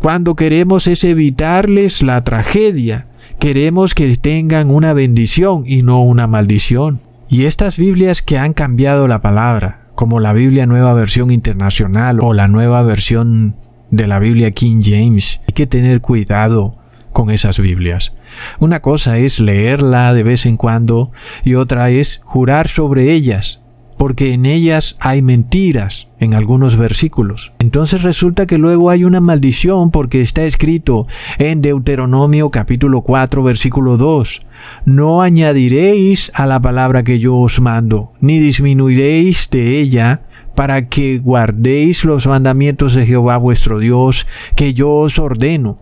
Cuando 0.00 0.34
queremos 0.34 0.86
es 0.86 1.04
evitarles 1.04 2.02
la 2.02 2.24
tragedia, 2.24 3.06
queremos 3.38 3.94
que 3.94 4.16
tengan 4.16 4.70
una 4.70 4.94
bendición 4.94 5.64
y 5.66 5.82
no 5.82 6.02
una 6.02 6.26
maldición. 6.26 7.00
Y 7.28 7.44
estas 7.44 7.76
Biblias 7.76 8.22
que 8.22 8.38
han 8.38 8.54
cambiado 8.54 9.06
la 9.06 9.20
palabra, 9.20 9.82
como 9.94 10.18
la 10.18 10.32
Biblia 10.32 10.66
Nueva 10.66 10.94
Versión 10.94 11.30
Internacional 11.30 12.18
o 12.22 12.32
la 12.32 12.48
nueva 12.48 12.82
versión 12.82 13.54
de 13.90 14.06
la 14.06 14.18
Biblia 14.18 14.50
King 14.50 14.82
James, 14.82 15.40
hay 15.46 15.54
que 15.54 15.66
tener 15.66 16.00
cuidado 16.00 16.76
con 17.12 17.30
esas 17.30 17.58
Biblias. 17.58 18.12
Una 18.58 18.80
cosa 18.80 19.18
es 19.18 19.40
leerla 19.40 20.14
de 20.14 20.22
vez 20.22 20.46
en 20.46 20.56
cuando 20.56 21.10
y 21.44 21.54
otra 21.54 21.90
es 21.90 22.20
jurar 22.24 22.68
sobre 22.68 23.12
ellas, 23.12 23.60
porque 23.98 24.32
en 24.32 24.46
ellas 24.46 24.96
hay 25.00 25.20
mentiras 25.20 26.08
en 26.20 26.34
algunos 26.34 26.76
versículos. 26.76 27.52
Entonces 27.58 28.02
resulta 28.02 28.46
que 28.46 28.58
luego 28.58 28.90
hay 28.90 29.04
una 29.04 29.20
maldición 29.20 29.90
porque 29.90 30.22
está 30.22 30.44
escrito 30.44 31.06
en 31.38 31.60
Deuteronomio 31.60 32.50
capítulo 32.50 33.02
4 33.02 33.42
versículo 33.42 33.96
2, 33.96 34.42
no 34.84 35.20
añadiréis 35.22 36.30
a 36.34 36.46
la 36.46 36.60
palabra 36.60 37.02
que 37.02 37.18
yo 37.18 37.36
os 37.36 37.60
mando, 37.60 38.12
ni 38.20 38.38
disminuiréis 38.38 39.50
de 39.50 39.80
ella, 39.80 40.22
para 40.60 40.90
que 40.90 41.16
guardéis 41.16 42.04
los 42.04 42.26
mandamientos 42.26 42.92
de 42.92 43.06
Jehová 43.06 43.38
vuestro 43.38 43.78
Dios, 43.78 44.26
que 44.56 44.74
yo 44.74 44.90
os 44.90 45.18
ordeno 45.18 45.78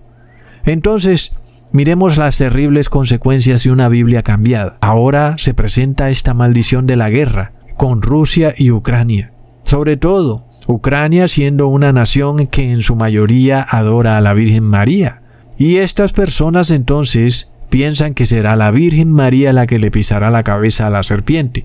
entonces, 0.64 1.34
miremos 1.72 2.18
las 2.18 2.36
terribles 2.36 2.90
consecuencias 2.90 3.64
de 3.64 3.72
una 3.72 3.88
Biblia 3.88 4.22
cambiada. 4.22 4.76
Ahora 4.82 5.36
se 5.38 5.54
presenta 5.54 6.10
esta 6.10 6.32
maldición 6.34 6.86
de 6.86 6.96
la 6.96 7.08
guerra 7.08 7.52
con 7.76 8.02
Rusia 8.02 8.54
y 8.56 8.70
Ucrania. 8.70 9.32
Sobre 9.64 9.96
todo, 9.96 10.46
Ucrania 10.66 11.26
siendo 11.26 11.68
una 11.68 11.92
nación 11.92 12.46
que 12.46 12.70
en 12.70 12.82
su 12.82 12.96
mayoría 12.96 13.62
adora 13.62 14.18
a 14.18 14.20
la 14.20 14.34
Virgen 14.34 14.64
María. 14.64 15.22
Y 15.56 15.78
estas 15.78 16.12
personas 16.12 16.70
entonces 16.70 17.50
piensan 17.70 18.12
que 18.12 18.26
será 18.26 18.54
la 18.54 18.70
Virgen 18.70 19.10
María 19.10 19.52
la 19.54 19.66
que 19.66 19.78
le 19.78 19.90
pisará 19.90 20.30
la 20.30 20.42
cabeza 20.42 20.86
a 20.86 20.90
la 20.90 21.02
serpiente. 21.02 21.64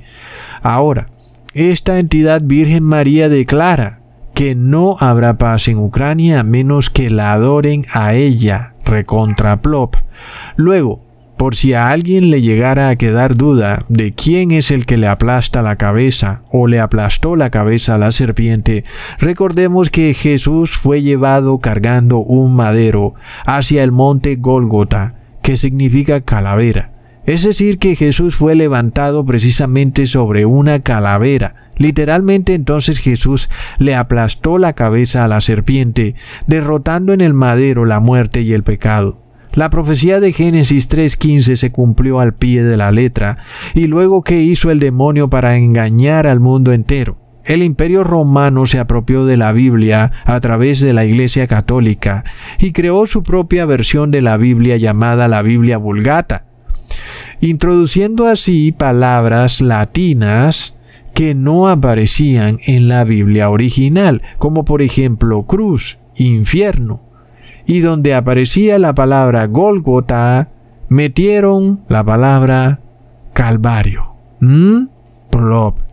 Ahora, 0.62 1.08
esta 1.54 2.00
entidad 2.00 2.42
Virgen 2.44 2.84
María 2.84 3.30
declara 3.30 4.02
que 4.34 4.56
no 4.56 4.98
habrá 5.00 5.38
paz 5.38 5.68
en 5.68 5.78
Ucrania 5.78 6.40
a 6.40 6.44
menos 6.44 6.90
que 6.90 7.10
la 7.10 7.34
adoren 7.34 7.86
a 7.94 8.16
ella 8.16 8.74
recontra 8.84 9.62
plop. 9.62 9.96
Luego, 10.56 11.04
por 11.38 11.56
si 11.56 11.74
a 11.74 11.90
alguien 11.90 12.30
le 12.30 12.42
llegara 12.42 12.90
a 12.90 12.96
quedar 12.96 13.36
duda 13.36 13.80
de 13.90 14.14
quién 14.14 14.52
es 14.52 14.72
el 14.72 14.86
que 14.86 14.98
le 14.98 15.08
aplasta 15.08 15.62
la 15.62 15.76
cabeza 15.76 16.44
o 16.52 16.68
le 16.68 16.80
aplastó 16.80 17.36
la 17.36 17.50
cabeza 17.50 17.96
a 17.96 17.98
la 17.98 18.12
serpiente, 18.12 18.84
recordemos 19.20 19.90
que 19.90 20.14
Jesús 20.14 20.72
fue 20.72 21.02
llevado 21.02 21.60
cargando 21.60 22.20
un 22.20 22.56
madero 22.56 23.14
hacia 23.46 23.84
el 23.84 23.92
monte 23.92 24.38
Gólgota, 24.38 25.16
que 25.42 25.58
significa 25.58 26.22
calavera. 26.22 26.93
Es 27.26 27.44
decir, 27.44 27.80
que 27.80 27.96
Jesús 27.96 28.36
fue 28.36 28.56
levantado 28.56 29.26
precisamente 29.26 30.08
sobre 30.08 30.46
una 30.46 30.80
calavera, 30.80 31.64
Literalmente 31.78 32.54
entonces 32.54 33.00
Jesús 33.00 33.50
le 33.80 33.96
aplastó 33.96 34.58
la 34.58 34.74
cabeza 34.74 35.26
a 35.26 35.28
la 35.28 35.42
serpiente, 35.42 36.16
derrotando 36.48 37.14
en 37.14 37.22
el 37.22 37.34
madero 37.34 37.86
la 37.86 38.00
muerte 38.00 38.42
y 38.42 38.54
el 38.54 38.64
pecado. 38.64 39.22
La 39.54 39.70
profecía 39.70 40.20
de 40.20 40.34
Génesis 40.34 40.90
3.15 40.90 41.56
se 41.58 41.72
cumplió 41.72 42.20
al 42.20 42.34
pie 42.34 42.64
de 42.64 42.78
la 42.78 42.92
letra, 42.92 43.38
y 43.76 43.88
luego 43.88 44.24
¿qué 44.24 44.42
hizo 44.42 44.72
el 44.72 44.80
demonio 44.80 45.30
para 45.30 45.58
engañar 45.58 46.26
al 46.26 46.40
mundo 46.40 46.74
entero? 46.74 47.18
El 47.46 47.62
imperio 47.62 48.04
romano 48.04 48.66
se 48.66 48.80
apropió 48.80 49.26
de 49.26 49.36
la 49.36 49.52
Biblia 49.52 50.12
a 50.26 50.40
través 50.40 50.80
de 50.80 50.94
la 50.94 51.04
Iglesia 51.04 51.46
católica 51.46 52.24
y 52.58 52.72
creó 52.72 53.06
su 53.06 53.22
propia 53.22 53.66
versión 53.66 54.12
de 54.12 54.22
la 54.22 54.38
Biblia 54.38 54.78
llamada 54.78 55.28
la 55.28 55.42
Biblia 55.42 55.78
Vulgata, 55.78 56.46
introduciendo 57.42 58.28
así 58.28 58.72
palabras 58.72 59.62
latinas 59.62 60.76
que 61.14 61.36
no 61.36 61.68
aparecían 61.68 62.60
en 62.66 62.88
la 62.88 63.04
Biblia 63.04 63.50
original, 63.50 64.22
como 64.38 64.66
por 64.66 64.82
ejemplo 64.82 65.44
cruz, 65.44 65.98
infierno, 66.16 67.02
y 67.66 67.80
donde 67.80 68.16
aparecía 68.16 68.80
la 68.80 68.96
palabra 68.96 69.46
Golgota, 69.48 70.50
metieron 70.90 71.82
la 71.88 72.04
palabra 72.04 72.82
Calvario. 73.34 74.16
¿Mm? 74.40 74.88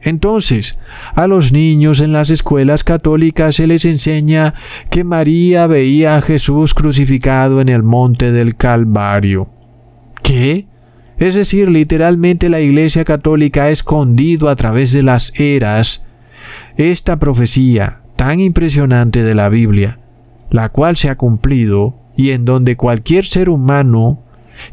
Entonces, 0.03 0.79
a 1.15 1.27
los 1.27 1.53
niños 1.53 2.01
en 2.01 2.13
las 2.13 2.31
escuelas 2.31 2.85
católicas 2.85 3.57
se 3.57 3.67
les 3.67 3.85
enseña 3.85 4.55
que 4.91 5.05
María 5.05 5.67
veía 5.67 6.17
a 6.17 6.23
Jesús 6.23 6.75
crucificado 6.75 7.61
en 7.61 7.69
el 7.69 7.83
monte 7.83 8.33
del 8.33 8.57
Calvario. 8.57 9.49
¿Qué? 10.23 10.67
Es 11.21 11.35
decir, 11.35 11.71
literalmente 11.71 12.49
la 12.49 12.61
Iglesia 12.61 13.05
Católica 13.05 13.65
ha 13.65 13.71
escondido 13.71 14.49
a 14.49 14.57
través 14.57 14.93
de 14.93 15.03
las 15.03 15.39
eras 15.39 16.03
esta 16.79 17.19
profecía 17.19 18.01
tan 18.17 18.41
impresionante 18.41 19.23
de 19.23 19.35
la 19.35 19.51
Biblia, 19.51 20.01
la 20.51 20.71
cual 20.71 20.97
se 20.97 21.11
ha 21.11 21.17
cumplido 21.17 21.99
y 22.17 22.31
en 22.31 22.47
donde 22.47 22.77
cualquier 22.77 23.27
ser 23.27 23.51
humano 23.51 24.23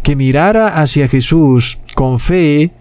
que 0.04 0.16
mirara 0.16 0.82
hacia 0.82 1.10
Jesús 1.10 1.80
con 1.96 2.22
fe, 2.22 2.72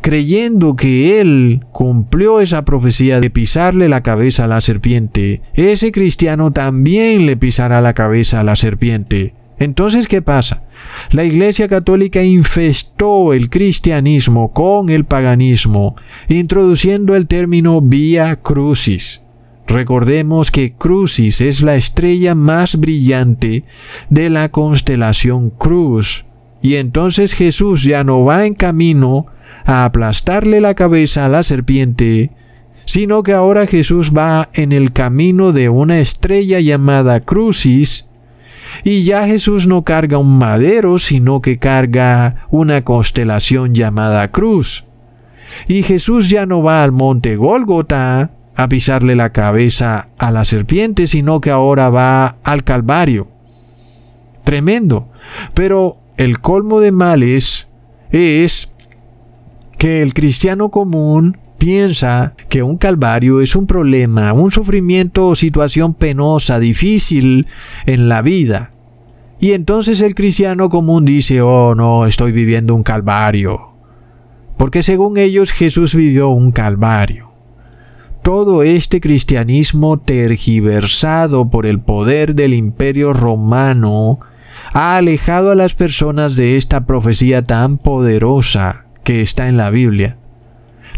creyendo 0.00 0.76
que 0.76 1.20
Él 1.20 1.64
cumplió 1.72 2.40
esa 2.40 2.64
profecía 2.64 3.20
de 3.20 3.30
pisarle 3.30 3.88
la 3.88 4.04
cabeza 4.04 4.44
a 4.44 4.48
la 4.48 4.60
serpiente, 4.60 5.42
ese 5.54 5.90
cristiano 5.90 6.52
también 6.52 7.26
le 7.26 7.36
pisará 7.36 7.80
la 7.80 7.92
cabeza 7.92 8.38
a 8.38 8.44
la 8.44 8.54
serpiente. 8.54 9.34
Entonces, 9.58 10.06
¿qué 10.06 10.22
pasa? 10.22 10.62
La 11.10 11.24
Iglesia 11.24 11.68
Católica 11.68 12.22
infestó 12.22 13.32
el 13.32 13.50
cristianismo 13.50 14.52
con 14.52 14.90
el 14.90 15.04
paganismo, 15.04 15.96
introduciendo 16.28 17.16
el 17.16 17.26
término 17.26 17.80
vía 17.80 18.36
crucis. 18.36 19.22
Recordemos 19.66 20.50
que 20.52 20.74
Crucis 20.74 21.40
es 21.40 21.60
la 21.60 21.74
estrella 21.74 22.34
más 22.34 22.76
brillante 22.76 23.64
de 24.10 24.30
la 24.30 24.48
constelación 24.50 25.50
Cruz, 25.50 26.24
y 26.62 26.76
entonces 26.76 27.32
Jesús 27.32 27.82
ya 27.82 28.04
no 28.04 28.24
va 28.24 28.46
en 28.46 28.54
camino 28.54 29.26
a 29.64 29.84
aplastarle 29.84 30.60
la 30.60 30.74
cabeza 30.74 31.26
a 31.26 31.28
la 31.28 31.42
serpiente, 31.42 32.30
sino 32.84 33.24
que 33.24 33.32
ahora 33.32 33.66
Jesús 33.66 34.12
va 34.16 34.48
en 34.54 34.70
el 34.70 34.92
camino 34.92 35.52
de 35.52 35.68
una 35.68 35.98
estrella 35.98 36.60
llamada 36.60 37.20
Crucis, 37.20 38.08
y 38.84 39.04
ya 39.04 39.26
Jesús 39.26 39.66
no 39.66 39.82
carga 39.82 40.18
un 40.18 40.38
madero, 40.38 40.98
sino 40.98 41.40
que 41.40 41.58
carga 41.58 42.46
una 42.50 42.82
constelación 42.82 43.74
llamada 43.74 44.30
cruz. 44.30 44.84
Y 45.68 45.82
Jesús 45.82 46.28
ya 46.28 46.46
no 46.46 46.62
va 46.62 46.82
al 46.82 46.92
monte 46.92 47.36
Gólgota 47.36 48.30
a 48.56 48.68
pisarle 48.68 49.14
la 49.16 49.30
cabeza 49.30 50.08
a 50.18 50.30
la 50.30 50.44
serpiente, 50.44 51.06
sino 51.06 51.40
que 51.40 51.50
ahora 51.50 51.88
va 51.88 52.36
al 52.42 52.64
Calvario. 52.64 53.28
Tremendo. 54.44 55.08
Pero 55.54 55.98
el 56.16 56.40
colmo 56.40 56.80
de 56.80 56.92
males 56.92 57.68
es 58.10 58.72
que 59.78 60.02
el 60.02 60.14
cristiano 60.14 60.70
común 60.70 61.38
piensa 61.58 62.34
que 62.48 62.62
un 62.62 62.76
calvario 62.76 63.40
es 63.40 63.56
un 63.56 63.66
problema, 63.66 64.32
un 64.32 64.50
sufrimiento 64.50 65.28
o 65.28 65.34
situación 65.34 65.94
penosa, 65.94 66.58
difícil 66.58 67.46
en 67.86 68.08
la 68.08 68.22
vida. 68.22 68.72
Y 69.38 69.52
entonces 69.52 70.00
el 70.00 70.14
cristiano 70.14 70.68
común 70.68 71.04
dice, 71.04 71.42
oh 71.42 71.74
no, 71.74 72.06
estoy 72.06 72.32
viviendo 72.32 72.74
un 72.74 72.82
calvario. 72.82 73.72
Porque 74.56 74.82
según 74.82 75.18
ellos 75.18 75.52
Jesús 75.52 75.94
vivió 75.94 76.30
un 76.30 76.52
calvario. 76.52 77.32
Todo 78.22 78.62
este 78.62 79.00
cristianismo 79.00 79.98
tergiversado 79.98 81.50
por 81.50 81.66
el 81.66 81.80
poder 81.80 82.34
del 82.34 82.54
imperio 82.54 83.12
romano 83.12 84.18
ha 84.72 84.96
alejado 84.96 85.50
a 85.50 85.54
las 85.54 85.74
personas 85.74 86.34
de 86.34 86.56
esta 86.56 86.86
profecía 86.86 87.42
tan 87.42 87.78
poderosa 87.78 88.86
que 89.04 89.22
está 89.22 89.48
en 89.48 89.56
la 89.56 89.70
Biblia. 89.70 90.16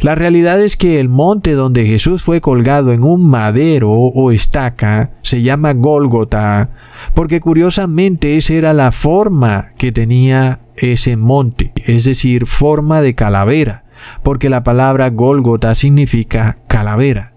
La 0.00 0.14
realidad 0.14 0.62
es 0.62 0.76
que 0.76 1.00
el 1.00 1.08
monte 1.08 1.54
donde 1.54 1.84
Jesús 1.84 2.22
fue 2.22 2.40
colgado 2.40 2.92
en 2.92 3.02
un 3.02 3.28
madero 3.28 3.90
o 3.90 4.30
estaca 4.30 5.11
se 5.22 5.42
llama 5.42 5.72
Gólgota, 5.72 6.70
porque 7.14 7.40
curiosamente 7.40 8.37
esa 8.37 8.54
era 8.54 8.72
la 8.74 8.92
forma 8.92 9.70
que 9.76 9.90
tenía 9.90 10.61
ese 10.76 11.16
monte, 11.16 11.72
es 11.84 12.04
decir, 12.04 12.46
forma 12.46 13.00
de 13.00 13.14
calavera, 13.14 13.84
porque 14.22 14.48
la 14.48 14.62
palabra 14.62 15.11
Gólgota 15.11 15.74
significa 15.74 16.58
calavera. 16.68 17.32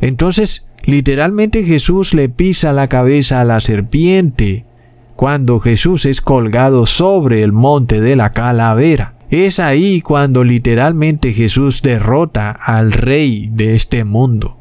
Entonces, 0.00 0.68
literalmente 0.84 1.64
Jesús 1.64 2.14
le 2.14 2.28
pisa 2.28 2.72
la 2.72 2.88
cabeza 2.88 3.40
a 3.40 3.44
la 3.44 3.60
serpiente 3.60 4.64
cuando 5.16 5.58
Jesús 5.58 6.06
es 6.06 6.20
colgado 6.20 6.86
sobre 6.86 7.42
el 7.42 7.52
monte 7.52 8.00
de 8.00 8.14
la 8.14 8.32
calavera. 8.32 9.15
Es 9.30 9.58
ahí 9.58 10.00
cuando 10.02 10.44
literalmente 10.44 11.32
Jesús 11.32 11.82
derrota 11.82 12.50
al 12.50 12.92
rey 12.92 13.48
de 13.52 13.74
este 13.74 14.04
mundo. 14.04 14.56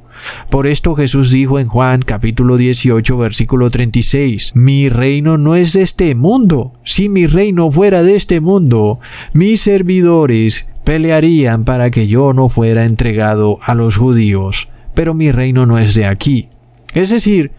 Por 0.50 0.66
esto 0.66 0.96
Jesús 0.96 1.32
dijo 1.32 1.60
en 1.60 1.68
Juan 1.68 2.02
capítulo 2.02 2.58
18 2.58 3.18
versículo 3.18 3.70
36, 3.70 4.54
Mi 4.56 4.90
reino 4.90 5.38
no 5.38 5.56
es 5.56 5.74
de 5.74 5.84
este 5.84 6.16
mundo. 6.16 6.74
Si 6.84 7.10
mi 7.10 7.28
reino 7.28 7.70
fuera 7.70 8.02
de 8.02 8.16
este 8.16 8.40
mundo, 8.40 9.00
mis 9.34 9.62
servidores 9.62 10.68
pelearían 10.84 11.64
para 11.64 11.92
que 11.92 12.08
yo 12.08 12.34
no 12.34 12.50
fuera 12.50 12.86
entregado 12.86 13.60
a 13.62 13.76
los 13.76 13.98
judíos. 13.98 14.70
Pero 14.96 15.14
mi 15.14 15.32
reino 15.32 15.66
no 15.66 15.78
es 15.78 15.94
de 15.94 16.06
aquí. 16.06 16.50
Es 16.94 17.10
decir, 17.10 17.52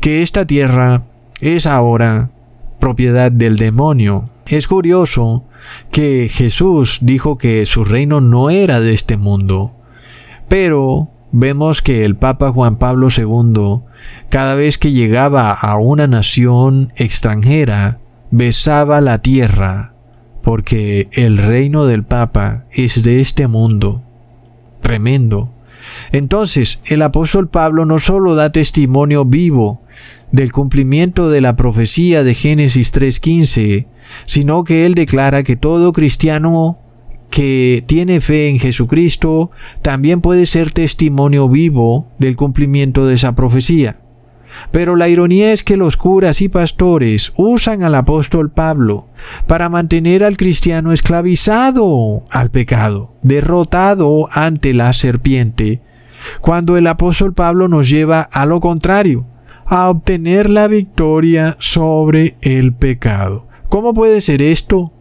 que 0.00 0.22
esta 0.22 0.46
tierra 0.46 1.02
es 1.40 1.66
ahora 1.66 2.30
propiedad 2.78 3.32
del 3.32 3.56
demonio. 3.56 4.30
Es 4.46 4.68
curioso 4.68 5.44
que 5.90 6.28
Jesús 6.30 6.98
dijo 7.00 7.38
que 7.38 7.64
su 7.64 7.84
reino 7.84 8.20
no 8.20 8.50
era 8.50 8.80
de 8.80 8.92
este 8.92 9.16
mundo, 9.16 9.72
pero 10.48 11.08
vemos 11.32 11.80
que 11.80 12.04
el 12.04 12.16
Papa 12.16 12.52
Juan 12.52 12.76
Pablo 12.76 13.08
II, 13.16 13.80
cada 14.28 14.54
vez 14.54 14.76
que 14.76 14.92
llegaba 14.92 15.50
a 15.50 15.78
una 15.78 16.06
nación 16.06 16.92
extranjera, 16.96 18.00
besaba 18.30 19.00
la 19.00 19.22
tierra, 19.22 19.94
porque 20.42 21.08
el 21.12 21.38
reino 21.38 21.86
del 21.86 22.04
Papa 22.04 22.66
es 22.70 23.02
de 23.02 23.22
este 23.22 23.48
mundo. 23.48 24.02
Tremendo. 24.82 25.53
Entonces, 26.12 26.80
el 26.86 27.02
apóstol 27.02 27.48
Pablo 27.48 27.84
no 27.84 27.98
solo 27.98 28.34
da 28.34 28.52
testimonio 28.52 29.24
vivo 29.24 29.82
del 30.32 30.52
cumplimiento 30.52 31.30
de 31.30 31.40
la 31.40 31.56
profecía 31.56 32.24
de 32.24 32.34
Génesis 32.34 32.92
3.15, 32.92 33.86
sino 34.26 34.64
que 34.64 34.86
él 34.86 34.94
declara 34.94 35.42
que 35.42 35.56
todo 35.56 35.92
cristiano 35.92 36.78
que 37.30 37.82
tiene 37.86 38.20
fe 38.20 38.48
en 38.48 38.60
Jesucristo 38.60 39.50
también 39.82 40.20
puede 40.20 40.46
ser 40.46 40.70
testimonio 40.70 41.48
vivo 41.48 42.08
del 42.18 42.36
cumplimiento 42.36 43.06
de 43.06 43.14
esa 43.14 43.34
profecía. 43.34 44.03
Pero 44.70 44.96
la 44.96 45.08
ironía 45.08 45.52
es 45.52 45.64
que 45.64 45.76
los 45.76 45.96
curas 45.96 46.40
y 46.42 46.48
pastores 46.48 47.32
usan 47.36 47.82
al 47.82 47.94
apóstol 47.94 48.50
Pablo 48.50 49.08
para 49.46 49.68
mantener 49.68 50.24
al 50.24 50.36
cristiano 50.36 50.92
esclavizado 50.92 52.24
al 52.30 52.50
pecado, 52.50 53.14
derrotado 53.22 54.28
ante 54.32 54.72
la 54.72 54.92
serpiente, 54.92 55.82
cuando 56.40 56.76
el 56.76 56.86
apóstol 56.86 57.34
Pablo 57.34 57.68
nos 57.68 57.88
lleva 57.88 58.20
a 58.20 58.46
lo 58.46 58.60
contrario, 58.60 59.26
a 59.66 59.88
obtener 59.88 60.50
la 60.50 60.68
victoria 60.68 61.56
sobre 61.58 62.36
el 62.42 62.74
pecado. 62.74 63.46
¿Cómo 63.68 63.94
puede 63.94 64.20
ser 64.20 64.42
esto? 64.42 64.92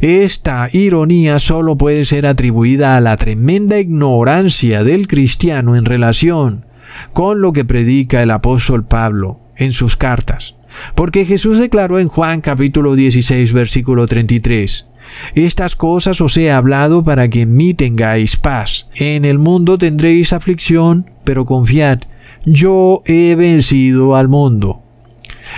Esta 0.00 0.68
ironía 0.70 1.38
solo 1.38 1.76
puede 1.76 2.04
ser 2.04 2.26
atribuida 2.26 2.96
a 2.96 3.00
la 3.00 3.16
tremenda 3.16 3.78
ignorancia 3.78 4.84
del 4.84 5.06
cristiano 5.06 5.76
en 5.76 5.86
relación 5.86 6.66
con 7.12 7.40
lo 7.40 7.52
que 7.52 7.64
predica 7.64 8.22
el 8.22 8.30
apóstol 8.30 8.84
Pablo 8.84 9.40
en 9.56 9.72
sus 9.72 9.96
cartas. 9.96 10.56
Porque 10.94 11.24
Jesús 11.24 11.58
declaró 11.58 11.98
en 11.98 12.08
Juan 12.08 12.40
capítulo 12.40 12.94
16 12.94 13.52
versículo 13.52 14.06
33, 14.06 14.88
Estas 15.34 15.76
cosas 15.76 16.20
os 16.20 16.36
he 16.36 16.50
hablado 16.50 17.04
para 17.04 17.28
que 17.28 17.42
en 17.42 17.54
mí 17.54 17.74
tengáis 17.74 18.36
paz. 18.36 18.88
En 18.94 19.24
el 19.24 19.38
mundo 19.38 19.78
tendréis 19.78 20.32
aflicción, 20.32 21.10
pero 21.24 21.44
confiad, 21.44 22.00
yo 22.44 23.02
he 23.06 23.34
vencido 23.34 24.16
al 24.16 24.28
mundo. 24.28 24.81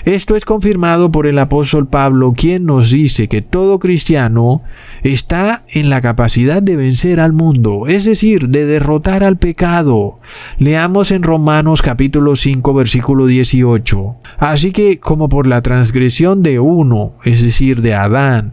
Esto 0.04 0.36
es 0.36 0.44
confirmado 0.44 1.10
por 1.10 1.26
el 1.26 1.38
apóstol 1.38 1.86
Pablo, 1.86 2.34
quien 2.36 2.64
nos 2.66 2.90
dice 2.90 3.28
que 3.28 3.42
todo 3.42 3.78
cristiano 3.78 4.62
está 5.02 5.64
en 5.68 5.90
la 5.90 6.00
capacidad 6.00 6.62
de 6.62 6.76
vencer 6.76 7.20
al 7.20 7.32
mundo, 7.32 7.86
es 7.86 8.04
decir, 8.04 8.48
de 8.48 8.66
derrotar 8.66 9.24
al 9.24 9.38
pecado. 9.38 10.18
Leamos 10.58 11.10
en 11.10 11.22
Romanos 11.22 11.82
capítulo 11.82 12.36
5 12.36 12.74
versículo 12.74 13.26
18. 13.26 14.16
Así 14.38 14.72
que 14.72 14.98
como 14.98 15.28
por 15.28 15.46
la 15.46 15.62
transgresión 15.62 16.42
de 16.42 16.60
uno, 16.60 17.12
es 17.24 17.42
decir, 17.42 17.80
de 17.80 17.94
Adán, 17.94 18.52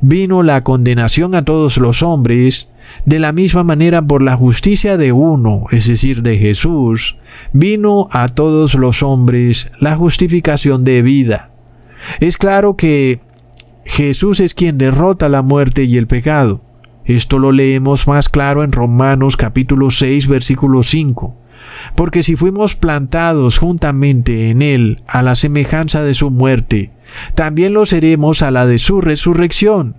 vino 0.00 0.42
la 0.42 0.64
condenación 0.64 1.34
a 1.34 1.44
todos 1.44 1.76
los 1.76 2.02
hombres, 2.02 2.70
de 3.06 3.18
la 3.18 3.32
misma 3.32 3.62
manera 3.62 4.02
por 4.02 4.22
la 4.22 4.36
justicia 4.36 4.96
de 4.96 5.12
uno, 5.12 5.64
es 5.70 5.86
decir, 5.86 6.22
de 6.22 6.38
Jesús, 6.38 7.16
vino 7.52 8.08
a 8.10 8.28
todos 8.28 8.74
los 8.74 9.02
hombres 9.02 9.70
la 9.80 9.96
justificación 9.96 10.84
de 10.84 11.02
vida. 11.02 11.50
Es 12.20 12.36
claro 12.36 12.76
que 12.76 13.20
Jesús 13.84 14.40
es 14.40 14.54
quien 14.54 14.78
derrota 14.78 15.28
la 15.28 15.42
muerte 15.42 15.84
y 15.84 15.96
el 15.96 16.06
pecado. 16.06 16.60
Esto 17.04 17.38
lo 17.38 17.50
leemos 17.50 18.06
más 18.06 18.28
claro 18.28 18.62
en 18.62 18.72
Romanos 18.72 19.36
capítulo 19.36 19.90
6 19.90 20.28
versículo 20.28 20.82
5. 20.82 21.36
Porque 21.96 22.22
si 22.22 22.36
fuimos 22.36 22.76
plantados 22.76 23.58
juntamente 23.58 24.50
en 24.50 24.62
Él 24.62 25.00
a 25.06 25.22
la 25.22 25.34
semejanza 25.34 26.02
de 26.02 26.14
su 26.14 26.30
muerte, 26.30 26.90
también 27.34 27.74
lo 27.74 27.86
seremos 27.86 28.42
a 28.42 28.50
la 28.50 28.66
de 28.66 28.78
su 28.78 29.00
resurrección, 29.00 29.96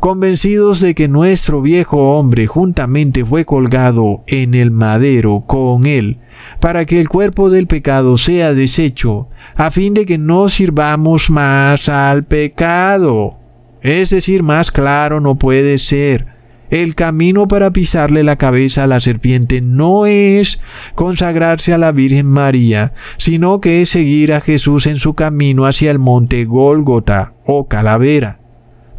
convencidos 0.00 0.80
de 0.80 0.94
que 0.94 1.08
nuestro 1.08 1.62
viejo 1.62 2.16
hombre 2.16 2.46
juntamente 2.46 3.24
fue 3.24 3.44
colgado 3.44 4.22
en 4.26 4.54
el 4.54 4.70
madero 4.70 5.44
con 5.46 5.86
Él, 5.86 6.18
para 6.60 6.84
que 6.84 7.00
el 7.00 7.08
cuerpo 7.08 7.50
del 7.50 7.66
pecado 7.66 8.18
sea 8.18 8.54
deshecho, 8.54 9.28
a 9.54 9.70
fin 9.70 9.94
de 9.94 10.06
que 10.06 10.18
no 10.18 10.48
sirvamos 10.48 11.30
más 11.30 11.88
al 11.88 12.24
pecado. 12.24 13.38
Es 13.82 14.10
decir, 14.10 14.42
más 14.42 14.70
claro 14.70 15.20
no 15.20 15.36
puede 15.36 15.78
ser 15.78 16.33
el 16.74 16.96
camino 16.96 17.46
para 17.46 17.70
pisarle 17.70 18.24
la 18.24 18.34
cabeza 18.34 18.82
a 18.82 18.86
la 18.88 18.98
serpiente 18.98 19.60
no 19.60 20.06
es 20.06 20.60
consagrarse 20.96 21.72
a 21.72 21.78
la 21.78 21.92
Virgen 21.92 22.26
María, 22.26 22.94
sino 23.16 23.60
que 23.60 23.80
es 23.80 23.90
seguir 23.90 24.32
a 24.32 24.40
Jesús 24.40 24.88
en 24.88 24.96
su 24.96 25.14
camino 25.14 25.66
hacia 25.66 25.92
el 25.92 26.00
monte 26.00 26.44
Gólgota 26.44 27.34
o 27.44 27.68
Calavera. 27.68 28.40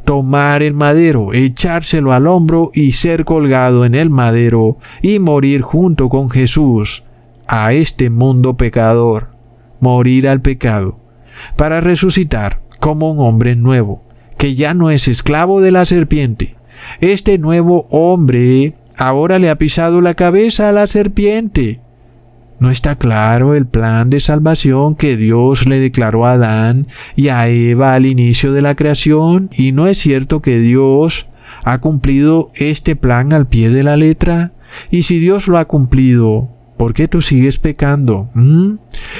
Tomar 0.05 0.63
el 0.63 0.73
madero, 0.73 1.33
echárselo 1.33 2.13
al 2.13 2.27
hombro 2.27 2.71
y 2.73 2.93
ser 2.93 3.25
colgado 3.25 3.83
en 3.83 3.93
el 3.93 4.09
madero 4.09 4.77
y 5.01 5.19
morir 5.19 5.61
junto 5.61 6.07
con 6.07 6.29
Jesús 6.29 7.03
a 7.45 7.73
este 7.73 8.09
mundo 8.09 8.55
pecador, 8.55 9.31
morir 9.81 10.29
al 10.29 10.41
pecado, 10.41 10.97
para 11.57 11.81
resucitar 11.81 12.61
como 12.79 13.11
un 13.11 13.19
hombre 13.19 13.57
nuevo, 13.57 14.01
que 14.37 14.55
ya 14.55 14.73
no 14.73 14.91
es 14.91 15.09
esclavo 15.09 15.59
de 15.59 15.71
la 15.71 15.83
serpiente, 15.85 16.55
este 17.01 17.37
nuevo 17.37 17.87
hombre 17.89 18.75
ahora 18.97 19.39
le 19.39 19.49
ha 19.49 19.57
pisado 19.57 20.01
la 20.01 20.13
cabeza 20.13 20.69
a 20.69 20.71
la 20.71 20.87
serpiente. 20.87 21.81
¿No 22.59 22.71
está 22.71 22.95
claro 22.95 23.53
el 23.53 23.65
plan 23.65 24.09
de 24.09 24.21
salvación 24.21 24.95
que 24.95 25.17
Dios 25.17 25.67
le 25.67 25.79
declaró 25.79 26.25
a 26.25 26.33
Adán 26.33 26.87
y 27.15 27.27
a 27.27 27.49
Eva 27.49 27.93
al 27.93 28.05
inicio 28.05 28.53
de 28.53 28.61
la 28.61 28.75
creación? 28.75 29.49
¿Y 29.51 29.73
no 29.73 29.87
es 29.87 29.97
cierto 29.97 30.41
que 30.41 30.59
Dios 30.59 31.27
ha 31.63 31.79
cumplido 31.79 32.51
este 32.55 32.95
plan 32.95 33.33
al 33.33 33.47
pie 33.47 33.69
de 33.69 33.83
la 33.83 33.97
letra? 33.97 34.53
Y 34.89 35.03
si 35.03 35.19
Dios 35.19 35.47
lo 35.49 35.57
ha 35.57 35.65
cumplido, 35.65 36.49
¿por 36.77 36.93
qué 36.93 37.09
tú 37.09 37.21
sigues 37.21 37.59
pecando? 37.59 38.29
¿Mm? 38.33 38.75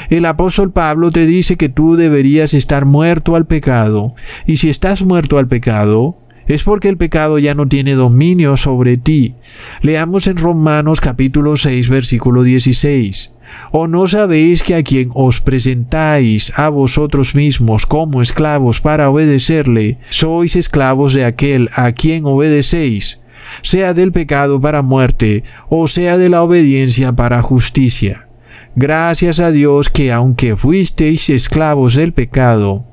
El 0.10 0.26
apóstol 0.26 0.72
Pablo 0.72 1.12
te 1.12 1.26
dice 1.26 1.58
que 1.58 1.68
tú 1.68 1.98
deberías 1.98 2.54
estar 2.54 2.86
muerto 2.86 3.36
al 3.36 3.46
pecado. 3.46 4.16
Y 4.46 4.58
si 4.58 4.70
estás 4.70 5.02
muerto 5.02 5.38
al 5.38 5.48
pecado, 5.48 6.25
es 6.48 6.64
porque 6.64 6.90
el 6.90 6.98
pecado 6.98 7.40
ya 7.40 7.54
no 7.56 7.68
tiene 7.68 7.96
dominio 7.96 8.58
sobre 8.58 8.98
ti. 8.98 9.36
Leamos 9.82 10.28
en 10.28 10.38
Romanos 10.38 11.02
capítulo 11.02 11.58
6 11.58 11.90
versículo 11.90 12.44
16. 12.44 13.32
¿O 13.72 13.88
no 13.88 14.08
sabéis 14.08 14.64
que 14.64 14.76
a 14.76 14.84
quien 14.84 15.10
os 15.14 15.40
presentáis 15.40 16.52
a 16.56 16.70
vosotros 16.70 17.36
mismos 17.36 17.86
como 17.86 18.22
esclavos 18.22 18.82
para 18.82 19.10
obedecerle, 19.10 20.00
sois 20.10 20.56
esclavos 20.56 21.14
de 21.14 21.26
aquel 21.26 21.70
a 21.76 21.92
quien 21.92 22.26
obedecéis, 22.26 23.20
sea 23.62 23.94
del 23.94 24.12
pecado 24.12 24.60
para 24.60 24.82
muerte, 24.82 25.44
o 25.70 25.88
sea 25.88 26.18
de 26.18 26.30
la 26.30 26.42
obediencia 26.42 27.14
para 27.14 27.42
justicia? 27.42 28.28
Gracias 28.76 29.40
a 29.40 29.52
Dios 29.52 29.90
que 29.90 30.12
aunque 30.12 30.58
fuisteis 30.58 31.30
esclavos 31.30 31.96
del 31.96 32.12
pecado, 32.12 32.86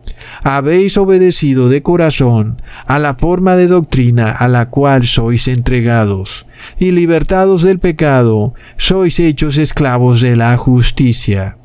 habéis 0.42 0.96
obedecido 0.96 1.68
de 1.68 1.82
corazón 1.82 2.60
a 2.86 2.98
la 2.98 3.14
forma 3.14 3.56
de 3.56 3.66
doctrina 3.66 4.30
a 4.30 4.48
la 4.48 4.70
cual 4.70 5.06
sois 5.06 5.48
entregados, 5.48 6.46
y 6.78 6.90
libertados 6.90 7.62
del 7.62 7.78
pecado, 7.78 8.54
sois 8.76 9.18
hechos 9.20 9.58
esclavos 9.58 10.20
de 10.20 10.36
la 10.36 10.56
justicia. 10.56 11.56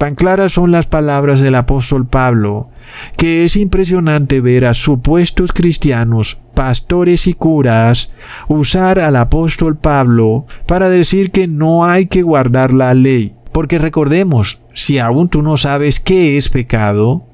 Tan 0.00 0.14
claras 0.14 0.52
son 0.52 0.72
las 0.72 0.86
palabras 0.86 1.40
del 1.40 1.54
apóstol 1.54 2.06
Pablo, 2.06 2.70
que 3.18 3.44
es 3.44 3.54
impresionante 3.56 4.40
ver 4.40 4.64
a 4.64 4.72
supuestos 4.72 5.52
cristianos, 5.52 6.38
pastores 6.54 7.26
y 7.26 7.34
curas 7.34 8.10
usar 8.48 8.98
al 8.98 9.16
apóstol 9.16 9.76
Pablo 9.76 10.46
para 10.66 10.88
decir 10.88 11.30
que 11.30 11.46
no 11.46 11.84
hay 11.84 12.06
que 12.06 12.22
guardar 12.22 12.72
la 12.72 12.94
ley. 12.94 13.34
Porque 13.52 13.78
recordemos, 13.78 14.60
si 14.72 14.98
aún 14.98 15.28
tú 15.28 15.42
no 15.42 15.56
sabes 15.56 16.00
qué 16.00 16.38
es 16.38 16.48
pecado, 16.48 17.26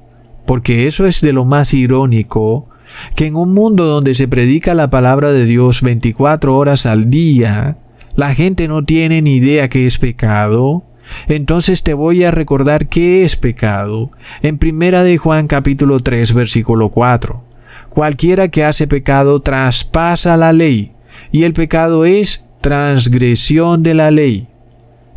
porque 0.47 0.87
eso 0.87 1.05
es 1.05 1.21
de 1.21 1.33
lo 1.33 1.45
más 1.45 1.75
irónico 1.75 2.67
que 3.15 3.27
en 3.27 3.35
un 3.35 3.53
mundo 3.53 3.85
donde 3.85 4.15
se 4.15 4.27
predica 4.27 4.73
la 4.73 4.89
palabra 4.89 5.31
de 5.31 5.45
Dios 5.45 5.81
24 5.81 6.55
horas 6.55 6.85
al 6.85 7.09
día, 7.09 7.77
la 8.15 8.33
gente 8.33 8.67
no 8.67 8.83
tiene 8.83 9.21
ni 9.21 9.35
idea 9.35 9.69
qué 9.69 9.85
es 9.85 9.99
pecado. 9.99 10.83
Entonces 11.27 11.83
te 11.83 11.93
voy 11.93 12.23
a 12.23 12.31
recordar 12.31 12.87
qué 12.87 13.23
es 13.23 13.35
pecado. 13.35 14.11
En 14.41 14.57
primera 14.57 15.03
de 15.03 15.17
Juan 15.17 15.47
capítulo 15.47 15.99
3 16.01 16.33
versículo 16.33 16.89
4. 16.89 17.43
Cualquiera 17.89 18.47
que 18.47 18.63
hace 18.63 18.87
pecado 18.87 19.41
traspasa 19.41 20.37
la 20.37 20.53
ley, 20.53 20.93
y 21.31 21.43
el 21.43 21.53
pecado 21.53 22.05
es 22.05 22.45
transgresión 22.61 23.83
de 23.83 23.93
la 23.93 24.11
ley. 24.11 24.47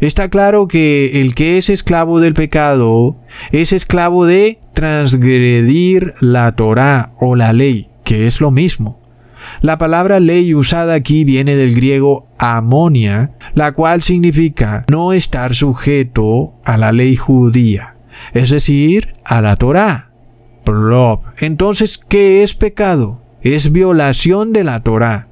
Está 0.01 0.29
claro 0.31 0.67
que 0.67 1.21
el 1.21 1.35
que 1.35 1.59
es 1.59 1.69
esclavo 1.69 2.21
del 2.21 2.35
pecado 2.35 3.17
es 3.53 3.73
esclavo 3.73 4.25
de 4.25 4.59
transgredir 4.73 6.15
la 6.21 6.57
Torah 6.57 7.13
o 7.19 7.37
la 7.37 7.53
ley, 7.53 7.91
que 8.03 8.27
es 8.27 8.41
lo 8.41 8.51
mismo. 8.51 8.99
La 9.61 9.79
palabra 9.79 10.21
ley 10.21 10.55
usada 10.55 10.95
aquí 10.95 11.25
viene 11.25 11.57
del 11.57 11.75
griego 11.75 12.29
amonia, 12.39 13.33
la 13.55 13.73
cual 13.73 14.03
significa 14.03 14.85
no 14.91 15.13
estar 15.13 15.55
sujeto 15.55 16.55
a 16.65 16.77
la 16.77 16.93
ley 16.93 17.17
judía, 17.17 17.97
es 18.33 18.51
decir, 18.51 19.15
a 19.25 19.41
la 19.43 19.57
Torah. 19.57 20.11
Entonces, 21.39 21.99
¿qué 21.99 22.43
es 22.43 22.55
pecado? 22.55 23.23
Es 23.43 23.73
violación 23.73 24.53
de 24.53 24.65
la 24.65 24.83
Torah. 24.83 25.29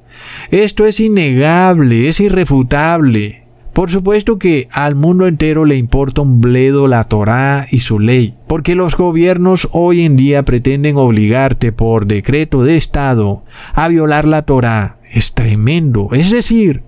Esto 0.51 0.85
es 0.85 0.99
innegable, 0.99 2.09
es 2.09 2.19
irrefutable. 2.19 3.45
Por 3.79 3.89
supuesto 3.89 4.39
que 4.39 4.67
al 4.73 4.95
mundo 4.95 5.25
entero 5.25 5.63
le 5.63 5.77
importa 5.77 6.19
un 6.19 6.41
bledo 6.41 6.89
la 6.89 7.05
Torá 7.05 7.65
y 7.71 7.79
su 7.79 7.97
ley, 7.97 8.35
porque 8.45 8.75
los 8.75 8.97
gobiernos 8.97 9.69
hoy 9.71 10.01
en 10.01 10.17
día 10.17 10.43
pretenden 10.43 10.97
obligarte 10.97 11.71
por 11.71 12.05
decreto 12.05 12.65
de 12.65 12.75
Estado 12.75 13.45
a 13.73 13.87
violar 13.87 14.27
la 14.27 14.41
Torá. 14.41 14.99
Es 15.09 15.33
tremendo. 15.33 16.09
Es 16.11 16.29
decir, 16.29 16.83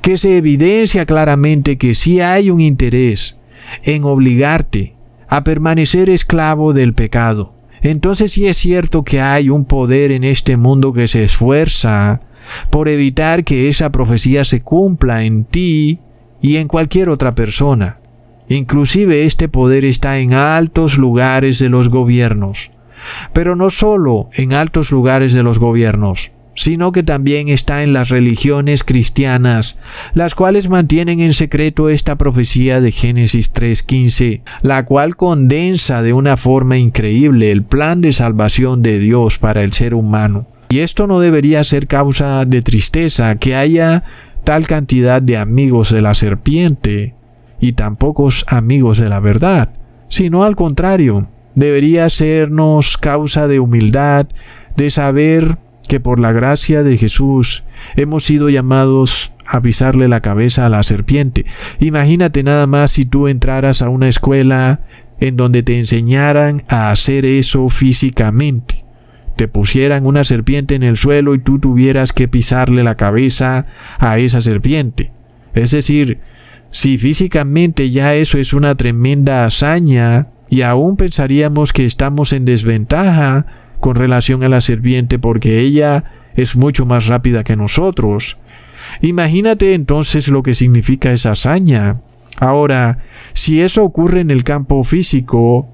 que 0.00 0.16
se 0.16 0.38
evidencia 0.38 1.04
claramente 1.04 1.76
que 1.76 1.94
sí 1.94 2.22
hay 2.22 2.48
un 2.48 2.62
interés 2.62 3.36
en 3.82 4.04
obligarte 4.04 4.96
a 5.28 5.44
permanecer 5.44 6.08
esclavo 6.08 6.72
del 6.72 6.94
pecado. 6.94 7.56
Entonces 7.82 8.32
sí 8.32 8.46
es 8.46 8.56
cierto 8.56 9.04
que 9.04 9.20
hay 9.20 9.50
un 9.50 9.66
poder 9.66 10.10
en 10.10 10.24
este 10.24 10.56
mundo 10.56 10.94
que 10.94 11.08
se 11.08 11.24
esfuerza 11.24 12.22
por 12.70 12.88
evitar 12.88 13.44
que 13.44 13.68
esa 13.68 13.92
profecía 13.92 14.46
se 14.46 14.62
cumpla 14.62 15.24
en 15.24 15.44
ti 15.44 16.00
y 16.42 16.56
en 16.56 16.68
cualquier 16.68 17.08
otra 17.08 17.34
persona. 17.34 17.98
Inclusive 18.48 19.24
este 19.24 19.48
poder 19.48 19.84
está 19.84 20.18
en 20.18 20.34
altos 20.34 20.98
lugares 20.98 21.58
de 21.58 21.70
los 21.70 21.88
gobiernos. 21.88 22.70
Pero 23.32 23.56
no 23.56 23.70
solo 23.70 24.28
en 24.34 24.52
altos 24.52 24.90
lugares 24.90 25.32
de 25.32 25.42
los 25.42 25.58
gobiernos, 25.58 26.32
sino 26.54 26.92
que 26.92 27.02
también 27.02 27.48
está 27.48 27.82
en 27.82 27.92
las 27.92 28.10
religiones 28.10 28.84
cristianas, 28.84 29.78
las 30.14 30.34
cuales 30.34 30.68
mantienen 30.68 31.20
en 31.20 31.32
secreto 31.32 31.88
esta 31.88 32.16
profecía 32.16 32.80
de 32.80 32.92
Génesis 32.92 33.54
3.15, 33.54 34.42
la 34.62 34.84
cual 34.84 35.16
condensa 35.16 36.02
de 36.02 36.12
una 36.12 36.36
forma 36.36 36.76
increíble 36.76 37.50
el 37.50 37.62
plan 37.62 38.00
de 38.00 38.12
salvación 38.12 38.82
de 38.82 38.98
Dios 38.98 39.38
para 39.38 39.62
el 39.62 39.72
ser 39.72 39.94
humano. 39.94 40.46
Y 40.68 40.80
esto 40.80 41.06
no 41.06 41.20
debería 41.20 41.64
ser 41.64 41.86
causa 41.86 42.44
de 42.44 42.62
tristeza 42.62 43.36
que 43.36 43.54
haya 43.54 44.04
tal 44.44 44.66
cantidad 44.66 45.22
de 45.22 45.36
amigos 45.36 45.92
de 45.92 46.00
la 46.00 46.14
serpiente 46.14 47.14
y 47.60 47.72
tan 47.72 47.96
pocos 47.96 48.44
amigos 48.48 48.98
de 48.98 49.08
la 49.08 49.20
verdad, 49.20 49.70
sino 50.08 50.44
al 50.44 50.56
contrario, 50.56 51.28
debería 51.54 52.08
sernos 52.08 52.96
causa 52.96 53.46
de 53.46 53.60
humildad, 53.60 54.26
de 54.76 54.90
saber 54.90 55.58
que 55.88 56.00
por 56.00 56.18
la 56.18 56.32
gracia 56.32 56.82
de 56.82 56.96
Jesús 56.96 57.64
hemos 57.96 58.24
sido 58.24 58.48
llamados 58.48 59.32
a 59.46 59.60
pisarle 59.60 60.08
la 60.08 60.20
cabeza 60.20 60.66
a 60.66 60.68
la 60.68 60.82
serpiente. 60.82 61.44
Imagínate 61.78 62.42
nada 62.42 62.66
más 62.66 62.92
si 62.92 63.04
tú 63.04 63.28
entraras 63.28 63.82
a 63.82 63.88
una 63.88 64.08
escuela 64.08 64.80
en 65.20 65.36
donde 65.36 65.62
te 65.62 65.78
enseñaran 65.78 66.62
a 66.68 66.90
hacer 66.90 67.24
eso 67.24 67.68
físicamente 67.68 68.81
te 69.42 69.48
pusieran 69.48 70.06
una 70.06 70.22
serpiente 70.22 70.76
en 70.76 70.84
el 70.84 70.96
suelo 70.96 71.34
y 71.34 71.40
tú 71.40 71.58
tuvieras 71.58 72.12
que 72.12 72.28
pisarle 72.28 72.84
la 72.84 72.96
cabeza 72.96 73.66
a 73.98 74.18
esa 74.18 74.40
serpiente. 74.40 75.10
Es 75.52 75.72
decir, 75.72 76.20
si 76.70 76.96
físicamente 76.96 77.90
ya 77.90 78.14
eso 78.14 78.38
es 78.38 78.52
una 78.52 78.76
tremenda 78.76 79.44
hazaña 79.44 80.28
y 80.48 80.62
aún 80.62 80.96
pensaríamos 80.96 81.72
que 81.72 81.86
estamos 81.86 82.32
en 82.32 82.44
desventaja 82.44 83.46
con 83.80 83.96
relación 83.96 84.44
a 84.44 84.48
la 84.48 84.60
serpiente 84.60 85.18
porque 85.18 85.58
ella 85.58 86.04
es 86.36 86.54
mucho 86.54 86.86
más 86.86 87.08
rápida 87.08 87.42
que 87.42 87.56
nosotros. 87.56 88.38
Imagínate 89.00 89.74
entonces 89.74 90.28
lo 90.28 90.44
que 90.44 90.54
significa 90.54 91.10
esa 91.10 91.32
hazaña. 91.32 92.00
Ahora, 92.38 92.98
si 93.32 93.60
eso 93.60 93.82
ocurre 93.82 94.20
en 94.20 94.30
el 94.30 94.44
campo 94.44 94.84
físico, 94.84 95.66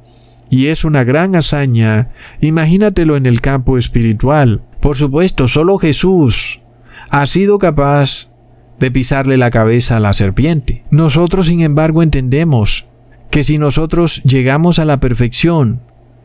y 0.50 0.66
es 0.66 0.84
una 0.84 1.04
gran 1.04 1.36
hazaña, 1.36 2.10
imagínatelo 2.40 3.16
en 3.16 3.26
el 3.26 3.40
campo 3.40 3.78
espiritual. 3.78 4.62
Por 4.80 4.96
supuesto, 4.96 5.48
solo 5.48 5.78
Jesús 5.78 6.60
ha 7.10 7.26
sido 7.26 7.58
capaz 7.58 8.30
de 8.78 8.90
pisarle 8.90 9.36
la 9.36 9.50
cabeza 9.50 9.96
a 9.96 10.00
la 10.00 10.12
serpiente. 10.12 10.84
Nosotros, 10.90 11.46
sin 11.46 11.60
embargo, 11.60 12.02
entendemos 12.02 12.86
que 13.30 13.42
si 13.42 13.58
nosotros 13.58 14.22
llegamos 14.24 14.78
a 14.78 14.84
la 14.84 15.00
perfección 15.00 15.82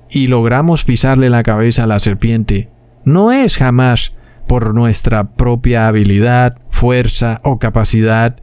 y 0.10 0.28
logramos 0.28 0.84
pisarle 0.84 1.30
la 1.30 1.44
cabeza 1.44 1.84
a 1.84 1.88
la 1.88 2.00
serpiente, 2.00 2.70
no 3.04 3.32
es 3.32 3.58
jamás 3.58 4.14
por 4.48 4.74
nuestra 4.74 5.32
propia 5.32 5.88
habilidad, 5.88 6.58
fuerza 6.70 7.42
o 7.44 7.60
capacidad, 7.60 8.38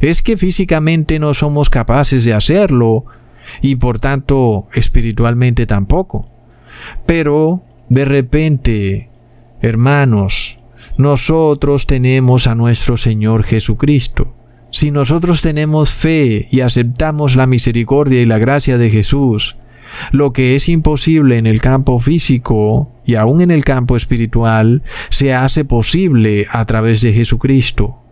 es 0.00 0.22
que 0.22 0.36
físicamente 0.36 1.18
no 1.18 1.32
somos 1.32 1.70
capaces 1.70 2.24
de 2.24 2.34
hacerlo, 2.34 3.06
y 3.62 3.76
por 3.76 3.98
tanto 3.98 4.68
espiritualmente 4.74 5.66
tampoco. 5.66 6.28
Pero 7.06 7.62
de 7.88 8.04
repente, 8.04 9.10
hermanos, 9.60 10.58
nosotros 10.96 11.86
tenemos 11.86 12.46
a 12.46 12.54
nuestro 12.54 12.96
Señor 12.96 13.44
Jesucristo. 13.44 14.34
Si 14.70 14.90
nosotros 14.90 15.40
tenemos 15.40 15.90
fe 15.90 16.48
y 16.50 16.60
aceptamos 16.60 17.36
la 17.36 17.46
misericordia 17.46 18.20
y 18.20 18.24
la 18.24 18.38
gracia 18.38 18.76
de 18.78 18.90
Jesús, 18.90 19.56
lo 20.12 20.32
que 20.32 20.54
es 20.54 20.68
imposible 20.68 21.38
en 21.38 21.46
el 21.46 21.60
campo 21.60 22.00
físico 22.00 22.92
y 23.04 23.14
aún 23.14 23.40
en 23.40 23.50
el 23.50 23.64
campo 23.64 23.96
espiritual 23.96 24.82
se 25.10 25.34
hace 25.34 25.64
posible 25.64 26.46
a 26.50 26.64
través 26.64 27.02
de 27.02 27.12
Jesucristo. 27.12 28.02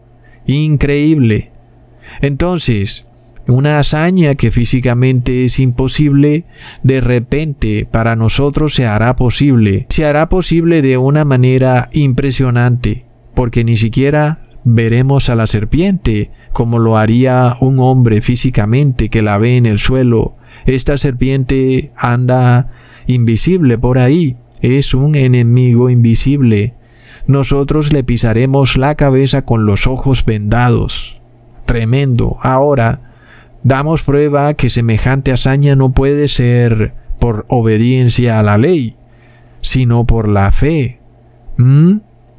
Increíble. 0.46 1.52
Entonces, 2.20 3.08
una 3.48 3.78
hazaña 3.78 4.34
que 4.34 4.50
físicamente 4.50 5.44
es 5.44 5.58
imposible, 5.58 6.44
de 6.82 7.00
repente 7.00 7.86
para 7.90 8.16
nosotros 8.16 8.74
se 8.74 8.86
hará 8.86 9.16
posible. 9.16 9.86
Se 9.88 10.04
hará 10.04 10.28
posible 10.28 10.82
de 10.82 10.96
una 10.96 11.24
manera 11.24 11.88
impresionante, 11.92 13.06
porque 13.34 13.64
ni 13.64 13.76
siquiera 13.76 14.42
veremos 14.64 15.28
a 15.28 15.34
la 15.34 15.46
serpiente 15.46 16.30
como 16.52 16.78
lo 16.78 16.96
haría 16.96 17.56
un 17.60 17.80
hombre 17.80 18.20
físicamente 18.20 19.08
que 19.08 19.22
la 19.22 19.38
ve 19.38 19.56
en 19.56 19.66
el 19.66 19.78
suelo. 19.78 20.36
Esta 20.66 20.96
serpiente 20.98 21.92
anda 21.96 22.70
invisible 23.06 23.78
por 23.78 23.98
ahí, 23.98 24.36
es 24.60 24.94
un 24.94 25.16
enemigo 25.16 25.90
invisible. 25.90 26.74
Nosotros 27.26 27.92
le 27.92 28.04
pisaremos 28.04 28.76
la 28.76 28.94
cabeza 28.94 29.44
con 29.44 29.66
los 29.66 29.86
ojos 29.86 30.24
vendados. 30.24 31.20
Tremendo. 31.66 32.38
Ahora, 32.42 33.11
damos 33.62 34.02
prueba 34.02 34.54
que 34.54 34.70
semejante 34.70 35.32
hazaña 35.32 35.74
no 35.76 35.92
puede 35.92 36.28
ser 36.28 36.94
por 37.18 37.46
obediencia 37.48 38.38
a 38.38 38.42
la 38.42 38.58
ley, 38.58 38.96
sino 39.60 40.06
por 40.06 40.28
la 40.28 40.50
fe. 40.52 41.00
¿Mm? 41.56 41.98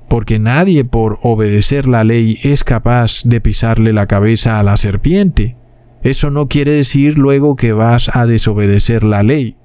Porque 0.09 0.39
nadie 0.39 0.85
por 0.85 1.19
obedecer 1.23 1.87
la 1.87 2.03
ley 2.03 2.37
es 2.43 2.63
capaz 2.63 3.23
de 3.23 3.41
pisarle 3.41 3.93
la 3.93 4.07
cabeza 4.07 4.59
a 4.59 4.63
la 4.63 4.77
serpiente. 4.77 5.55
Eso 6.03 6.29
no 6.29 6.49
quiere 6.49 6.73
decir 6.73 7.17
luego 7.17 7.55
que 7.55 7.71
vas 7.71 8.13
a 8.13 8.25
desobedecer 8.25 9.03
la 9.03 9.23
ley. 9.23 9.55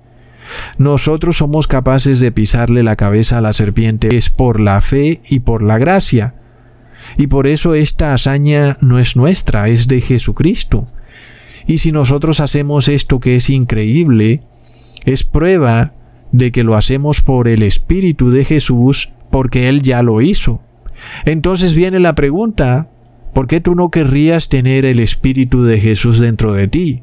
Nosotros 0.78 1.38
somos 1.38 1.66
capaces 1.66 2.20
de 2.20 2.32
pisarle 2.32 2.82
la 2.82 2.96
cabeza 2.96 3.38
a 3.38 3.40
la 3.40 3.52
serpiente 3.52 4.16
es 4.16 4.30
por 4.30 4.60
la 4.60 4.80
fe 4.80 5.20
y 5.28 5.40
por 5.40 5.62
la 5.62 5.78
gracia. 5.78 6.34
Y 7.16 7.26
por 7.26 7.46
eso 7.46 7.74
esta 7.74 8.14
hazaña 8.14 8.76
no 8.80 8.98
es 8.98 9.16
nuestra, 9.16 9.68
es 9.68 9.88
de 9.88 10.00
Jesucristo. 10.00 10.86
Y 11.68 11.78
si 11.78 11.92
nosotros 11.92 12.40
hacemos 12.40 12.88
esto 12.88 13.20
que 13.20 13.36
es 13.36 13.50
increíble, 13.50 14.40
es 15.04 15.22
prueba 15.22 15.92
de 16.32 16.50
que 16.50 16.64
lo 16.64 16.74
hacemos 16.76 17.20
por 17.20 17.46
el 17.46 17.62
Espíritu 17.62 18.30
de 18.30 18.46
Jesús, 18.46 19.10
porque 19.30 19.68
Él 19.68 19.82
ya 19.82 20.02
lo 20.02 20.22
hizo. 20.22 20.62
Entonces 21.26 21.74
viene 21.74 22.00
la 22.00 22.14
pregunta, 22.14 22.88
¿por 23.34 23.46
qué 23.46 23.60
tú 23.60 23.74
no 23.74 23.90
querrías 23.90 24.48
tener 24.48 24.86
el 24.86 24.98
Espíritu 24.98 25.62
de 25.62 25.78
Jesús 25.78 26.18
dentro 26.18 26.54
de 26.54 26.68
ti? 26.68 27.02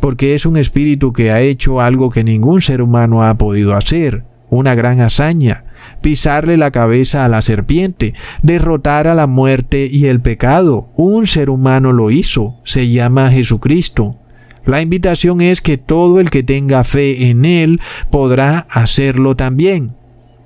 Porque 0.00 0.34
es 0.34 0.44
un 0.44 0.58
Espíritu 0.58 1.14
que 1.14 1.30
ha 1.30 1.40
hecho 1.40 1.80
algo 1.80 2.10
que 2.10 2.24
ningún 2.24 2.60
ser 2.60 2.82
humano 2.82 3.24
ha 3.24 3.38
podido 3.38 3.74
hacer, 3.74 4.24
una 4.50 4.74
gran 4.74 5.00
hazaña, 5.00 5.63
pisarle 6.00 6.56
la 6.56 6.70
cabeza 6.70 7.24
a 7.24 7.28
la 7.28 7.42
serpiente, 7.42 8.14
derrotar 8.42 9.06
a 9.06 9.14
la 9.14 9.26
muerte 9.26 9.88
y 9.90 10.06
el 10.06 10.20
pecado. 10.20 10.88
Un 10.94 11.26
ser 11.26 11.50
humano 11.50 11.92
lo 11.92 12.10
hizo, 12.10 12.56
se 12.64 12.88
llama 12.90 13.30
Jesucristo. 13.30 14.18
La 14.64 14.80
invitación 14.80 15.40
es 15.40 15.60
que 15.60 15.76
todo 15.76 16.20
el 16.20 16.30
que 16.30 16.42
tenga 16.42 16.84
fe 16.84 17.28
en 17.28 17.44
Él 17.44 17.80
podrá 18.10 18.66
hacerlo 18.70 19.36
también. 19.36 19.94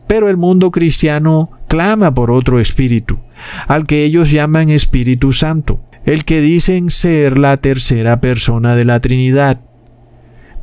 Pero 0.08 0.28
el 0.28 0.36
mundo 0.36 0.70
cristiano 0.70 1.50
clama 1.68 2.14
por 2.14 2.30
otro 2.30 2.58
espíritu, 2.58 3.20
al 3.68 3.86
que 3.86 4.04
ellos 4.04 4.30
llaman 4.30 4.70
Espíritu 4.70 5.32
Santo, 5.32 5.80
el 6.04 6.24
que 6.24 6.40
dicen 6.40 6.90
ser 6.90 7.38
la 7.38 7.58
tercera 7.58 8.20
persona 8.20 8.74
de 8.74 8.84
la 8.84 9.00
Trinidad. 9.00 9.60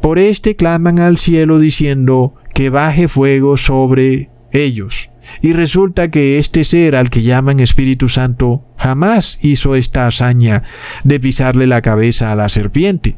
Por 0.02 0.20
este 0.20 0.56
claman 0.56 1.00
al 1.00 1.18
cielo 1.18 1.60
diciendo 1.60 2.34
que 2.54 2.70
baje 2.70 3.08
fuego 3.08 3.56
sobre 3.56 4.30
ellos. 4.64 5.10
Y 5.42 5.54
resulta 5.54 6.12
que 6.12 6.38
este 6.38 6.64
ser 6.64 6.96
al 6.96 7.10
que 7.10 7.24
llaman 7.24 7.60
Espíritu 7.60 8.10
Santo 8.10 8.64
jamás 8.78 9.40
hizo 9.42 9.76
esta 9.76 10.08
hazaña 10.08 10.64
de 11.04 11.20
pisarle 11.20 11.68
la 11.68 11.82
cabeza 11.82 12.32
a 12.32 12.36
la 12.36 12.50
serpiente. 12.50 13.18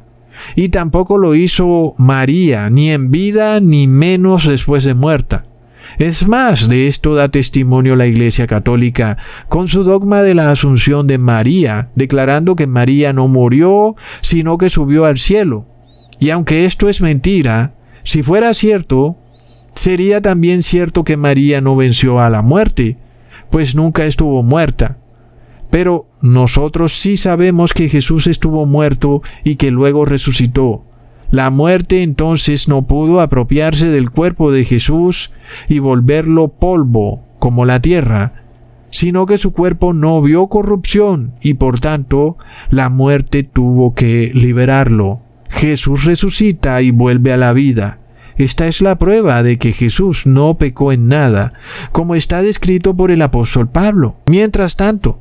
Y 0.55 0.69
tampoco 0.69 1.17
lo 1.17 1.35
hizo 1.35 1.93
María, 1.97 2.69
ni 2.69 2.91
en 2.91 3.11
vida, 3.11 3.59
ni 3.59 3.87
menos 3.87 4.47
después 4.47 4.83
de 4.83 4.93
muerta. 4.93 5.45
Es 5.99 6.27
más, 6.27 6.69
de 6.69 6.87
esto 6.87 7.15
da 7.15 7.29
testimonio 7.29 7.95
la 7.95 8.07
Iglesia 8.07 8.45
Católica 8.45 9.17
con 9.47 9.67
su 9.67 9.83
dogma 9.83 10.21
de 10.21 10.35
la 10.35 10.51
Asunción 10.51 11.07
de 11.07 11.17
María, 11.17 11.89
declarando 11.95 12.55
que 12.55 12.67
María 12.67 13.13
no 13.13 13.27
murió, 13.27 13.95
sino 14.21 14.57
que 14.57 14.69
subió 14.69 15.05
al 15.05 15.17
cielo. 15.17 15.65
Y 16.19 16.29
aunque 16.29 16.65
esto 16.65 16.89
es 16.89 17.01
mentira, 17.01 17.75
si 18.03 18.21
fuera 18.21 18.53
cierto, 18.53 19.17
sería 19.77 20.21
también 20.21 20.63
cierto 20.63 21.03
que 21.03 21.17
María 21.17 21.61
no 21.61 21.75
venció 21.75 22.19
a 22.19 22.29
la 22.29 22.41
muerte, 22.41 22.97
pues 23.49 23.75
nunca 23.75 24.05
estuvo 24.05 24.41
muerta. 24.43 24.97
Pero 25.69 26.07
nosotros 26.21 26.97
sí 26.99 27.17
sabemos 27.17 27.73
que 27.73 27.89
Jesús 27.89 28.27
estuvo 28.27 28.65
muerto 28.65 29.21
y 29.43 29.55
que 29.55 29.69
luego 29.69 30.05
resucitó. 30.05 30.83
La 31.29 31.49
muerte 31.49 32.03
entonces 32.03 32.67
no 32.67 32.87
pudo 32.87 33.21
apropiarse 33.21 33.89
del 33.89 34.09
cuerpo 34.09 34.51
de 34.51 34.63
Jesús 34.63 35.31
y 35.67 35.79
volverlo 35.79 36.47
polvo 36.47 37.23
como 37.37 37.65
la 37.65 37.81
tierra, 37.81 38.45
sino 38.89 39.25
que 39.25 39.37
su 39.37 39.51
cuerpo 39.51 39.93
no 39.93 40.21
vio 40.21 40.47
corrupción 40.47 41.33
y 41.41 41.55
por 41.55 41.81
tanto 41.81 42.37
la 42.69 42.89
muerte 42.89 43.43
tuvo 43.43 43.93
que 43.93 44.31
liberarlo. 44.33 45.19
Jesús 45.49 46.05
resucita 46.05 46.81
y 46.81 46.91
vuelve 46.91 47.33
a 47.33 47.37
la 47.37 47.53
vida. 47.53 47.99
Esta 48.37 48.67
es 48.67 48.81
la 48.81 48.99
prueba 48.99 49.41
de 49.41 49.57
que 49.57 49.71
Jesús 49.71 50.25
no 50.25 50.57
pecó 50.57 50.91
en 50.91 51.07
nada, 51.07 51.53
como 51.91 52.15
está 52.15 52.41
descrito 52.43 52.95
por 52.95 53.11
el 53.11 53.21
apóstol 53.21 53.67
Pablo. 53.67 54.17
Mientras 54.27 54.75
tanto, 54.75 55.19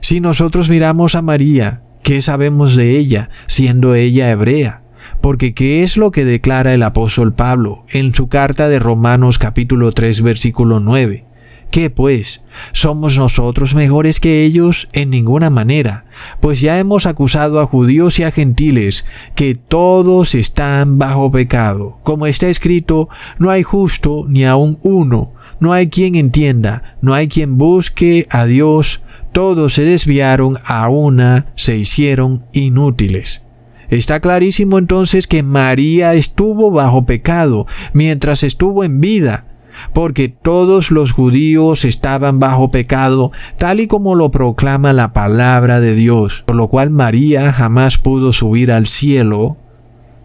si 0.00 0.20
nosotros 0.20 0.68
miramos 0.68 1.14
a 1.14 1.22
María, 1.22 1.82
¿qué 2.02 2.22
sabemos 2.22 2.74
de 2.74 2.96
ella, 2.96 3.30
siendo 3.46 3.94
ella 3.94 4.30
hebrea? 4.30 4.82
Porque 5.20 5.54
¿qué 5.54 5.82
es 5.82 5.96
lo 5.96 6.10
que 6.10 6.24
declara 6.24 6.74
el 6.74 6.82
apóstol 6.82 7.32
Pablo 7.32 7.84
en 7.92 8.14
su 8.14 8.28
carta 8.28 8.68
de 8.68 8.80
Romanos 8.80 9.38
capítulo 9.38 9.92
3 9.92 10.22
versículo 10.22 10.80
9? 10.80 11.25
¿Qué 11.70 11.90
pues? 11.90 12.42
¿Somos 12.72 13.18
nosotros 13.18 13.74
mejores 13.74 14.18
que 14.18 14.44
ellos? 14.44 14.88
En 14.92 15.10
ninguna 15.10 15.50
manera, 15.50 16.06
pues 16.40 16.60
ya 16.60 16.78
hemos 16.78 17.06
acusado 17.06 17.60
a 17.60 17.66
judíos 17.66 18.18
y 18.18 18.24
a 18.24 18.30
gentiles 18.30 19.04
que 19.34 19.54
todos 19.54 20.34
están 20.34 20.98
bajo 20.98 21.30
pecado. 21.30 21.98
Como 22.02 22.26
está 22.26 22.48
escrito, 22.48 23.08
no 23.38 23.50
hay 23.50 23.62
justo 23.62 24.24
ni 24.28 24.44
aun 24.44 24.78
uno, 24.82 25.32
no 25.60 25.72
hay 25.72 25.88
quien 25.88 26.14
entienda, 26.14 26.96
no 27.02 27.12
hay 27.12 27.28
quien 27.28 27.58
busque 27.58 28.26
a 28.30 28.46
Dios, 28.46 29.02
todos 29.32 29.74
se 29.74 29.82
desviaron 29.82 30.56
a 30.64 30.88
una, 30.88 31.46
se 31.56 31.76
hicieron 31.76 32.46
inútiles. 32.52 33.42
Está 33.90 34.20
clarísimo 34.20 34.78
entonces 34.78 35.26
que 35.26 35.42
María 35.42 36.14
estuvo 36.14 36.70
bajo 36.70 37.06
pecado 37.06 37.66
mientras 37.92 38.42
estuvo 38.42 38.82
en 38.82 39.00
vida, 39.00 39.44
porque 39.92 40.28
todos 40.28 40.90
los 40.90 41.12
judíos 41.12 41.84
estaban 41.84 42.38
bajo 42.38 42.70
pecado, 42.70 43.32
tal 43.56 43.80
y 43.80 43.86
como 43.86 44.14
lo 44.14 44.30
proclama 44.30 44.92
la 44.92 45.12
palabra 45.12 45.80
de 45.80 45.94
Dios, 45.94 46.44
por 46.46 46.56
lo 46.56 46.68
cual 46.68 46.90
María 46.90 47.52
jamás 47.52 47.98
pudo 47.98 48.32
subir 48.32 48.72
al 48.72 48.86
cielo 48.86 49.56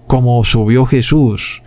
como 0.07 0.43
subió 0.43 0.85
Jesús. 0.85 1.63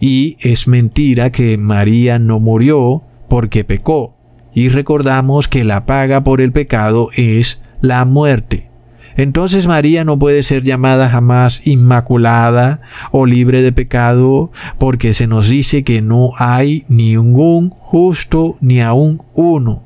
Y 0.00 0.36
es 0.40 0.66
mentira 0.66 1.30
que 1.30 1.56
María 1.58 2.18
no 2.18 2.40
murió 2.40 3.02
porque 3.28 3.64
pecó. 3.64 4.16
Y 4.52 4.68
recordamos 4.68 5.48
que 5.48 5.64
la 5.64 5.86
paga 5.86 6.24
por 6.24 6.40
el 6.40 6.50
pecado 6.52 7.08
es 7.16 7.62
la 7.80 8.04
muerte. 8.04 8.73
Entonces 9.16 9.66
María 9.66 10.04
no 10.04 10.18
puede 10.18 10.42
ser 10.42 10.64
llamada 10.64 11.08
jamás 11.08 11.66
inmaculada 11.66 12.80
o 13.12 13.26
libre 13.26 13.62
de 13.62 13.72
pecado 13.72 14.50
porque 14.78 15.14
se 15.14 15.26
nos 15.26 15.48
dice 15.48 15.84
que 15.84 16.02
no 16.02 16.30
hay 16.38 16.84
ningún 16.88 17.70
justo 17.70 18.56
ni 18.60 18.80
aun 18.80 19.22
uno. 19.34 19.84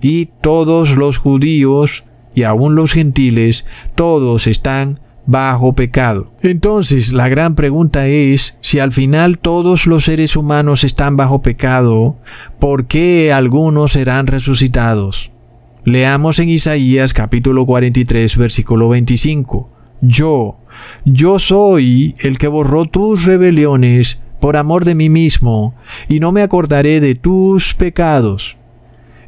Y 0.00 0.26
todos 0.40 0.96
los 0.96 1.18
judíos 1.18 2.04
y 2.34 2.44
aun 2.44 2.74
los 2.74 2.92
gentiles, 2.92 3.66
todos 3.94 4.46
están 4.46 5.00
bajo 5.28 5.74
pecado. 5.74 6.32
Entonces, 6.40 7.12
la 7.12 7.28
gran 7.28 7.54
pregunta 7.54 8.06
es, 8.06 8.56
si 8.62 8.78
al 8.78 8.92
final 8.92 9.38
todos 9.38 9.86
los 9.86 10.04
seres 10.04 10.36
humanos 10.36 10.84
están 10.84 11.16
bajo 11.18 11.42
pecado, 11.42 12.16
¿por 12.58 12.86
qué 12.86 13.30
algunos 13.32 13.92
serán 13.92 14.26
resucitados? 14.26 15.30
Leamos 15.88 16.38
en 16.38 16.50
Isaías 16.50 17.14
capítulo 17.14 17.64
43 17.64 18.36
versículo 18.36 18.90
25. 18.90 19.70
Yo, 20.02 20.58
yo 21.06 21.38
soy 21.38 22.14
el 22.20 22.36
que 22.36 22.46
borró 22.46 22.84
tus 22.84 23.24
rebeliones 23.24 24.20
por 24.38 24.58
amor 24.58 24.84
de 24.84 24.94
mí 24.94 25.08
mismo, 25.08 25.74
y 26.06 26.20
no 26.20 26.30
me 26.30 26.42
acordaré 26.42 27.00
de 27.00 27.14
tus 27.14 27.72
pecados. 27.72 28.58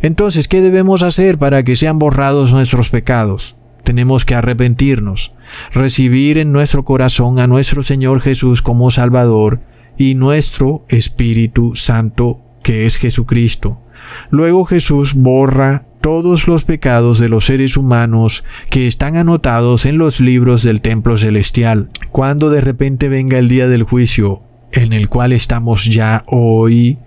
Entonces, 0.02 0.48
¿qué 0.48 0.60
debemos 0.60 1.02
hacer 1.02 1.38
para 1.38 1.62
que 1.62 1.76
sean 1.76 1.98
borrados 1.98 2.52
nuestros 2.52 2.90
pecados? 2.90 3.56
Tenemos 3.82 4.26
que 4.26 4.34
arrepentirnos, 4.34 5.32
recibir 5.72 6.36
en 6.36 6.52
nuestro 6.52 6.84
corazón 6.84 7.38
a 7.38 7.46
nuestro 7.46 7.82
Señor 7.82 8.20
Jesús 8.20 8.60
como 8.60 8.90
Salvador 8.90 9.62
y 9.96 10.14
nuestro 10.14 10.84
Espíritu 10.90 11.74
Santo, 11.74 12.42
que 12.62 12.84
es 12.84 12.98
Jesucristo. 12.98 13.80
Luego 14.28 14.66
Jesús 14.66 15.14
borra 15.14 15.86
todos 16.00 16.46
los 16.46 16.64
pecados 16.64 17.18
de 17.18 17.28
los 17.28 17.46
seres 17.46 17.76
humanos 17.76 18.44
que 18.70 18.86
están 18.86 19.16
anotados 19.16 19.86
en 19.86 19.98
los 19.98 20.20
libros 20.20 20.62
del 20.62 20.80
templo 20.80 21.18
celestial. 21.18 21.90
Cuando 22.10 22.50
de 22.50 22.60
repente 22.60 23.08
venga 23.08 23.38
el 23.38 23.48
día 23.48 23.68
del 23.68 23.82
juicio, 23.82 24.42
en 24.72 24.92
el 24.92 25.08
cual 25.08 25.32
estamos 25.32 25.84
ya 25.84 26.24
hoy, 26.26 26.98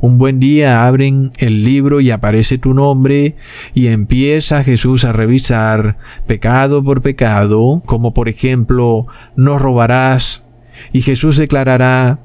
un 0.00 0.18
buen 0.18 0.38
día 0.38 0.86
abren 0.86 1.30
el 1.38 1.64
libro 1.64 2.00
y 2.00 2.10
aparece 2.10 2.58
tu 2.58 2.74
nombre 2.74 3.36
y 3.74 3.88
empieza 3.88 4.62
Jesús 4.62 5.04
a 5.04 5.12
revisar 5.12 5.96
pecado 6.26 6.84
por 6.84 7.00
pecado, 7.00 7.82
como 7.86 8.12
por 8.12 8.28
ejemplo, 8.28 9.06
no 9.36 9.58
robarás. 9.58 10.44
Y 10.92 11.00
Jesús 11.00 11.38
declarará, 11.38 12.20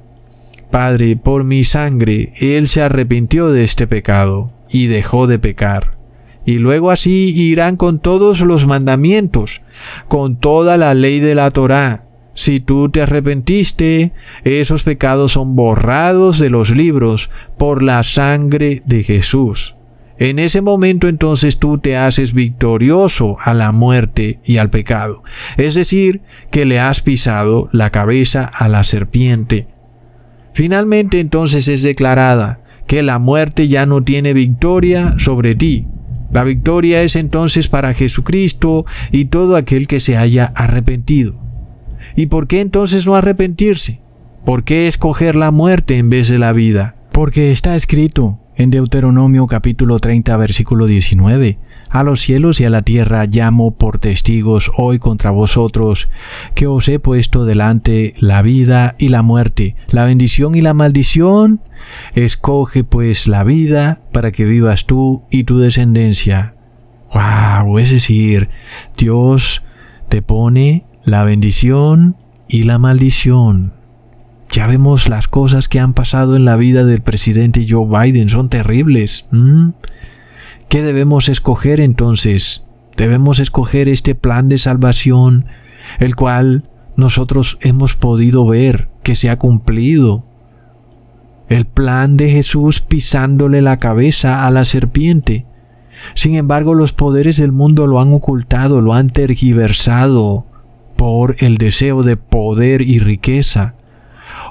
Padre, 0.70 1.16
por 1.16 1.46
mi 1.46 1.64
sangre, 1.64 2.34
Él 2.40 2.68
se 2.68 2.82
arrepintió 2.82 3.50
de 3.50 3.64
este 3.64 3.88
pecado 3.88 4.54
y 4.70 4.88
dejó 4.88 5.28
de 5.28 5.40
pecar. 5.40 6.01
Y 6.46 6.58
luego 6.58 6.92
así 6.92 7.34
irán 7.36 7.78
con 7.78 8.00
todos 8.00 8.42
los 8.42 8.66
mandamientos, 8.66 9.62
con 10.08 10.38
toda 10.38 10.78
la 10.78 10.94
ley 10.94 11.20
de 11.20 11.36
la 11.36 11.52
Torá. 11.52 12.06
Si 12.34 12.60
tú 12.60 12.90
te 12.90 13.02
arrepentiste, 13.02 14.14
esos 14.44 14.84
pecados 14.84 15.34
son 15.34 15.56
borrados 15.56 16.40
de 16.40 16.50
los 16.50 16.72
libros 16.72 17.30
por 17.58 17.84
la 17.84 18.04
sangre 18.04 18.82
de 18.86 19.04
Jesús. 19.04 19.76
En 20.18 20.38
ese 20.38 20.62
momento 20.62 21.08
entonces 21.08 21.58
tú 21.58 21.80
te 21.80 21.98
haces 21.98 22.34
victorioso 22.34 23.38
a 23.40 23.56
la 23.56 23.72
muerte 23.72 24.40
y 24.46 24.58
al 24.58 24.70
pecado. 24.70 25.24
Es 25.58 25.74
decir, 25.74 26.22
que 26.52 26.66
le 26.66 26.80
has 26.80 27.02
pisado 27.02 27.70
la 27.72 27.90
cabeza 27.90 28.46
a 28.46 28.70
la 28.70 28.84
serpiente. 28.84 29.68
Finalmente 30.54 31.20
entonces 31.20 31.68
es 31.68 31.82
declarada 31.82 32.62
que 32.86 33.04
la 33.04 33.20
muerte 33.20 33.68
ya 33.68 33.86
no 33.86 34.04
tiene 34.04 34.34
victoria 34.34 35.16
sobre 35.18 35.56
ti, 35.56 35.88
la 36.32 36.44
victoria 36.44 37.02
es 37.04 37.16
entonces 37.16 37.68
para 37.68 37.94
Jesucristo 37.94 38.86
y 39.12 39.26
todo 39.26 39.56
aquel 39.56 39.88
que 39.88 40.00
se 40.00 40.18
haya 40.18 40.46
arrepentido. 40.56 41.36
¿Y 42.16 42.28
por 42.28 42.48
qué 42.48 42.62
entonces 42.62 43.06
no 43.06 43.16
arrepentirse? 43.16 44.02
¿Por 44.46 44.64
qué 44.64 44.88
escoger 44.88 45.36
la 45.36 45.52
muerte 45.52 45.98
en 45.98 46.10
vez 46.10 46.28
de 46.28 46.40
la 46.40 46.52
vida? 46.52 46.96
Porque 47.12 47.52
está 47.52 47.76
escrito, 47.76 48.41
En 48.56 48.70
Deuteronomio 48.70 49.48
capítulo 49.48 50.00
30 50.00 50.36
versículo 50.36 50.86
19, 50.86 51.58
a 51.90 52.04
los 52.04 52.20
cielos 52.20 52.60
y 52.60 52.66
a 52.66 52.70
la 52.70 52.82
tierra 52.82 53.26
llamo 53.26 53.72
por 53.72 53.98
testigos 53.98 54.70
hoy 54.78 55.00
contra 55.00 55.32
vosotros, 55.32 56.10
que 56.54 56.68
os 56.68 56.90
he 56.90 57.00
puesto 57.00 57.46
delante 57.46 58.14
la 58.20 58.42
vida 58.42 58.96
y 59.00 59.08
la 59.08 59.22
muerte, 59.22 59.76
la 59.90 60.04
bendición 60.04 60.54
y 60.56 60.62
la 60.62 60.74
maldición. 60.74 61.62
Escoge 62.14 62.84
pues 62.84 63.28
la 63.28 63.46
vida 63.46 64.02
para 64.12 64.32
que 64.32 64.44
vivas 64.44 64.86
tú 64.86 65.24
y 65.32 65.46
tu 65.46 65.58
descendencia. 65.58 66.56
¡Wow! 67.14 67.80
Es 67.80 67.90
decir, 67.90 68.50
Dios 68.98 69.64
te 70.10 70.22
pone 70.22 70.86
la 71.06 71.24
bendición 71.24 72.18
y 72.50 72.64
la 72.64 72.78
maldición. 72.78 73.81
Ya 74.52 74.68
vemos 74.68 75.08
las 75.08 75.30
cosas 75.30 75.70
que 75.70 75.80
han 75.80 75.94
pasado 75.94 76.36
en 76.36 76.44
la 76.44 76.58
vida 76.58 76.84
del 76.84 77.02
presidente 77.02 77.66
Joe 77.68 77.88
Biden, 77.88 78.30
son 78.30 78.50
terribles. 78.50 79.28
¿Qué 80.68 80.84
debemos 80.84 81.30
escoger 81.30 81.80
entonces? 81.80 82.64
Debemos 82.98 83.40
escoger 83.40 83.88
este 83.88 84.14
plan 84.14 84.50
de 84.50 84.58
salvación, 84.58 85.46
el 86.00 86.18
cual 86.18 86.70
nosotros 86.98 87.58
hemos 87.62 87.96
podido 87.96 88.46
ver 88.46 88.90
que 89.04 89.16
se 89.16 89.30
ha 89.30 89.40
cumplido. 89.40 90.26
El 91.48 91.66
plan 91.66 92.18
de 92.18 92.30
Jesús 92.30 92.82
pisándole 92.82 93.62
la 93.62 93.80
cabeza 93.80 94.46
a 94.46 94.52
la 94.52 94.66
serpiente. 94.66 95.46
Sin 96.14 96.36
embargo, 96.36 96.74
los 96.74 96.92
poderes 96.92 97.38
del 97.38 97.54
mundo 97.54 97.88
lo 97.88 98.02
han 98.02 98.14
ocultado, 98.14 98.82
lo 98.82 98.94
han 98.94 99.10
tergiversado 99.10 100.46
por 100.98 101.38
el 101.40 101.58
deseo 101.58 102.04
de 102.04 102.18
poder 102.18 102.82
y 102.82 103.00
riqueza. 103.00 103.76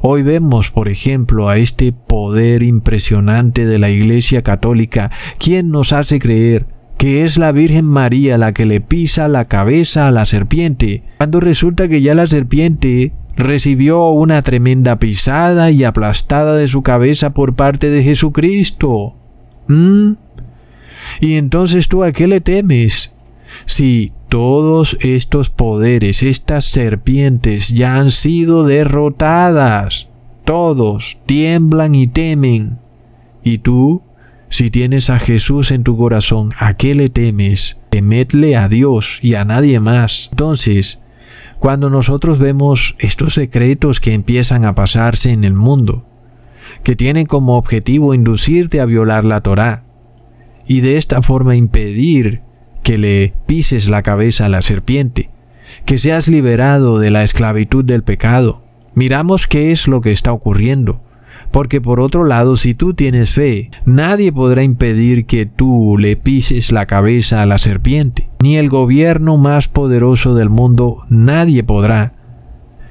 Hoy 0.02 0.22
vemos, 0.22 0.70
por 0.70 0.88
ejemplo, 0.88 1.48
a 1.48 1.56
este 1.56 1.92
poder 1.92 2.62
impresionante 2.62 3.66
de 3.66 3.78
la 3.78 3.90
Iglesia 3.90 4.42
Católica, 4.42 5.10
quien 5.38 5.70
nos 5.70 5.92
hace 5.92 6.18
creer 6.18 6.66
que 7.00 7.24
es 7.24 7.38
la 7.38 7.50
Virgen 7.50 7.86
María 7.86 8.36
la 8.36 8.52
que 8.52 8.66
le 8.66 8.82
pisa 8.82 9.26
la 9.26 9.46
cabeza 9.46 10.06
a 10.06 10.10
la 10.10 10.26
serpiente, 10.26 11.02
cuando 11.16 11.40
resulta 11.40 11.88
que 11.88 12.02
ya 12.02 12.14
la 12.14 12.26
serpiente 12.26 13.14
recibió 13.36 14.08
una 14.10 14.42
tremenda 14.42 14.98
pisada 14.98 15.70
y 15.70 15.84
aplastada 15.84 16.56
de 16.56 16.68
su 16.68 16.82
cabeza 16.82 17.32
por 17.32 17.54
parte 17.54 17.88
de 17.88 18.02
Jesucristo. 18.02 19.14
¿Mm? 19.66 20.12
¿Y 21.20 21.36
entonces 21.36 21.88
tú 21.88 22.04
a 22.04 22.12
qué 22.12 22.28
le 22.28 22.42
temes? 22.42 23.14
Si 23.64 24.12
todos 24.30 24.96
estos 25.00 25.50
poderes, 25.50 26.22
estas 26.22 26.64
serpientes 26.64 27.68
ya 27.70 27.96
han 27.96 28.12
sido 28.12 28.64
derrotadas. 28.64 30.08
Todos 30.44 31.18
tiemblan 31.26 31.96
y 31.96 32.06
temen. 32.06 32.78
Y 33.42 33.58
tú, 33.58 34.02
si 34.48 34.70
tienes 34.70 35.10
a 35.10 35.18
Jesús 35.18 35.72
en 35.72 35.82
tu 35.82 35.96
corazón, 35.96 36.52
¿a 36.58 36.74
qué 36.74 36.94
le 36.94 37.10
temes? 37.10 37.78
Temedle 37.90 38.56
a 38.56 38.68
Dios 38.68 39.18
y 39.20 39.34
a 39.34 39.44
nadie 39.44 39.80
más. 39.80 40.28
Entonces, 40.30 41.02
cuando 41.58 41.90
nosotros 41.90 42.38
vemos 42.38 42.94
estos 43.00 43.34
secretos 43.34 43.98
que 43.98 44.14
empiezan 44.14 44.64
a 44.64 44.76
pasarse 44.76 45.32
en 45.32 45.42
el 45.42 45.54
mundo, 45.54 46.06
que 46.84 46.94
tienen 46.94 47.26
como 47.26 47.56
objetivo 47.56 48.14
inducirte 48.14 48.80
a 48.80 48.86
violar 48.86 49.24
la 49.24 49.40
Torá, 49.40 49.82
y 50.68 50.82
de 50.82 50.98
esta 50.98 51.20
forma 51.20 51.56
impedir 51.56 52.42
que 52.82 52.98
le 52.98 53.34
pises 53.46 53.88
la 53.88 54.02
cabeza 54.02 54.46
a 54.46 54.48
la 54.48 54.62
serpiente, 54.62 55.30
que 55.84 55.98
seas 55.98 56.28
liberado 56.28 56.98
de 56.98 57.10
la 57.10 57.22
esclavitud 57.22 57.84
del 57.84 58.02
pecado. 58.02 58.62
Miramos 58.94 59.46
qué 59.46 59.72
es 59.72 59.86
lo 59.86 60.00
que 60.00 60.12
está 60.12 60.32
ocurriendo. 60.32 61.02
Porque 61.50 61.80
por 61.80 62.00
otro 62.00 62.24
lado, 62.24 62.56
si 62.56 62.74
tú 62.74 62.94
tienes 62.94 63.32
fe, 63.32 63.70
nadie 63.84 64.32
podrá 64.32 64.62
impedir 64.62 65.26
que 65.26 65.46
tú 65.46 65.96
le 65.98 66.16
pises 66.16 66.70
la 66.70 66.86
cabeza 66.86 67.42
a 67.42 67.46
la 67.46 67.58
serpiente. 67.58 68.28
Ni 68.40 68.56
el 68.56 68.68
gobierno 68.68 69.36
más 69.36 69.66
poderoso 69.66 70.34
del 70.34 70.48
mundo, 70.48 70.98
nadie 71.08 71.64
podrá. 71.64 72.14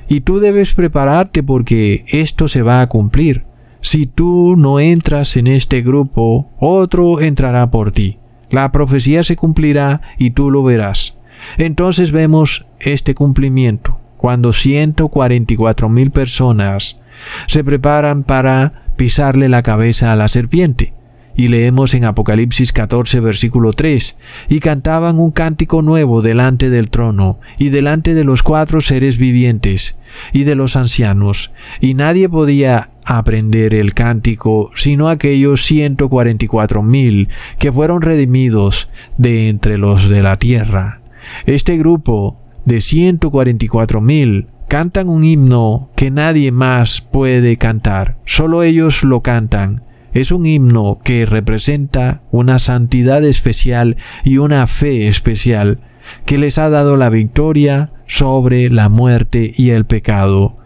Y 0.09 0.21
tú 0.21 0.39
debes 0.39 0.73
prepararte 0.73 1.43
porque 1.43 2.03
esto 2.07 2.47
se 2.47 2.61
va 2.61 2.81
a 2.81 2.89
cumplir. 2.89 3.45
Si 3.81 4.07
tú 4.07 4.55
no 4.57 4.79
entras 4.79 5.37
en 5.37 5.47
este 5.47 5.81
grupo, 5.81 6.49
otro 6.59 7.21
entrará 7.21 7.71
por 7.71 7.91
ti. 7.91 8.17
La 8.51 8.71
profecía 8.71 9.23
se 9.23 9.35
cumplirá 9.35 10.01
y 10.17 10.31
tú 10.31 10.51
lo 10.51 10.63
verás. 10.63 11.15
Entonces 11.57 12.11
vemos 12.11 12.67
este 12.79 13.15
cumplimiento, 13.15 13.99
cuando 14.17 14.53
144 14.53 15.89
mil 15.89 16.11
personas 16.11 16.99
se 17.47 17.63
preparan 17.63 18.23
para 18.23 18.83
pisarle 18.95 19.49
la 19.49 19.63
cabeza 19.63 20.11
a 20.11 20.15
la 20.15 20.27
serpiente. 20.27 20.93
Y 21.39 21.47
leemos 21.47 21.93
en 21.93 22.03
Apocalipsis 22.03 22.73
14, 22.73 23.21
versículo 23.21 23.71
3, 23.71 24.17
y 24.49 24.59
cantaban 24.59 25.19
un 25.19 25.31
cántico 25.31 25.81
nuevo 25.81 26.21
delante 26.21 26.69
del 26.69 26.89
trono, 26.89 27.39
y 27.57 27.69
delante 27.69 28.13
de 28.13 28.25
los 28.25 28.43
cuatro 28.43 28.81
seres 28.81 29.17
vivientes, 29.17 29.97
y 30.33 30.43
de 30.43 30.55
los 30.55 30.75
ancianos, 30.75 31.53
y 31.79 31.93
nadie 31.93 32.27
podía 32.27 32.89
aprender 33.05 33.73
el 33.73 33.93
cántico 33.93 34.71
sino 34.75 35.07
aquellos 35.07 35.63
144 35.63 36.83
mil 36.83 37.29
que 37.57 37.71
fueron 37.71 38.01
redimidos 38.01 38.89
de 39.17 39.47
entre 39.47 39.77
los 39.77 40.09
de 40.09 40.21
la 40.21 40.35
tierra. 40.35 40.99
Este 41.45 41.77
grupo 41.77 42.37
de 42.65 42.81
144 42.81 44.01
mil 44.01 44.47
cantan 44.67 45.07
un 45.07 45.23
himno 45.23 45.89
que 45.95 46.11
nadie 46.11 46.51
más 46.51 46.99
puede 46.99 47.55
cantar, 47.55 48.17
solo 48.25 48.61
ellos 48.61 49.03
lo 49.05 49.21
cantan, 49.21 49.85
es 50.13 50.31
un 50.31 50.45
himno 50.45 50.99
que 51.03 51.25
representa 51.25 52.21
una 52.31 52.59
santidad 52.59 53.23
especial 53.23 53.97
y 54.23 54.37
una 54.37 54.67
fe 54.67 55.07
especial 55.07 55.79
que 56.25 56.37
les 56.37 56.57
ha 56.57 56.69
dado 56.69 56.97
la 56.97 57.09
victoria 57.09 57.91
sobre 58.07 58.69
la 58.69 58.89
muerte 58.89 59.53
y 59.55 59.69
el 59.71 59.85
pecado. 59.85 60.57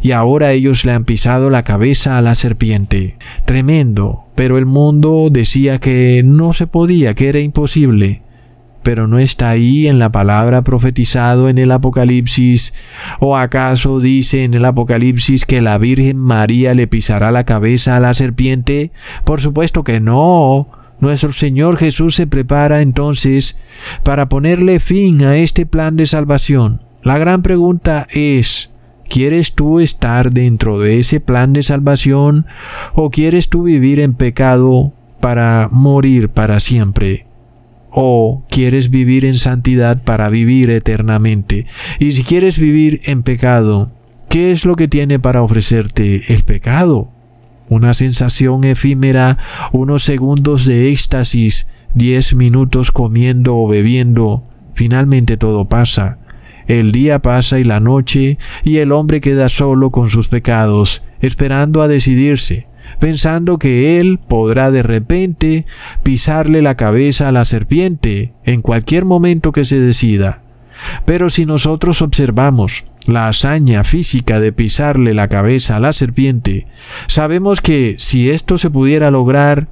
Y 0.00 0.12
ahora 0.12 0.52
ellos 0.52 0.84
le 0.84 0.92
han 0.92 1.04
pisado 1.04 1.50
la 1.50 1.62
cabeza 1.62 2.16
a 2.16 2.22
la 2.22 2.34
serpiente. 2.34 3.16
Tremendo. 3.44 4.24
Pero 4.34 4.58
el 4.58 4.66
mundo 4.66 5.28
decía 5.30 5.78
que 5.78 6.22
no 6.24 6.54
se 6.54 6.66
podía, 6.66 7.14
que 7.14 7.28
era 7.28 7.40
imposible 7.40 8.22
pero 8.86 9.08
no 9.08 9.18
está 9.18 9.50
ahí 9.50 9.88
en 9.88 9.98
la 9.98 10.12
palabra 10.12 10.62
profetizado 10.62 11.48
en 11.48 11.58
el 11.58 11.72
Apocalipsis? 11.72 12.72
¿O 13.18 13.36
acaso 13.36 13.98
dice 13.98 14.44
en 14.44 14.54
el 14.54 14.64
Apocalipsis 14.64 15.44
que 15.44 15.60
la 15.60 15.76
Virgen 15.76 16.18
María 16.18 16.72
le 16.72 16.86
pisará 16.86 17.32
la 17.32 17.42
cabeza 17.42 17.96
a 17.96 18.00
la 18.00 18.14
serpiente? 18.14 18.92
Por 19.24 19.40
supuesto 19.40 19.82
que 19.82 19.98
no. 19.98 20.68
Nuestro 21.00 21.32
Señor 21.32 21.78
Jesús 21.78 22.14
se 22.14 22.28
prepara 22.28 22.80
entonces 22.80 23.58
para 24.04 24.28
ponerle 24.28 24.78
fin 24.78 25.24
a 25.24 25.36
este 25.36 25.66
plan 25.66 25.96
de 25.96 26.06
salvación. 26.06 26.80
La 27.02 27.18
gran 27.18 27.42
pregunta 27.42 28.06
es, 28.12 28.70
¿Quieres 29.08 29.54
tú 29.54 29.80
estar 29.80 30.30
dentro 30.30 30.78
de 30.78 31.00
ese 31.00 31.18
plan 31.18 31.52
de 31.52 31.64
salvación 31.64 32.46
o 32.94 33.10
quieres 33.10 33.48
tú 33.48 33.64
vivir 33.64 33.98
en 33.98 34.14
pecado 34.14 34.92
para 35.20 35.68
morir 35.72 36.28
para 36.28 36.60
siempre? 36.60 37.25
O 37.90 38.42
quieres 38.50 38.90
vivir 38.90 39.24
en 39.24 39.38
santidad 39.38 40.02
para 40.02 40.28
vivir 40.28 40.70
eternamente. 40.70 41.66
Y 41.98 42.12
si 42.12 42.24
quieres 42.24 42.58
vivir 42.58 43.00
en 43.04 43.22
pecado, 43.22 43.90
¿qué 44.28 44.50
es 44.50 44.64
lo 44.64 44.76
que 44.76 44.88
tiene 44.88 45.18
para 45.18 45.42
ofrecerte 45.42 46.32
el 46.32 46.44
pecado? 46.44 47.10
Una 47.68 47.94
sensación 47.94 48.64
efímera, 48.64 49.38
unos 49.72 50.04
segundos 50.04 50.66
de 50.66 50.90
éxtasis, 50.90 51.68
diez 51.94 52.34
minutos 52.34 52.92
comiendo 52.92 53.56
o 53.56 53.66
bebiendo, 53.66 54.44
finalmente 54.74 55.36
todo 55.36 55.64
pasa. 55.66 56.18
El 56.68 56.92
día 56.92 57.20
pasa 57.22 57.58
y 57.58 57.64
la 57.64 57.80
noche, 57.80 58.38
y 58.64 58.78
el 58.78 58.92
hombre 58.92 59.20
queda 59.20 59.48
solo 59.48 59.90
con 59.90 60.10
sus 60.10 60.28
pecados, 60.28 61.02
esperando 61.20 61.82
a 61.82 61.88
decidirse 61.88 62.66
pensando 62.98 63.58
que 63.58 64.00
él 64.00 64.18
podrá 64.18 64.70
de 64.70 64.82
repente 64.82 65.66
pisarle 66.02 66.62
la 66.62 66.76
cabeza 66.76 67.28
a 67.28 67.32
la 67.32 67.44
serpiente 67.44 68.32
en 68.44 68.62
cualquier 68.62 69.04
momento 69.04 69.52
que 69.52 69.64
se 69.64 69.78
decida. 69.78 70.42
Pero 71.04 71.30
si 71.30 71.46
nosotros 71.46 72.02
observamos 72.02 72.84
la 73.06 73.28
hazaña 73.28 73.84
física 73.84 74.40
de 74.40 74.52
pisarle 74.52 75.14
la 75.14 75.28
cabeza 75.28 75.76
a 75.76 75.80
la 75.80 75.92
serpiente, 75.92 76.66
sabemos 77.06 77.60
que 77.60 77.96
si 77.98 78.30
esto 78.30 78.58
se 78.58 78.70
pudiera 78.70 79.10
lograr, 79.10 79.68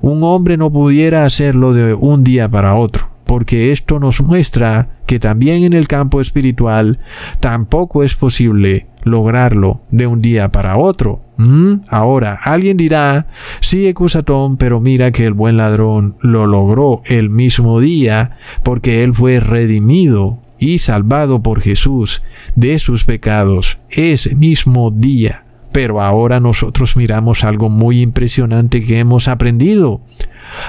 un 0.00 0.22
hombre 0.22 0.56
no 0.56 0.70
pudiera 0.70 1.24
hacerlo 1.24 1.72
de 1.72 1.94
un 1.94 2.24
día 2.24 2.48
para 2.48 2.74
otro 2.74 3.14
porque 3.34 3.72
esto 3.72 3.98
nos 3.98 4.20
muestra 4.20 5.00
que 5.06 5.18
también 5.18 5.64
en 5.64 5.72
el 5.72 5.88
campo 5.88 6.20
espiritual 6.20 7.00
tampoco 7.40 8.04
es 8.04 8.14
posible 8.14 8.86
lograrlo 9.04 9.80
de 9.90 10.06
un 10.06 10.20
día 10.20 10.50
para 10.50 10.76
otro. 10.76 11.20
¿Mm? 11.36 11.74
Ahora, 11.88 12.38
alguien 12.42 12.76
dirá, 12.76 13.26
sí, 13.60 13.86
Ecusatón, 13.86 14.56
pero 14.56 14.80
mira 14.80 15.10
que 15.12 15.26
el 15.26 15.34
buen 15.34 15.56
ladrón 15.56 16.16
lo 16.20 16.46
logró 16.46 17.02
el 17.06 17.30
mismo 17.30 17.80
día 17.80 18.38
porque 18.62 19.02
él 19.02 19.14
fue 19.14 19.40
redimido 19.40 20.40
y 20.58 20.78
salvado 20.78 21.42
por 21.42 21.60
Jesús 21.60 22.22
de 22.54 22.78
sus 22.78 23.04
pecados 23.04 23.78
ese 23.90 24.34
mismo 24.34 24.90
día. 24.90 25.44
Pero 25.72 26.00
ahora 26.00 26.38
nosotros 26.38 26.96
miramos 26.96 27.42
algo 27.42 27.68
muy 27.68 28.00
impresionante 28.00 28.82
que 28.82 29.00
hemos 29.00 29.26
aprendido. 29.26 30.00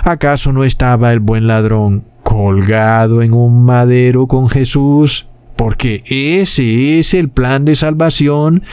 ¿Acaso 0.04 0.52
no 0.52 0.64
estaba 0.64 1.14
el 1.14 1.20
buen 1.20 1.46
ladrón 1.46 2.06
colgado 2.24 3.22
en 3.22 3.34
un 3.34 3.66
madero 3.66 4.26
con 4.26 4.50
Jesús? 4.50 5.30
Porque 5.56 6.04
ese 6.08 7.00
es 7.00 7.14
el 7.14 7.30
plan 7.30 7.66
de 7.66 7.76
salvación 7.76 8.64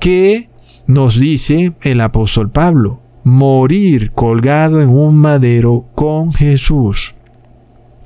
que 0.00 0.48
nos 0.86 1.18
dice 1.18 1.72
el 1.82 2.00
apóstol 2.00 2.50
Pablo. 2.50 3.00
Morir 3.24 4.10
colgado 4.12 4.80
en 4.80 4.88
un 4.88 5.16
madero 5.18 5.86
con 5.94 6.32
Jesús. 6.32 7.14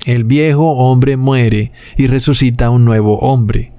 El 0.05 0.25
viejo 0.25 0.73
hombre 0.73 1.17
muere 1.17 1.73
y 1.97 2.07
resucita 2.07 2.71
un 2.71 2.85
nuevo 2.85 3.19
hombre. 3.21 3.73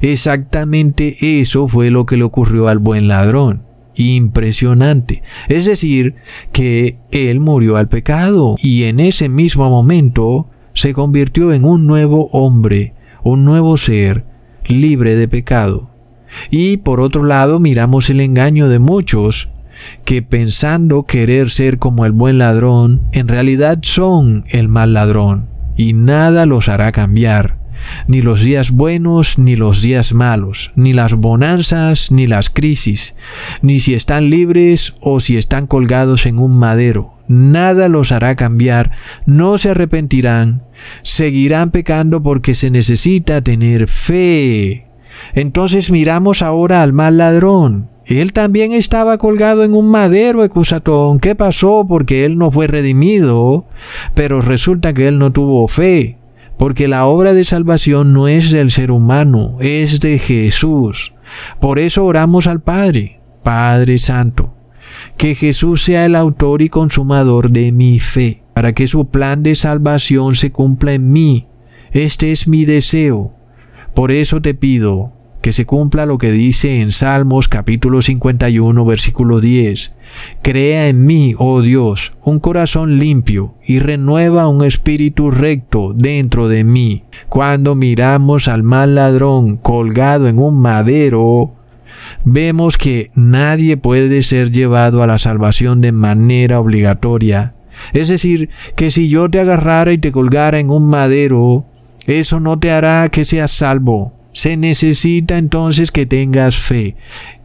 Exactamente 0.00 1.40
eso 1.40 1.68
fue 1.68 1.90
lo 1.90 2.06
que 2.06 2.16
le 2.16 2.24
ocurrió 2.24 2.68
al 2.68 2.78
buen 2.78 3.08
ladrón. 3.08 3.64
Impresionante. 3.96 5.22
Es 5.48 5.66
decir, 5.66 6.14
que 6.52 6.98
él 7.10 7.40
murió 7.40 7.76
al 7.76 7.88
pecado 7.88 8.56
y 8.62 8.84
en 8.84 8.98
ese 8.98 9.28
mismo 9.28 9.68
momento 9.68 10.48
se 10.72 10.92
convirtió 10.92 11.52
en 11.52 11.64
un 11.64 11.86
nuevo 11.86 12.28
hombre, 12.32 12.94
un 13.24 13.44
nuevo 13.44 13.76
ser, 13.76 14.24
libre 14.68 15.16
de 15.16 15.26
pecado. 15.26 15.90
Y 16.50 16.76
por 16.76 17.00
otro 17.00 17.24
lado 17.24 17.58
miramos 17.58 18.08
el 18.10 18.20
engaño 18.20 18.68
de 18.68 18.78
muchos 18.78 19.50
que 20.04 20.22
pensando 20.22 21.02
querer 21.02 21.50
ser 21.50 21.78
como 21.78 22.04
el 22.06 22.12
buen 22.12 22.38
ladrón, 22.38 23.02
en 23.12 23.26
realidad 23.26 23.80
son 23.82 24.44
el 24.50 24.68
mal 24.68 24.94
ladrón, 24.94 25.48
y 25.76 25.94
nada 25.94 26.46
los 26.46 26.68
hará 26.68 26.92
cambiar 26.92 27.63
ni 28.06 28.22
los 28.22 28.42
días 28.42 28.70
buenos 28.70 29.38
ni 29.38 29.56
los 29.56 29.82
días 29.82 30.12
malos, 30.12 30.72
ni 30.74 30.92
las 30.92 31.14
bonanzas 31.14 32.10
ni 32.10 32.26
las 32.26 32.50
crisis, 32.50 33.14
ni 33.62 33.80
si 33.80 33.94
están 33.94 34.30
libres 34.30 34.94
o 35.00 35.20
si 35.20 35.36
están 35.36 35.66
colgados 35.66 36.26
en 36.26 36.38
un 36.38 36.58
madero. 36.58 37.14
Nada 37.26 37.88
los 37.88 38.12
hará 38.12 38.36
cambiar, 38.36 38.92
no 39.24 39.56
se 39.56 39.70
arrepentirán, 39.70 40.62
seguirán 41.02 41.70
pecando 41.70 42.22
porque 42.22 42.54
se 42.54 42.70
necesita 42.70 43.40
tener 43.40 43.88
fe. 43.88 44.86
Entonces 45.32 45.90
miramos 45.90 46.42
ahora 46.42 46.82
al 46.82 46.92
mal 46.92 47.16
ladrón. 47.16 47.88
Él 48.06 48.34
también 48.34 48.72
estaba 48.72 49.16
colgado 49.16 49.64
en 49.64 49.72
un 49.72 49.90
madero, 49.90 50.44
Ecusatón. 50.44 51.18
¿Qué 51.20 51.34
pasó? 51.34 51.86
Porque 51.88 52.26
él 52.26 52.36
no 52.36 52.50
fue 52.50 52.66
redimido, 52.66 53.64
pero 54.14 54.42
resulta 54.42 54.92
que 54.92 55.08
él 55.08 55.18
no 55.18 55.32
tuvo 55.32 55.66
fe 55.68 56.18
porque 56.64 56.88
la 56.88 57.04
obra 57.04 57.34
de 57.34 57.44
salvación 57.44 58.14
no 58.14 58.26
es 58.26 58.50
del 58.50 58.70
ser 58.70 58.90
humano, 58.90 59.58
es 59.60 60.00
de 60.00 60.18
Jesús. 60.18 61.12
Por 61.60 61.78
eso 61.78 62.06
oramos 62.06 62.46
al 62.46 62.62
Padre, 62.62 63.20
Padre 63.42 63.98
Santo, 63.98 64.56
que 65.18 65.34
Jesús 65.34 65.82
sea 65.82 66.06
el 66.06 66.14
autor 66.14 66.62
y 66.62 66.70
consumador 66.70 67.50
de 67.50 67.70
mi 67.70 68.00
fe, 68.00 68.44
para 68.54 68.72
que 68.72 68.86
su 68.86 69.10
plan 69.10 69.42
de 69.42 69.56
salvación 69.56 70.36
se 70.36 70.52
cumpla 70.52 70.94
en 70.94 71.12
mí. 71.12 71.48
Este 71.92 72.32
es 72.32 72.48
mi 72.48 72.64
deseo. 72.64 73.34
Por 73.92 74.10
eso 74.10 74.40
te 74.40 74.54
pido, 74.54 75.12
que 75.44 75.52
se 75.52 75.66
cumpla 75.66 76.06
lo 76.06 76.16
que 76.16 76.32
dice 76.32 76.80
en 76.80 76.90
Salmos 76.90 77.48
capítulo 77.48 78.00
51 78.00 78.82
versículo 78.86 79.42
10. 79.42 79.92
Crea 80.40 80.88
en 80.88 81.04
mí, 81.04 81.34
oh 81.36 81.60
Dios, 81.60 82.14
un 82.22 82.40
corazón 82.40 82.98
limpio 82.98 83.54
y 83.62 83.78
renueva 83.78 84.48
un 84.48 84.64
espíritu 84.64 85.30
recto 85.30 85.92
dentro 85.94 86.48
de 86.48 86.64
mí. 86.64 87.04
Cuando 87.28 87.74
miramos 87.74 88.48
al 88.48 88.62
mal 88.62 88.94
ladrón 88.94 89.58
colgado 89.58 90.28
en 90.28 90.38
un 90.38 90.62
madero, 90.62 91.56
vemos 92.24 92.78
que 92.78 93.10
nadie 93.14 93.76
puede 93.76 94.22
ser 94.22 94.50
llevado 94.50 95.02
a 95.02 95.06
la 95.06 95.18
salvación 95.18 95.82
de 95.82 95.92
manera 95.92 96.58
obligatoria. 96.58 97.54
Es 97.92 98.08
decir, 98.08 98.48
que 98.76 98.90
si 98.90 99.10
yo 99.10 99.28
te 99.28 99.40
agarrara 99.40 99.92
y 99.92 99.98
te 99.98 100.10
colgara 100.10 100.58
en 100.58 100.70
un 100.70 100.88
madero, 100.88 101.66
eso 102.06 102.40
no 102.40 102.58
te 102.58 102.70
hará 102.70 103.10
que 103.10 103.26
seas 103.26 103.50
salvo. 103.50 104.23
Se 104.34 104.56
necesita 104.56 105.38
entonces 105.38 105.92
que 105.92 106.06
tengas 106.06 106.56
fe. 106.56 106.96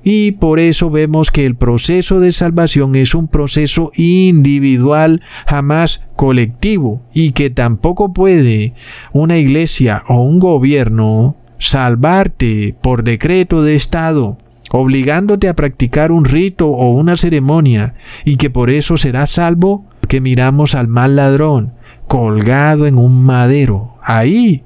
Y 0.03 0.31
por 0.31 0.59
eso 0.59 0.89
vemos 0.89 1.29
que 1.29 1.45
el 1.45 1.55
proceso 1.55 2.19
de 2.19 2.31
salvación 2.31 2.95
es 2.95 3.13
un 3.13 3.27
proceso 3.27 3.91
individual, 3.95 5.21
jamás 5.45 6.03
colectivo, 6.15 7.01
y 7.13 7.33
que 7.33 7.51
tampoco 7.51 8.11
puede 8.11 8.73
una 9.13 9.37
iglesia 9.37 10.03
o 10.07 10.23
un 10.23 10.39
gobierno 10.39 11.35
salvarte 11.59 12.75
por 12.81 13.03
decreto 13.03 13.61
de 13.61 13.75
Estado, 13.75 14.39
obligándote 14.71 15.47
a 15.47 15.55
practicar 15.55 16.11
un 16.11 16.25
rito 16.25 16.69
o 16.69 16.91
una 16.91 17.17
ceremonia, 17.17 17.93
y 18.25 18.37
que 18.37 18.49
por 18.49 18.71
eso 18.71 18.97
serás 18.97 19.29
salvo, 19.29 19.85
que 20.07 20.21
miramos 20.21 20.73
al 20.73 20.87
mal 20.87 21.15
ladrón 21.15 21.73
colgado 22.07 22.87
en 22.87 22.97
un 22.97 23.23
madero. 23.23 23.95
Ahí 24.01 24.63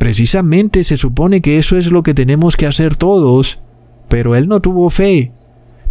Precisamente 0.00 0.82
se 0.82 0.96
supone 0.96 1.42
que 1.42 1.58
eso 1.58 1.76
es 1.76 1.90
lo 1.90 2.02
que 2.02 2.14
tenemos 2.14 2.56
que 2.56 2.64
hacer 2.64 2.96
todos, 2.96 3.60
pero 4.08 4.34
él 4.34 4.48
no 4.48 4.60
tuvo 4.60 4.88
fe. 4.88 5.32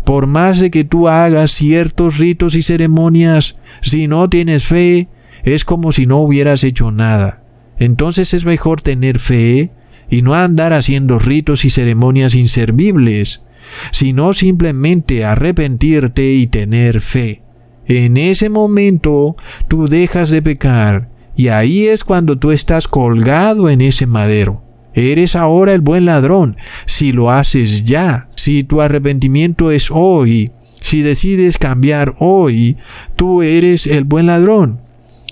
Por 0.04 0.26
más 0.26 0.60
de 0.60 0.72
que 0.72 0.84
tú 0.84 1.08
hagas 1.08 1.52
ciertos 1.52 2.18
ritos 2.18 2.56
y 2.56 2.64
ceremonias, 2.64 3.60
si 3.84 4.08
no 4.08 4.28
tienes 4.28 4.66
fe, 4.66 5.10
es 5.44 5.64
como 5.64 5.92
si 5.92 6.08
no 6.08 6.18
hubieras 6.22 6.64
hecho 6.64 6.90
nada. 6.90 7.44
Entonces 7.78 8.34
es 8.34 8.46
mejor 8.46 8.82
tener 8.82 9.20
fe 9.20 9.70
y 10.10 10.24
no 10.24 10.34
andar 10.34 10.74
haciendo 10.74 11.20
ritos 11.20 11.64
y 11.64 11.70
ceremonias 11.70 12.34
inservibles, 12.34 13.44
sino 13.92 14.34
simplemente 14.34 15.24
arrepentirte 15.24 16.34
y 16.34 16.48
tener 16.48 17.02
fe. 17.02 17.44
En 17.86 18.18
ese 18.18 18.50
momento 18.50 19.36
tú 19.68 19.88
dejas 19.88 20.32
de 20.32 20.42
pecar 20.42 21.19
y 21.40 21.48
ahí 21.48 21.88
es 21.88 22.04
cuando 22.04 22.38
tú 22.38 22.52
estás 22.52 22.90
colgado 22.90 23.70
en 23.70 23.80
ese 23.80 24.06
madero. 24.06 24.62
Eres 24.94 25.38
ahora 25.38 25.74
el 25.74 25.80
buen 25.80 26.04
ladrón, 26.04 26.58
si 26.86 27.14
lo 27.14 27.32
haces 27.32 27.86
ya, 27.86 28.28
si 28.36 28.66
tu 28.66 28.82
arrepentimiento 28.82 29.72
es 29.72 29.90
hoy, 29.90 30.52
si 30.82 31.02
decides 31.02 31.58
cambiar 31.58 32.14
hoy, 32.20 32.76
tú 33.16 33.42
eres 33.42 33.88
el 33.88 34.04
buen 34.04 34.26
ladrón. 34.26 34.82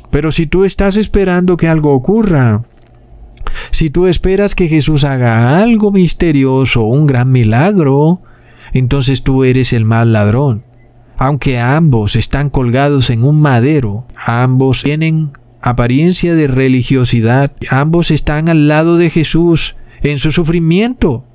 Pero 0.09 0.31
si 0.31 0.47
tú 0.47 0.63
estás 0.63 0.95
esperando 0.95 1.57
que 1.57 1.67
algo 1.67 1.93
ocurra, 1.93 2.63
si 3.71 3.89
tú 3.89 4.07
esperas 4.07 4.55
que 4.55 4.69
Jesús 4.69 5.03
haga 5.03 5.61
algo 5.61 5.91
misterioso, 5.91 6.83
un 6.83 7.05
gran 7.05 7.33
milagro, 7.33 8.21
entonces 8.71 9.23
tú 9.23 9.43
eres 9.43 9.73
el 9.73 9.83
mal 9.83 10.13
ladrón. 10.13 10.63
Aunque 11.17 11.59
ambos 11.59 12.15
están 12.15 12.49
colgados 12.49 13.09
en 13.09 13.25
un 13.25 13.41
madero, 13.41 14.07
ambos 14.25 14.83
tienen 14.83 15.33
apariencia 15.61 16.35
de 16.35 16.47
religiosidad, 16.47 17.51
ambos 17.69 18.11
están 18.11 18.49
al 18.49 18.67
lado 18.67 18.97
de 18.97 19.09
Jesús 19.09 19.75
en 20.01 20.19
su 20.19 20.31
sufrimiento. 20.31 21.25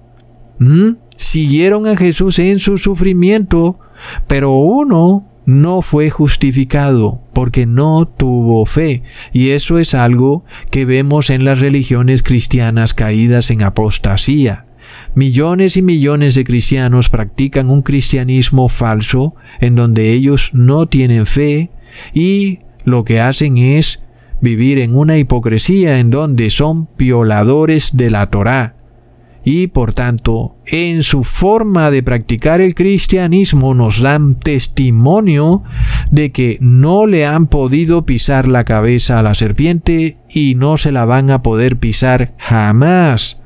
¿Mm? 0.59 0.93
Siguieron 1.17 1.87
a 1.87 1.97
Jesús 1.97 2.39
en 2.39 2.61
su 2.61 2.79
sufrimiento, 2.79 3.79
pero 4.27 4.53
uno 4.53 5.29
no 5.45 5.83
fue 5.83 6.11
justificado 6.11 7.21
porque 7.33 7.67
no 7.67 8.07
tuvo 8.07 8.65
fe. 8.67 9.03
Y 9.33 9.51
eso 9.51 9.79
es 9.79 9.95
algo 9.95 10.45
que 10.71 10.85
vemos 10.85 11.31
en 11.31 11.45
las 11.45 11.61
religiones 11.61 12.23
cristianas 12.23 12.95
caídas 12.95 13.51
en 13.51 13.63
apostasía. 13.63 14.67
Millones 15.15 15.77
y 15.77 15.83
millones 15.83 16.35
de 16.35 16.45
cristianos 16.45 17.09
practican 17.09 17.71
un 17.71 17.83
cristianismo 17.83 18.69
falso 18.69 19.35
en 19.61 19.75
donde 19.75 20.13
ellos 20.13 20.51
no 20.53 20.87
tienen 20.87 21.27
fe 21.27 21.71
y 22.13 22.61
lo 22.85 23.05
que 23.05 23.21
hacen 23.21 23.59
es 23.59 24.03
vivir 24.43 24.79
en 24.79 24.95
una 24.95 25.17
hipocresía 25.17 25.99
en 25.99 26.11
donde 26.11 26.51
son 26.51 26.91
violadores 26.99 27.97
de 27.97 28.11
la 28.11 28.29
Torá 28.29 28.77
y 29.45 29.69
por 29.69 29.93
tanto 29.93 30.57
en 30.67 31.03
su 31.03 31.25
forma 31.25 31.91
de 31.91 32.03
practicar 32.03 32.61
el 32.61 32.75
cristianismo 32.75 33.75
nos 33.75 34.01
dan 34.01 34.39
testimonio 34.39 35.63
de 36.11 36.31
que 36.31 36.59
no 36.61 37.07
le 37.07 37.25
han 37.25 37.47
podido 37.47 38.05
pisar 38.05 38.47
la 38.47 38.65
cabeza 38.65 39.19
a 39.19 39.23
la 39.23 39.35
serpiente 39.35 40.19
y 40.29 40.55
no 40.55 40.77
se 40.77 40.93
la 40.93 41.07
van 41.07 41.31
a 41.31 41.43
poder 41.43 41.79
pisar 41.79 42.35
jamás 42.39 43.41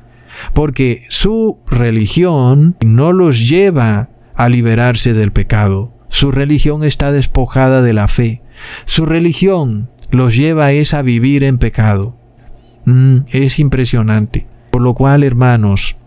porque 0.53 1.03
su 1.09 1.59
religión 1.67 2.75
no 2.85 3.13
los 3.13 3.47
lleva 3.49 4.09
a 4.35 4.49
liberarse 4.49 5.13
del 5.13 5.31
pecado. 5.31 5.93
Su 6.09 6.31
religión 6.31 6.83
está 6.83 7.11
despojada 7.11 7.81
de 7.81 7.93
la 7.93 8.07
fe. 8.07 8.41
Su 8.85 9.05
religión 9.05 9.89
los 10.11 10.35
lleva 10.35 10.71
es 10.71 10.93
a 10.93 11.01
vivir 11.01 11.43
en 11.43 11.57
pecado. 11.57 12.15
Mm, 12.85 13.19
es 13.31 13.59
impresionante. 13.59 14.47
Por 14.71 14.81
lo 14.81 14.93
cual, 14.93 15.23
hermanos, 15.23 15.97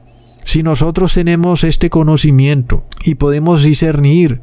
si 0.44 0.62
nosotros 0.62 1.14
tenemos 1.14 1.64
este 1.64 1.90
conocimiento 1.90 2.84
y 3.04 3.16
podemos 3.16 3.62
discernir 3.62 4.42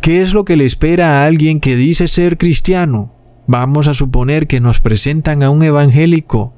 qué 0.00 0.20
es 0.22 0.32
lo 0.32 0.44
que 0.44 0.56
le 0.56 0.64
espera 0.66 1.20
a 1.20 1.26
alguien 1.26 1.60
que 1.60 1.76
dice 1.76 2.08
ser 2.08 2.38
cristiano, 2.38 3.14
vamos 3.46 3.88
a 3.88 3.94
suponer 3.94 4.46
que 4.46 4.60
nos 4.60 4.80
presentan 4.80 5.42
a 5.42 5.50
un 5.50 5.62
evangélico 5.62 6.54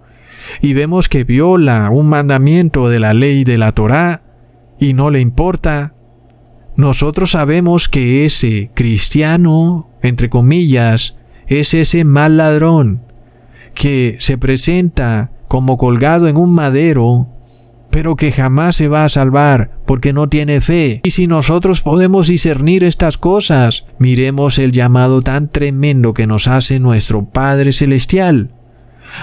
y 0.61 0.73
vemos 0.73 1.09
que 1.09 1.25
viola 1.25 1.91
un 1.91 2.09
mandamiento 2.09 2.89
de 2.89 3.01
la 3.01 3.15
ley 3.15 3.45
de 3.45 3.59
la 3.59 3.73
Torá 3.73 4.23
y 4.81 4.95
no 4.95 5.11
le 5.11 5.21
importa, 5.21 5.95
nosotros 6.77 7.33
sabemos 7.33 7.89
que 7.89 8.25
ese 8.25 8.71
cristiano, 8.75 9.91
entre 10.03 10.31
comillas, 10.31 11.17
es 11.49 11.75
ese 11.75 12.05
mal 12.05 12.37
ladrón 12.37 13.03
que 13.75 14.17
se 14.21 14.39
presenta 14.39 15.33
como 15.49 15.77
colgado 15.77 16.29
en 16.29 16.37
un 16.37 16.55
madero, 16.55 17.29
pero 17.91 18.17
que 18.17 18.33
jamás 18.33 18.77
se 18.77 18.89
va 18.89 19.05
a 19.05 19.09
salvar 19.09 19.81
porque 19.87 20.13
no 20.13 20.29
tiene 20.29 20.61
fe. 20.61 21.01
Y 21.05 21.11
si 21.11 21.27
nosotros 21.27 21.81
podemos 21.81 22.29
discernir 22.29 22.85
estas 22.85 23.17
cosas, 23.17 23.85
miremos 23.99 24.59
el 24.59 24.73
llamado 24.73 25.23
tan 25.23 25.49
tremendo 25.49 26.13
que 26.13 26.27
nos 26.27 26.49
hace 26.49 26.79
nuestro 26.79 27.25
Padre 27.25 27.73
Celestial 27.73 28.53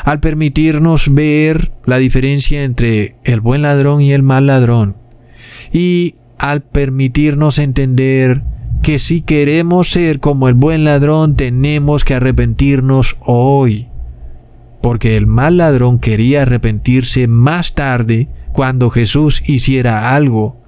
al 0.03 0.19
permitirnos 0.19 1.13
ver 1.13 1.71
la 1.85 1.97
diferencia 1.97 2.63
entre 2.63 3.17
el 3.23 3.41
buen 3.41 3.61
ladrón 3.61 4.01
y 4.01 4.13
el 4.13 4.23
mal 4.23 4.47
ladrón. 4.47 4.97
Y 5.71 6.15
al 6.39 6.63
permitirnos 6.63 7.59
entender 7.59 8.43
que 8.85 8.99
si 8.99 9.21
queremos 9.21 9.89
ser 9.89 10.19
como 10.19 10.47
el 10.47 10.53
buen 10.53 10.83
ladrón 10.83 11.35
tenemos 11.35 12.05
que 12.05 12.13
arrepentirnos 12.13 13.17
hoy 13.19 13.87
porque 14.85 15.17
el 15.17 15.25
mal 15.25 15.57
ladrón 15.57 15.97
quería 15.97 16.43
arrepentirse 16.43 17.27
más 17.27 17.73
tarde 17.73 18.29
cuando 18.53 18.91
Jesús 18.91 19.41
hiciera 19.47 20.13
algo. 20.15 20.61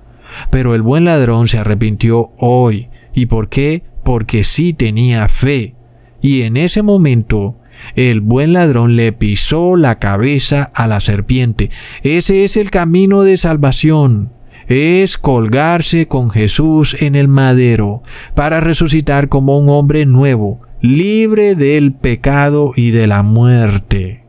Pero 0.49 0.74
el 0.74 0.82
buen 0.82 1.05
ladrón 1.05 1.47
se 1.47 1.59
arrepintió 1.59 2.32
hoy. 2.39 2.89
¿Y 3.13 3.28
por 3.28 3.47
qué? 3.49 3.84
Porque 4.03 4.43
sí 4.43 4.74
tenía 4.74 5.28
fe. 5.30 5.76
Y 6.20 6.41
en 6.41 6.57
ese 6.57 6.82
momento 6.82 7.59
el 7.95 8.22
buen 8.22 8.53
ladrón 8.53 8.95
le 8.95 9.13
pisó 9.13 9.76
la 9.76 9.99
cabeza 9.99 10.63
a 10.74 10.88
la 10.88 10.99
serpiente. 10.99 11.70
Ese 12.01 12.43
es 12.43 12.57
el 12.57 12.72
camino 12.72 13.22
de 13.22 13.38
salvación. 13.38 14.34
Es 14.68 15.18
colgarse 15.18 16.07
con 16.07 16.30
Jesús 16.30 16.95
en 17.01 17.15
el 17.15 17.28
madero 17.28 18.03
para 18.36 18.59
resucitar 18.59 19.30
como 19.30 19.57
un 19.57 19.70
hombre 19.70 20.05
nuevo, 20.05 20.61
libre 20.82 21.55
del 21.55 21.93
pecado 21.93 22.74
y 22.76 22.91
de 22.91 23.07
la 23.07 23.24
muerte. 23.24 24.26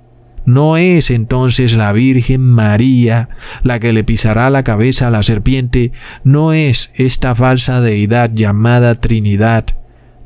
¿No 0.46 0.78
es 0.78 1.10
entonces 1.10 1.76
la 1.76 1.92
Virgen 1.92 2.40
María 2.40 3.28
la 3.62 3.80
que 3.80 3.92
le 3.92 4.02
pisará 4.02 4.48
la 4.48 4.62
cabeza 4.62 5.08
a 5.08 5.10
la 5.10 5.22
serpiente? 5.22 5.92
¿No 6.24 6.54
es 6.54 6.90
esta 6.94 7.34
falsa 7.34 7.82
deidad 7.82 8.30
llamada 8.32 8.94
Trinidad? 8.94 9.66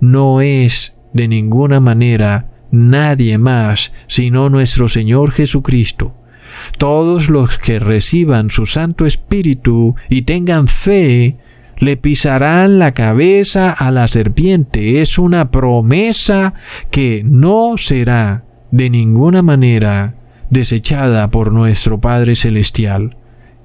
¿No 0.00 0.40
es 0.40 0.96
de 1.12 1.26
ninguna 1.26 1.80
manera 1.80 2.50
nadie 2.70 3.36
más 3.36 3.92
sino 4.06 4.48
nuestro 4.48 4.88
Señor 4.88 5.32
Jesucristo? 5.32 6.21
Todos 6.78 7.28
los 7.28 7.58
que 7.58 7.78
reciban 7.78 8.50
su 8.50 8.66
Santo 8.66 9.06
Espíritu 9.06 9.94
y 10.08 10.22
tengan 10.22 10.68
fe 10.68 11.36
le 11.78 11.96
pisarán 11.96 12.78
la 12.78 12.94
cabeza 12.94 13.72
a 13.72 13.90
la 13.90 14.06
serpiente. 14.06 15.00
Es 15.02 15.18
una 15.18 15.50
promesa 15.50 16.54
que 16.90 17.22
no 17.24 17.76
será 17.76 18.44
de 18.70 18.88
ninguna 18.88 19.42
manera 19.42 20.14
desechada 20.48 21.30
por 21.30 21.52
nuestro 21.52 22.00
Padre 22.00 22.36
Celestial. 22.36 23.16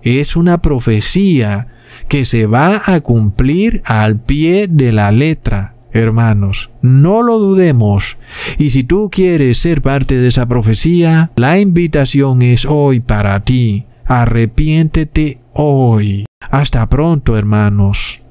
Es 0.01 0.35
una 0.35 0.61
profecía 0.61 1.67
que 2.07 2.25
se 2.25 2.45
va 2.45 2.81
a 2.85 3.01
cumplir 3.01 3.81
al 3.85 4.19
pie 4.19 4.67
de 4.67 4.91
la 4.91 5.11
letra. 5.11 5.76
Hermanos, 5.91 6.69
no 6.81 7.23
lo 7.23 7.39
dudemos. 7.39 8.17
Y 8.57 8.69
si 8.69 8.83
tú 8.83 9.09
quieres 9.11 9.57
ser 9.57 9.81
parte 9.81 10.19
de 10.19 10.27
esa 10.27 10.45
profecía, 10.45 11.31
la 11.35 11.59
invitación 11.59 12.41
es 12.41 12.65
hoy 12.65 12.99
para 12.99 13.43
ti. 13.43 13.85
Arrepiéntete 14.05 15.39
hoy. 15.53 16.25
Hasta 16.49 16.87
pronto, 16.87 17.37
hermanos. 17.37 18.23